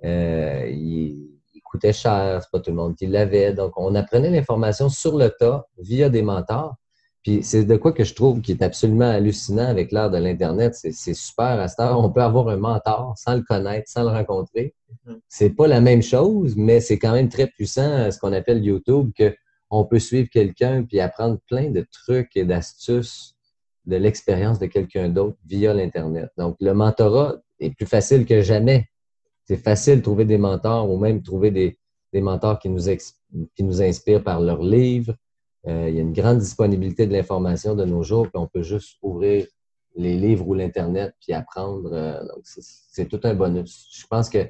euh, 0.04 0.68
il, 0.68 1.30
coûtait 1.64 1.92
cher, 1.92 2.40
c'est 2.40 2.50
pas 2.52 2.60
tout 2.60 2.70
le 2.70 2.76
monde 2.76 2.94
qui 2.94 3.06
l'avait. 3.06 3.52
Donc, 3.52 3.72
on 3.76 3.96
apprenait 3.96 4.30
l'information 4.30 4.88
sur 4.88 5.16
le 5.16 5.30
tas 5.30 5.66
via 5.78 6.08
des 6.08 6.22
mentors. 6.22 6.76
Puis 7.24 7.42
c'est 7.42 7.64
de 7.64 7.76
quoi 7.76 7.92
que 7.92 8.04
je 8.04 8.14
trouve 8.14 8.42
qui 8.42 8.52
est 8.52 8.62
absolument 8.62 9.08
hallucinant 9.08 9.66
avec 9.66 9.90
l'ère 9.90 10.10
de 10.10 10.18
l'Internet. 10.18 10.74
C'est 10.74 11.14
super 11.14 11.58
à 11.58 11.66
cette 11.66 11.80
heure. 11.80 11.98
On 11.98 12.10
peut 12.10 12.20
avoir 12.22 12.48
un 12.48 12.58
mentor 12.58 13.14
sans 13.16 13.34
le 13.34 13.42
connaître, 13.42 13.90
sans 13.90 14.02
le 14.02 14.10
rencontrer. 14.10 14.74
Mm-hmm. 15.08 15.18
C'est 15.26 15.50
pas 15.50 15.66
la 15.66 15.80
même 15.80 16.02
chose, 16.02 16.54
mais 16.54 16.80
c'est 16.80 16.98
quand 16.98 17.12
même 17.12 17.30
très 17.30 17.46
puissant, 17.46 18.10
ce 18.10 18.18
qu'on 18.18 18.34
appelle 18.34 18.62
YouTube, 18.62 19.10
que 19.18 19.34
on 19.74 19.84
peut 19.84 19.98
suivre 19.98 20.28
quelqu'un 20.30 20.84
puis 20.84 21.00
apprendre 21.00 21.38
plein 21.48 21.70
de 21.70 21.86
trucs 21.90 22.36
et 22.36 22.44
d'astuces 22.44 23.34
de 23.86 23.96
l'expérience 23.96 24.58
de 24.58 24.66
quelqu'un 24.66 25.08
d'autre 25.08 25.36
via 25.44 25.74
l'Internet. 25.74 26.30
Donc, 26.38 26.56
le 26.60 26.72
mentorat 26.72 27.36
est 27.60 27.70
plus 27.70 27.86
facile 27.86 28.24
que 28.24 28.40
jamais 28.40 28.88
c'est 29.44 29.56
facile 29.56 29.96
de 29.96 30.02
trouver 30.02 30.24
des 30.24 30.38
mentors 30.38 30.90
ou 30.90 30.98
même 30.98 31.22
trouver 31.22 31.50
des, 31.50 31.78
mentors 32.20 32.58
qui 32.60 32.68
nous, 32.68 32.88
inspirent 33.82 34.22
par 34.22 34.40
leurs 34.40 34.62
livres. 34.62 35.14
Euh, 35.66 35.88
il 35.88 35.96
y 35.96 35.98
a 35.98 36.02
une 36.02 36.12
grande 36.12 36.38
disponibilité 36.38 37.06
de 37.06 37.12
l'information 37.12 37.74
de 37.74 37.84
nos 37.84 38.02
jours, 38.02 38.28
puis 38.28 38.36
on 38.40 38.46
peut 38.46 38.62
juste 38.62 38.96
ouvrir 39.02 39.46
les 39.96 40.16
livres 40.16 40.46
ou 40.46 40.54
l'Internet 40.54 41.14
puis 41.20 41.32
apprendre. 41.32 41.92
Euh, 41.92 42.22
c'est 42.44 43.08
tout 43.08 43.20
un 43.24 43.34
bonus. 43.34 43.88
Je 43.92 44.06
pense 44.06 44.30
que 44.30 44.48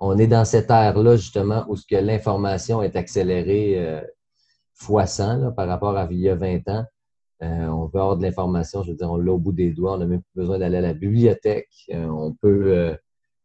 on 0.00 0.16
est 0.18 0.28
dans 0.28 0.44
cette 0.44 0.70
ère-là, 0.70 1.16
justement, 1.16 1.64
où 1.68 1.76
l'information 1.90 2.82
est 2.82 2.94
accélérée 2.94 3.74
euh, 3.78 4.00
fois 4.78 5.06
100 5.06 5.52
par 5.52 5.68
rapport 5.68 5.96
à 5.96 6.08
il 6.10 6.20
y 6.20 6.28
a 6.28 6.34
20 6.34 6.68
ans. 6.68 6.84
on 7.40 7.88
peut 7.88 8.00
avoir 8.00 8.16
de 8.16 8.22
l'information, 8.22 8.82
je 8.82 8.92
veux 8.92 8.96
dire, 8.96 9.10
on 9.10 9.16
l'a 9.16 9.32
au 9.32 9.38
bout 9.38 9.52
des 9.52 9.70
doigts, 9.72 9.94
on 9.94 9.98
n'a 9.98 10.06
même 10.06 10.22
plus 10.22 10.40
besoin 10.40 10.58
d'aller 10.58 10.78
à 10.78 10.82
la 10.82 10.94
bibliothèque. 10.94 11.68
on 11.92 12.32
peut 12.32 12.96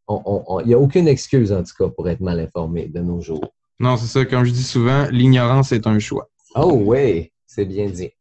il 0.09 0.67
n'y 0.67 0.73
a 0.73 0.79
aucune 0.79 1.07
excuse, 1.07 1.51
en 1.51 1.63
tout 1.63 1.73
cas, 1.77 1.89
pour 1.89 2.09
être 2.09 2.19
mal 2.19 2.39
informé 2.39 2.87
de 2.87 2.99
nos 2.99 3.21
jours. 3.21 3.53
Non, 3.79 3.97
c'est 3.97 4.07
ça. 4.07 4.25
Comme 4.25 4.43
je 4.43 4.51
dis 4.51 4.63
souvent, 4.63 5.07
l'ignorance 5.09 5.71
est 5.71 5.87
un 5.87 5.99
choix. 5.99 6.29
Oh 6.55 6.73
oui, 6.73 7.31
c'est 7.45 7.65
bien 7.65 7.87
dit. 7.89 8.11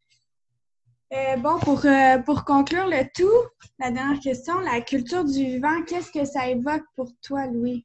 Euh, 1.12 1.36
bon, 1.36 1.58
pour, 1.58 1.84
euh, 1.84 2.18
pour 2.18 2.44
conclure 2.44 2.86
le 2.86 3.04
tout, 3.14 3.28
la 3.78 3.90
dernière 3.90 4.20
question, 4.20 4.58
la 4.60 4.80
culture 4.80 5.24
du 5.24 5.44
vivant, 5.44 5.82
qu'est-ce 5.86 6.10
que 6.10 6.24
ça 6.24 6.48
évoque 6.48 6.84
pour 6.96 7.10
toi, 7.20 7.46
Louis? 7.46 7.84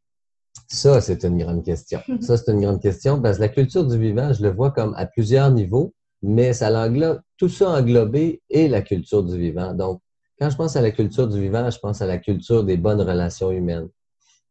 Ça, 0.68 1.00
c'est 1.02 1.24
une 1.24 1.38
grande 1.38 1.64
question. 1.64 2.02
ça, 2.22 2.38
c'est 2.38 2.52
une 2.52 2.62
grande 2.62 2.82
question 2.82 3.22
parce 3.22 3.38
que 3.38 3.44
la 3.44 3.50
culture 3.50 3.86
du 3.86 3.98
vivant, 3.98 4.34
je 4.34 4.44
le 4.44 4.50
vois 4.50 4.72
comme 4.72 4.94
à 4.96 5.06
plusieurs 5.06 5.52
niveaux, 5.52 5.94
mais 6.22 6.54
ça 6.54 6.70
l'englobe, 6.70 7.22
tout 7.38 7.50
ça 7.50 7.70
englobé 7.70 8.42
est 8.50 8.68
la 8.68 8.82
culture 8.82 9.24
du 9.24 9.38
vivant. 9.38 9.74
Donc, 9.74 10.02
quand 10.40 10.50
je 10.50 10.58
pense 10.58 10.76
à 10.76 10.82
la 10.82 10.92
culture 10.92 11.28
du 11.28 11.40
vivant, 11.40 11.70
je 11.70 11.80
pense 11.80 12.02
à 12.02 12.06
la 12.06 12.18
culture 12.18 12.64
des 12.64 12.78
bonnes 12.78 13.02
relations 13.02 13.52
humaines. 13.52 13.90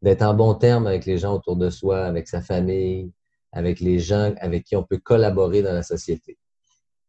D'être 0.03 0.23
en 0.23 0.35
bon 0.35 0.55
terme 0.55 0.87
avec 0.87 1.07
les 1.07 1.19
gens 1.19 1.35
autour 1.35 1.57
de 1.57 1.71
soi, 1.71 2.05
avec 2.05 2.29
sa 2.29 2.41
famille, 2.41 3.11
avec 3.53 3.81
les 3.81 3.99
gens 3.99 4.35
avec 4.41 4.65
qui 4.65 4.77
on 4.77 4.83
peut 4.83 4.99
collaborer 4.99 5.63
dans 5.63 5.73
la 5.73 5.83
société. 5.83 6.39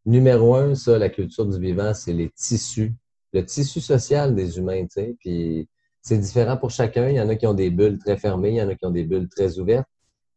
Numéro 0.06 0.56
un, 0.56 0.76
ça, 0.76 0.98
la 0.98 1.10
culture 1.10 1.46
du 1.46 1.60
vivant, 1.60 1.94
c'est 1.94 2.14
les 2.14 2.30
tissus, 2.30 2.94
le 3.34 3.46
tissu 3.46 3.82
social 3.82 4.36
des 4.36 4.58
humains, 4.58 4.84
tu 4.84 5.02
sais. 5.02 5.16
Puis 5.20 5.68
c'est 6.02 6.18
différent 6.18 6.58
pour 6.58 6.72
chacun. 6.72 7.10
Il 7.10 7.16
y 7.16 7.22
en 7.22 7.30
a 7.30 7.36
qui 7.36 7.48
ont 7.48 7.54
des 7.54 7.70
bulles 7.70 8.00
très 8.00 8.18
fermées, 8.18 8.50
il 8.50 8.56
y 8.56 8.62
en 8.62 8.70
a 8.70 8.76
qui 8.76 8.86
ont 8.86 8.92
des 8.92 9.04
bulles 9.04 9.30
très 9.30 9.60
ouvertes. 9.60 9.88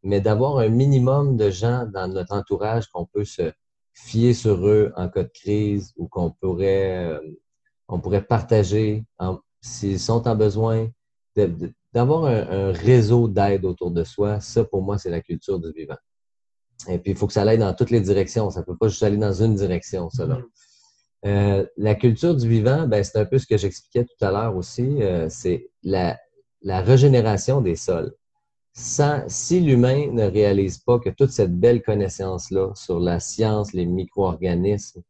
Mais 0.02 0.20
d'avoir 0.20 0.58
un 0.58 0.68
minimum 0.68 1.36
de 1.36 1.50
gens 1.50 1.86
dans 1.86 2.08
notre 2.08 2.34
entourage 2.34 2.88
qu'on 2.88 3.04
peut 3.04 3.24
se 3.24 3.52
fier 3.92 4.34
sur 4.34 4.66
eux 4.66 4.92
en 4.96 5.08
cas 5.08 5.24
de 5.24 5.30
crise 5.32 5.92
ou 5.96 6.08
qu'on 6.08 6.30
pourrait 6.30 7.20
euh, 7.88 8.20
partager 8.28 9.04
s'ils 9.60 10.00
sont 10.00 10.26
en 10.26 10.34
besoin, 10.34 10.88
d'avoir 11.92 12.24
un, 12.24 12.72
réseau 12.72 13.28
d'aide 13.28 13.64
autour 13.64 13.90
de 13.90 14.04
soi. 14.04 14.40
Ça, 14.40 14.64
pour 14.64 14.82
moi, 14.82 14.98
c'est 14.98 15.10
la 15.10 15.20
culture 15.20 15.58
du 15.58 15.70
vivant. 15.72 15.98
Et 16.88 16.98
puis, 16.98 17.12
il 17.12 17.16
faut 17.16 17.26
que 17.26 17.32
ça 17.32 17.42
aille 17.42 17.58
dans 17.58 17.74
toutes 17.74 17.90
les 17.90 18.00
directions. 18.00 18.50
Ça 18.50 18.60
ne 18.60 18.64
peut 18.64 18.76
pas 18.76 18.88
juste 18.88 19.02
aller 19.02 19.18
dans 19.18 19.42
une 19.42 19.54
direction, 19.54 20.08
cela. 20.10 20.38
Euh, 21.26 21.66
la 21.76 21.94
culture 21.94 22.34
du 22.34 22.48
vivant, 22.48 22.86
ben, 22.86 23.04
c'est 23.04 23.18
un 23.18 23.26
peu 23.26 23.38
ce 23.38 23.46
que 23.46 23.56
j'expliquais 23.56 24.04
tout 24.04 24.24
à 24.24 24.30
l'heure 24.30 24.56
aussi. 24.56 25.02
Euh, 25.02 25.28
c'est 25.28 25.68
la, 25.82 26.18
régénération 26.62 27.60
des 27.60 27.76
sols. 27.76 28.14
si 28.74 29.60
l'humain 29.60 30.10
ne 30.12 30.24
réalise 30.24 30.78
pas 30.78 30.98
que 30.98 31.10
toute 31.10 31.30
cette 31.30 31.58
belle 31.58 31.82
connaissance-là 31.82 32.72
sur 32.74 33.00
la 33.00 33.20
science, 33.20 33.72
les 33.72 33.86
micro-organismes, 33.86 35.02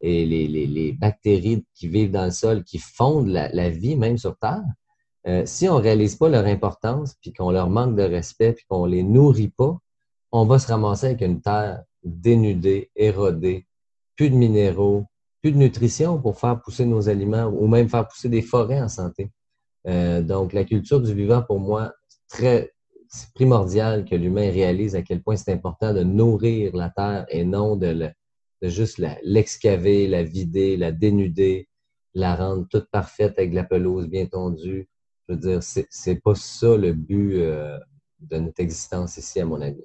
et 0.00 0.26
les, 0.26 0.92
bactéries 0.92 1.64
qui 1.74 1.88
vivent 1.88 2.10
dans 2.10 2.26
le 2.26 2.30
sol, 2.30 2.64
qui 2.64 2.78
fondent 2.78 3.28
la, 3.28 3.70
vie 3.70 3.96
même 3.96 4.18
sur 4.18 4.36
Terre, 4.36 4.62
euh, 5.26 5.42
si 5.46 5.68
on 5.68 5.76
ne 5.78 5.82
réalise 5.82 6.16
pas 6.16 6.28
leur 6.28 6.46
importance, 6.46 7.16
puis 7.20 7.32
qu'on 7.32 7.50
leur 7.50 7.70
manque 7.70 7.96
de 7.96 8.02
respect, 8.02 8.52
puis 8.52 8.64
qu'on 8.68 8.86
ne 8.86 8.92
les 8.92 9.02
nourrit 9.02 9.48
pas, 9.48 9.76
on 10.30 10.44
va 10.44 10.58
se 10.58 10.68
ramasser 10.68 11.06
avec 11.06 11.22
une 11.22 11.40
terre 11.40 11.82
dénudée, 12.04 12.90
érodée, 12.94 13.66
plus 14.16 14.30
de 14.30 14.36
minéraux, 14.36 15.06
de 15.52 15.58
nutrition 15.58 16.18
pour 16.20 16.38
faire 16.38 16.60
pousser 16.60 16.84
nos 16.84 17.08
aliments 17.08 17.46
ou 17.46 17.66
même 17.66 17.88
faire 17.88 18.06
pousser 18.06 18.28
des 18.28 18.42
forêts 18.42 18.80
en 18.80 18.88
santé. 18.88 19.30
Euh, 19.86 20.22
donc, 20.22 20.52
la 20.52 20.64
culture 20.64 21.00
du 21.00 21.14
vivant, 21.14 21.42
pour 21.42 21.60
moi, 21.60 21.92
très 22.28 22.72
primordial 23.34 24.04
que 24.04 24.14
l'humain 24.14 24.50
réalise 24.50 24.96
à 24.96 25.02
quel 25.02 25.22
point 25.22 25.36
c'est 25.36 25.52
important 25.52 25.94
de 25.94 26.02
nourrir 26.02 26.74
la 26.74 26.90
terre 26.90 27.26
et 27.28 27.44
non 27.44 27.76
de 27.76 28.10
de 28.62 28.68
juste 28.68 29.02
l'excaver, 29.22 30.08
la, 30.08 30.22
vider, 30.22 30.76
la 30.76 30.92
dénuder, 30.92 31.68
la 32.14 32.34
rendre 32.34 32.66
toute 32.68 32.88
parfaite 32.90 33.38
avec 33.38 33.52
la 33.52 33.64
pelouse 33.64 34.08
bien 34.08 34.26
tondue. 34.26 34.88
Je 35.28 35.34
veux 35.34 35.38
dire, 35.38 35.62
c'est 35.62 36.22
pas 36.22 36.34
ça 36.34 36.76
le 36.76 36.92
but 36.92 37.34
euh, 37.36 37.78
de 38.20 38.38
notre 38.38 38.60
existence 38.60 39.16
ici, 39.18 39.40
à 39.40 39.44
mon 39.44 39.60
avis. 39.60 39.84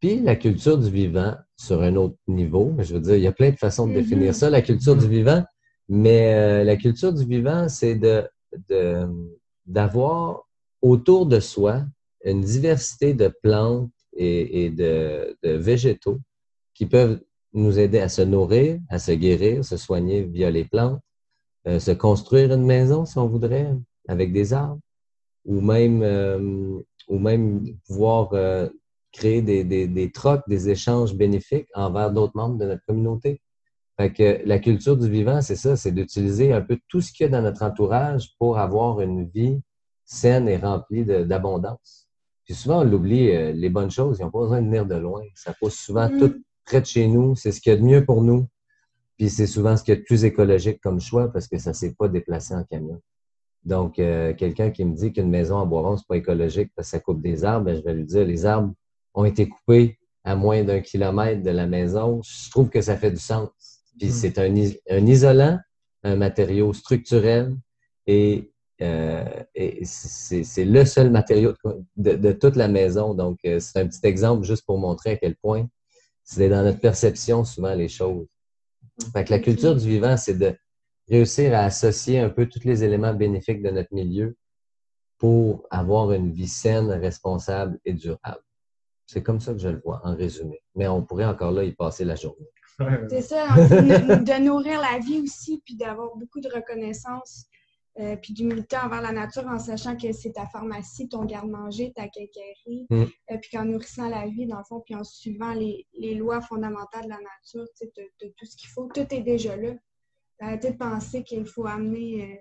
Puis 0.00 0.20
la 0.20 0.36
culture 0.36 0.78
du 0.78 0.90
vivant, 0.90 1.34
sur 1.56 1.82
un 1.82 1.96
autre 1.96 2.16
niveau, 2.28 2.74
je 2.78 2.94
veux 2.94 3.00
dire, 3.00 3.16
il 3.16 3.22
y 3.22 3.26
a 3.26 3.32
plein 3.32 3.50
de 3.50 3.56
façons 3.56 3.86
de 3.86 3.94
définir 3.94 4.32
mm-hmm. 4.32 4.36
ça, 4.36 4.50
la 4.50 4.62
culture 4.62 4.96
du 4.96 5.08
vivant, 5.08 5.44
mais 5.88 6.34
euh, 6.34 6.64
la 6.64 6.76
culture 6.76 7.12
du 7.12 7.24
vivant, 7.24 7.68
c'est 7.68 7.96
de 7.96 8.28
d'avoir 9.66 10.48
autour 10.80 11.26
de 11.26 11.40
soi 11.40 11.84
une 12.24 12.40
diversité 12.40 13.12
de 13.14 13.32
plantes 13.42 13.90
et, 14.16 14.70
de, 14.70 15.36
de, 15.42 15.50
végétaux 15.52 16.18
qui 16.74 16.86
peuvent 16.86 17.20
nous 17.52 17.78
aider 17.78 17.98
à 17.98 18.08
se 18.08 18.22
nourrir, 18.22 18.80
à 18.88 18.98
se 18.98 19.12
guérir, 19.12 19.64
se 19.64 19.76
soigner 19.76 20.22
via 20.22 20.50
les 20.50 20.64
plantes, 20.64 21.00
euh, 21.66 21.78
se 21.78 21.90
construire 21.90 22.52
une 22.52 22.64
maison, 22.64 23.04
si 23.04 23.18
on 23.18 23.26
voudrait, 23.26 23.74
avec 24.08 24.32
des 24.32 24.52
arbres, 24.52 24.80
ou 25.44 25.60
même, 25.60 26.02
euh, 26.02 26.80
ou 27.08 27.18
même 27.18 27.64
pouvoir 27.86 28.32
euh, 28.32 28.68
créer 29.12 29.42
des, 29.42 29.64
des, 29.64 29.86
des 29.86 30.10
trocs, 30.10 30.42
des 30.48 30.68
échanges 30.68 31.14
bénéfiques 31.14 31.68
envers 31.74 32.12
d'autres 32.12 32.36
membres 32.36 32.58
de 32.58 32.66
notre 32.66 32.84
communauté. 32.86 33.40
Fait 33.96 34.12
que 34.12 34.40
la 34.44 34.58
culture 34.58 34.96
du 34.96 35.10
vivant, 35.10 35.40
c'est 35.40 35.56
ça, 35.56 35.76
c'est 35.76 35.92
d'utiliser 35.92 36.52
un 36.52 36.60
peu 36.60 36.78
tout 36.88 37.00
ce 37.00 37.12
qu'il 37.12 37.24
y 37.24 37.28
a 37.28 37.32
dans 37.32 37.42
notre 37.42 37.62
entourage 37.62 38.34
pour 38.38 38.58
avoir 38.58 39.00
une 39.00 39.28
vie 39.28 39.60
saine 40.04 40.48
et 40.48 40.56
remplie 40.56 41.04
d'abondance. 41.04 42.08
Puis 42.44 42.54
souvent, 42.54 42.80
on 42.80 42.84
l'oublie, 42.84 43.52
les 43.52 43.68
bonnes 43.68 43.90
choses, 43.90 44.18
ils 44.18 44.22
n'ont 44.22 44.30
pas 44.30 44.40
besoin 44.40 44.62
de 44.62 44.66
venir 44.66 44.86
de 44.86 44.94
loin. 44.94 45.22
Ça 45.34 45.52
pousse 45.52 45.74
souvent 45.74 46.08
mm. 46.08 46.18
tout 46.18 46.42
près 46.64 46.80
de 46.80 46.86
chez 46.86 47.08
nous, 47.08 47.34
c'est 47.34 47.50
ce 47.50 47.60
qu'il 47.60 47.72
y 47.72 47.76
a 47.76 47.78
de 47.78 47.84
mieux 47.84 48.04
pour 48.04 48.22
nous. 48.22 48.46
Puis 49.16 49.30
c'est 49.30 49.46
souvent 49.46 49.76
ce 49.76 49.82
qu'il 49.82 49.94
y 49.94 49.96
a 49.96 50.00
de 50.00 50.04
plus 50.04 50.24
écologique 50.24 50.80
comme 50.80 51.00
choix 51.00 51.32
parce 51.32 51.48
que 51.48 51.58
ça 51.58 51.70
ne 51.70 51.74
s'est 51.74 51.94
pas 51.98 52.08
déplacé 52.08 52.54
en 52.54 52.62
camion. 52.62 53.00
Donc, 53.64 53.98
euh, 53.98 54.32
quelqu'un 54.34 54.70
qui 54.70 54.84
me 54.84 54.94
dit 54.94 55.12
qu'une 55.12 55.28
maison 55.28 55.56
en 55.56 55.66
bois 55.66 55.82
rond, 55.82 55.96
ce 55.96 56.04
pas 56.06 56.16
écologique 56.16 56.70
parce 56.76 56.88
que 56.88 56.90
ça 56.92 57.00
coupe 57.00 57.20
des 57.20 57.44
arbres, 57.44 57.66
ben, 57.66 57.76
je 57.76 57.82
vais 57.82 57.94
lui 57.94 58.04
dire, 58.04 58.24
les 58.24 58.46
arbres 58.46 58.72
ont 59.18 59.24
été 59.24 59.48
coupés 59.48 59.98
à 60.22 60.36
moins 60.36 60.62
d'un 60.62 60.80
kilomètre 60.80 61.42
de 61.42 61.50
la 61.50 61.66
maison. 61.66 62.22
Je 62.22 62.50
trouve 62.50 62.70
que 62.70 62.80
ça 62.80 62.96
fait 62.96 63.10
du 63.10 63.18
sens. 63.18 63.48
Puis 63.98 64.10
c'est 64.10 64.38
un, 64.38 64.54
un, 64.90 65.06
isolant, 65.06 65.58
un 66.04 66.14
matériau 66.14 66.72
structurel 66.72 67.56
et, 68.06 68.52
euh, 68.80 69.24
et 69.56 69.84
c'est 69.84 70.64
le 70.64 70.84
seul 70.84 71.10
matériau 71.10 71.52
de, 71.96 72.14
de, 72.14 72.32
toute 72.32 72.54
la 72.54 72.68
maison. 72.68 73.12
Donc, 73.14 73.38
euh, 73.44 73.58
c'est 73.58 73.80
un 73.80 73.88
petit 73.88 74.06
exemple 74.06 74.44
juste 74.44 74.64
pour 74.64 74.78
montrer 74.78 75.10
à 75.12 75.16
quel 75.16 75.34
point 75.34 75.66
c'est 76.22 76.48
dans 76.48 76.62
notre 76.62 76.78
perception 76.78 77.44
souvent 77.44 77.74
les 77.74 77.88
choses. 77.88 78.26
Fait 79.12 79.24
que 79.24 79.30
la 79.32 79.40
culture 79.40 79.74
du 79.74 79.88
vivant, 79.88 80.16
c'est 80.16 80.38
de 80.38 80.54
réussir 81.08 81.54
à 81.54 81.64
associer 81.64 82.20
un 82.20 82.28
peu 82.30 82.46
tous 82.46 82.62
les 82.64 82.84
éléments 82.84 83.14
bénéfiques 83.14 83.62
de 83.62 83.70
notre 83.70 83.92
milieu 83.92 84.36
pour 85.16 85.66
avoir 85.70 86.12
une 86.12 86.30
vie 86.30 86.46
saine, 86.46 86.90
responsable 86.90 87.80
et 87.84 87.94
durable. 87.94 88.42
C'est 89.08 89.22
comme 89.22 89.40
ça 89.40 89.54
que 89.54 89.58
je 89.58 89.68
le 89.68 89.80
vois, 89.82 90.02
en 90.04 90.14
résumé. 90.14 90.60
Mais 90.74 90.86
on 90.86 91.02
pourrait 91.02 91.24
encore 91.24 91.50
là 91.50 91.64
y 91.64 91.72
passer 91.72 92.04
la 92.04 92.14
journée. 92.14 92.46
C'est 93.08 93.22
ça, 93.22 93.46
de 93.56 94.44
nourrir 94.44 94.80
la 94.80 94.98
vie 94.98 95.20
aussi, 95.22 95.62
puis 95.64 95.76
d'avoir 95.76 96.14
beaucoup 96.14 96.40
de 96.40 96.48
reconnaissance, 96.48 97.46
euh, 98.00 98.16
puis 98.16 98.34
d'humilité 98.34 98.76
envers 98.76 99.00
la 99.00 99.10
nature 99.10 99.46
en 99.48 99.58
sachant 99.58 99.96
que 99.96 100.12
c'est 100.12 100.32
ta 100.32 100.46
pharmacie, 100.46 101.08
ton 101.08 101.24
garde-manger, 101.24 101.92
ta 101.96 102.06
quincaillerie, 102.06 102.86
mm. 102.90 103.02
euh, 103.02 103.38
puis 103.40 103.50
qu'en 103.50 103.64
nourrissant 103.64 104.08
la 104.08 104.28
vie, 104.28 104.46
dans 104.46 104.58
le 104.58 104.64
fond, 104.64 104.80
puis 104.84 104.94
en 104.94 105.02
suivant 105.02 105.52
les, 105.54 106.14
lois 106.14 106.40
fondamentales 106.40 107.04
de 107.04 107.08
la 107.08 107.16
nature, 107.16 107.66
tu 107.76 107.86
sais, 107.86 107.92
de, 107.96 108.32
tout 108.36 108.46
ce 108.46 108.56
qu'il 108.56 108.68
faut, 108.68 108.88
tout 108.94 109.06
est 109.12 109.22
déjà 109.22 109.56
là. 109.56 109.74
Arrêtez 110.38 110.70
de 110.70 110.76
penser 110.76 111.24
qu'il 111.24 111.46
faut 111.46 111.66
amener 111.66 112.22
euh, 112.22 112.36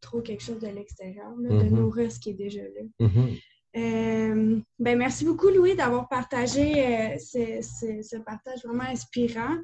trop 0.00 0.22
quelque 0.22 0.42
chose 0.42 0.58
de 0.58 0.68
l'extérieur, 0.68 1.36
de 1.36 1.48
mm-hmm. 1.48 1.70
nourrir 1.70 2.10
ce 2.10 2.18
qui 2.18 2.30
est 2.30 2.34
déjà 2.34 2.62
là. 2.62 3.06
Mm-hmm. 3.06 3.40
Euh, 3.76 4.58
ben 4.78 4.98
merci 4.98 5.24
beaucoup, 5.24 5.48
Louis, 5.48 5.76
d'avoir 5.76 6.08
partagé 6.08 7.14
euh, 7.14 7.18
ce, 7.18 8.16
partage 8.18 8.64
vraiment 8.64 8.84
inspirant 8.84 9.56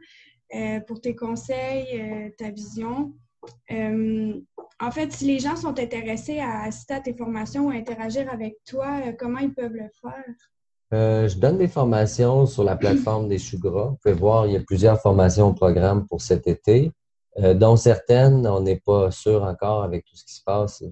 euh, 0.55 0.81
pour 0.81 1.01
tes 1.01 1.17
conseils, 1.17 2.33
ta 2.39 2.51
vision. 2.51 3.13
en 3.69 4.91
fait, 4.93 5.13
si 5.13 5.27
les 5.27 5.39
gens 5.41 5.57
sont 5.57 5.79
intéressés 5.79 6.39
à 6.39 6.63
assister 6.63 6.95
à 6.95 7.01
tes 7.01 7.15
formations 7.15 7.67
ou 7.67 7.71
interagir 7.71 8.33
avec 8.33 8.59
toi, 8.65 9.13
comment 9.19 9.39
ils 9.39 9.55
peuvent 9.55 9.75
le 9.75 9.89
faire? 10.01 10.35
je 10.93 11.37
donne 11.39 11.59
des 11.59 11.69
formations 11.69 12.47
sur 12.47 12.63
la 12.63 12.77
plateforme 12.77 13.29
des 13.29 13.39
Choux 13.39 13.59
Vous 13.61 13.97
pouvez 14.01 14.15
voir, 14.15 14.47
il 14.47 14.53
y 14.53 14.57
a 14.57 14.61
plusieurs 14.61 15.01
formations 15.01 15.49
au 15.49 15.53
programme 15.53 16.07
pour 16.07 16.23
cet 16.23 16.47
été. 16.47 16.93
Euh, 17.39 17.53
dont 17.53 17.76
certaines, 17.76 18.47
on 18.47 18.61
n'est 18.61 18.80
pas 18.80 19.11
sûr 19.11 19.43
encore 19.43 19.82
avec 19.82 20.07
tout 20.07 20.16
ce 20.16 20.24
qui 20.24 20.34
se 20.34 20.43
passe. 20.43 20.82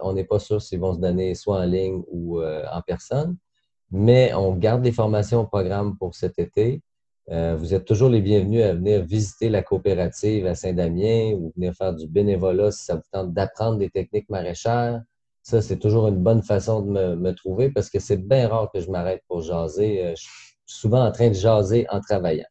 On 0.00 0.12
n'est 0.12 0.24
pas 0.24 0.40
sûr 0.40 0.60
s'ils 0.60 0.80
vont 0.80 0.94
se 0.94 0.98
donner 0.98 1.34
soit 1.36 1.60
en 1.60 1.64
ligne 1.64 2.02
ou 2.08 2.40
euh, 2.40 2.64
en 2.72 2.82
personne. 2.82 3.36
Mais 3.92 4.34
on 4.34 4.54
garde 4.56 4.84
les 4.84 4.90
formations 4.90 5.42
au 5.42 5.46
programme 5.46 5.96
pour 5.96 6.16
cet 6.16 6.38
été. 6.38 6.82
Euh, 7.30 7.54
vous 7.56 7.74
êtes 7.74 7.84
toujours 7.84 8.08
les 8.10 8.20
bienvenus 8.20 8.64
à 8.64 8.74
venir 8.74 9.04
visiter 9.04 9.48
la 9.48 9.62
coopérative 9.62 10.46
à 10.46 10.56
Saint-Damien 10.56 11.32
ou 11.34 11.52
venir 11.54 11.72
faire 11.74 11.94
du 11.94 12.08
bénévolat 12.08 12.72
si 12.72 12.84
ça 12.84 12.96
vous 12.96 13.02
tente 13.12 13.32
d'apprendre 13.32 13.78
des 13.78 13.88
techniques 13.88 14.28
maraîchères. 14.28 15.00
Ça, 15.42 15.62
c'est 15.62 15.78
toujours 15.78 16.08
une 16.08 16.22
bonne 16.22 16.42
façon 16.42 16.82
de 16.82 16.90
me, 16.90 17.16
me 17.16 17.32
trouver 17.34 17.70
parce 17.70 17.88
que 17.88 18.00
c'est 18.00 18.16
bien 18.16 18.48
rare 18.48 18.70
que 18.72 18.80
je 18.80 18.90
m'arrête 18.90 19.22
pour 19.28 19.42
jaser. 19.42 20.14
Je 20.16 20.22
suis 20.22 20.56
souvent 20.66 21.06
en 21.06 21.12
train 21.12 21.28
de 21.28 21.34
jaser 21.34 21.86
en 21.88 22.00
travaillant. 22.00 22.46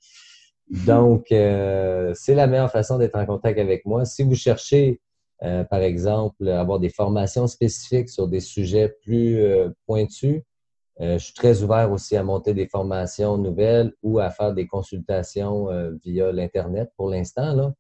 Donc, 0.70 1.32
euh, 1.32 2.14
c'est 2.16 2.36
la 2.36 2.48
meilleure 2.48 2.72
façon 2.72 2.98
d'être 2.98 3.16
en 3.16 3.26
contact 3.26 3.60
avec 3.60 3.86
moi. 3.86 4.06
Si 4.06 4.24
vous 4.24 4.36
cherchez, 4.36 5.02
euh, 5.44 5.64
par 5.64 5.82
exemple, 5.82 6.48
avoir 6.48 6.80
des 6.80 6.90
formations 6.90 7.48
spécifiques 7.48 8.10
sur 8.10 8.28
des 8.28 8.40
sujets 8.40 8.90
plus 9.04 9.40
euh, 9.42 9.70
pointus, 9.86 10.42
je 11.00 11.18
suis 11.18 11.34
très 11.34 11.64
ouvert 11.64 11.92
aussi 11.92 12.16
à 12.16 12.24
monter 12.24 12.54
des 12.54 12.68
formations 12.68 13.36
nouvelles 13.38 13.94
ou 14.04 14.20
à 14.20 14.30
faire 14.30 14.54
des 14.54 14.68
consultations 14.68 15.68
via 16.06 16.32
l'Internet 16.32 16.92
pour 16.96 17.10
l'instant, 17.10 17.74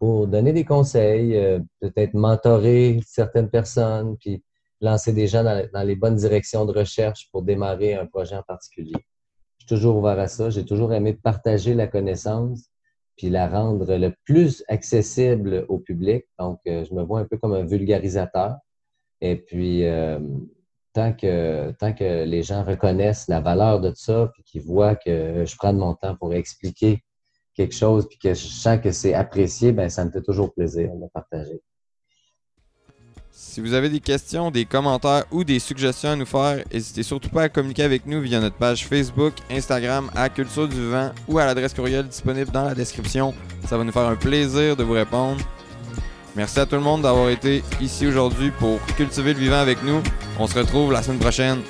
pour 0.00 0.26
donner 0.26 0.52
des 0.52 0.64
conseils, 0.64 1.40
peut-être 1.80 2.14
mentorer 2.14 3.00
certaines 3.06 3.48
personnes, 3.48 4.16
puis 4.18 4.42
lancer 4.80 5.12
des 5.12 5.28
gens 5.28 5.44
dans 5.44 5.86
les 5.86 5.94
bonnes 5.94 6.16
directions 6.16 6.64
de 6.64 6.72
recherche 6.76 7.30
pour 7.30 7.42
démarrer 7.42 7.94
un 7.94 8.06
projet 8.06 8.34
en 8.34 8.42
particulier 8.42 8.96
toujours 9.66 9.96
ouvert 9.96 10.18
à 10.18 10.28
ça. 10.28 10.50
J'ai 10.50 10.64
toujours 10.64 10.92
aimé 10.92 11.12
partager 11.12 11.74
la 11.74 11.86
connaissance 11.86 12.70
puis 13.16 13.30
la 13.30 13.48
rendre 13.48 13.96
le 13.96 14.14
plus 14.24 14.62
accessible 14.68 15.64
au 15.68 15.78
public. 15.78 16.24
Donc, 16.38 16.60
euh, 16.66 16.84
je 16.84 16.94
me 16.94 17.02
vois 17.02 17.20
un 17.20 17.24
peu 17.24 17.38
comme 17.38 17.54
un 17.54 17.64
vulgarisateur. 17.64 18.56
Et 19.20 19.36
puis, 19.36 19.86
euh, 19.86 20.18
tant, 20.92 21.12
que, 21.14 22.24
les 22.24 22.42
gens 22.42 22.64
reconnaissent 22.64 23.28
la 23.28 23.40
valeur 23.40 23.80
de 23.80 23.92
ça, 23.94 24.30
puis 24.34 24.42
qu'ils 24.42 24.62
voient 24.62 24.96
que 24.96 25.44
je 25.46 25.56
prends 25.56 25.72
mon 25.72 25.94
temps 25.94 26.16
pour 26.16 26.34
expliquer 26.34 27.02
quelque 27.54 27.74
chose, 27.74 28.06
puis 28.08 28.18
que 28.18 28.34
je 28.34 28.46
sens 28.46 28.80
que 28.80 28.92
c'est 28.92 29.14
apprécié, 29.14 29.72
ben 29.72 29.88
ça 29.88 30.04
me 30.04 30.10
fait 30.10 30.22
toujours 30.22 30.52
plaisir 30.52 30.94
de 30.94 31.06
partager. 31.12 31.62
Si 33.38 33.60
vous 33.60 33.74
avez 33.74 33.90
des 33.90 34.00
questions, 34.00 34.50
des 34.50 34.64
commentaires 34.64 35.24
ou 35.30 35.44
des 35.44 35.58
suggestions 35.58 36.08
à 36.08 36.16
nous 36.16 36.24
faire, 36.24 36.64
n'hésitez 36.72 37.02
surtout 37.02 37.28
pas 37.28 37.42
à 37.42 37.48
communiquer 37.50 37.82
avec 37.82 38.06
nous 38.06 38.22
via 38.22 38.40
notre 38.40 38.56
page 38.56 38.86
Facebook, 38.86 39.34
Instagram 39.50 40.10
à 40.16 40.30
Culture 40.30 40.66
du 40.66 40.88
Vent 40.88 41.10
ou 41.28 41.38
à 41.38 41.44
l'adresse 41.44 41.74
courriel 41.74 42.08
disponible 42.08 42.50
dans 42.50 42.64
la 42.64 42.74
description. 42.74 43.34
Ça 43.68 43.76
va 43.76 43.84
nous 43.84 43.92
faire 43.92 44.06
un 44.08 44.16
plaisir 44.16 44.74
de 44.74 44.82
vous 44.84 44.94
répondre. 44.94 45.42
Merci 46.34 46.60
à 46.60 46.64
tout 46.64 46.76
le 46.76 46.80
monde 46.80 47.02
d'avoir 47.02 47.28
été 47.28 47.62
ici 47.78 48.06
aujourd'hui 48.06 48.52
pour 48.52 48.80
cultiver 48.96 49.34
le 49.34 49.40
vivant 49.40 49.60
avec 49.60 49.82
nous. 49.82 50.02
On 50.38 50.46
se 50.46 50.58
retrouve 50.58 50.90
la 50.92 51.02
semaine 51.02 51.18
prochaine. 51.18 51.60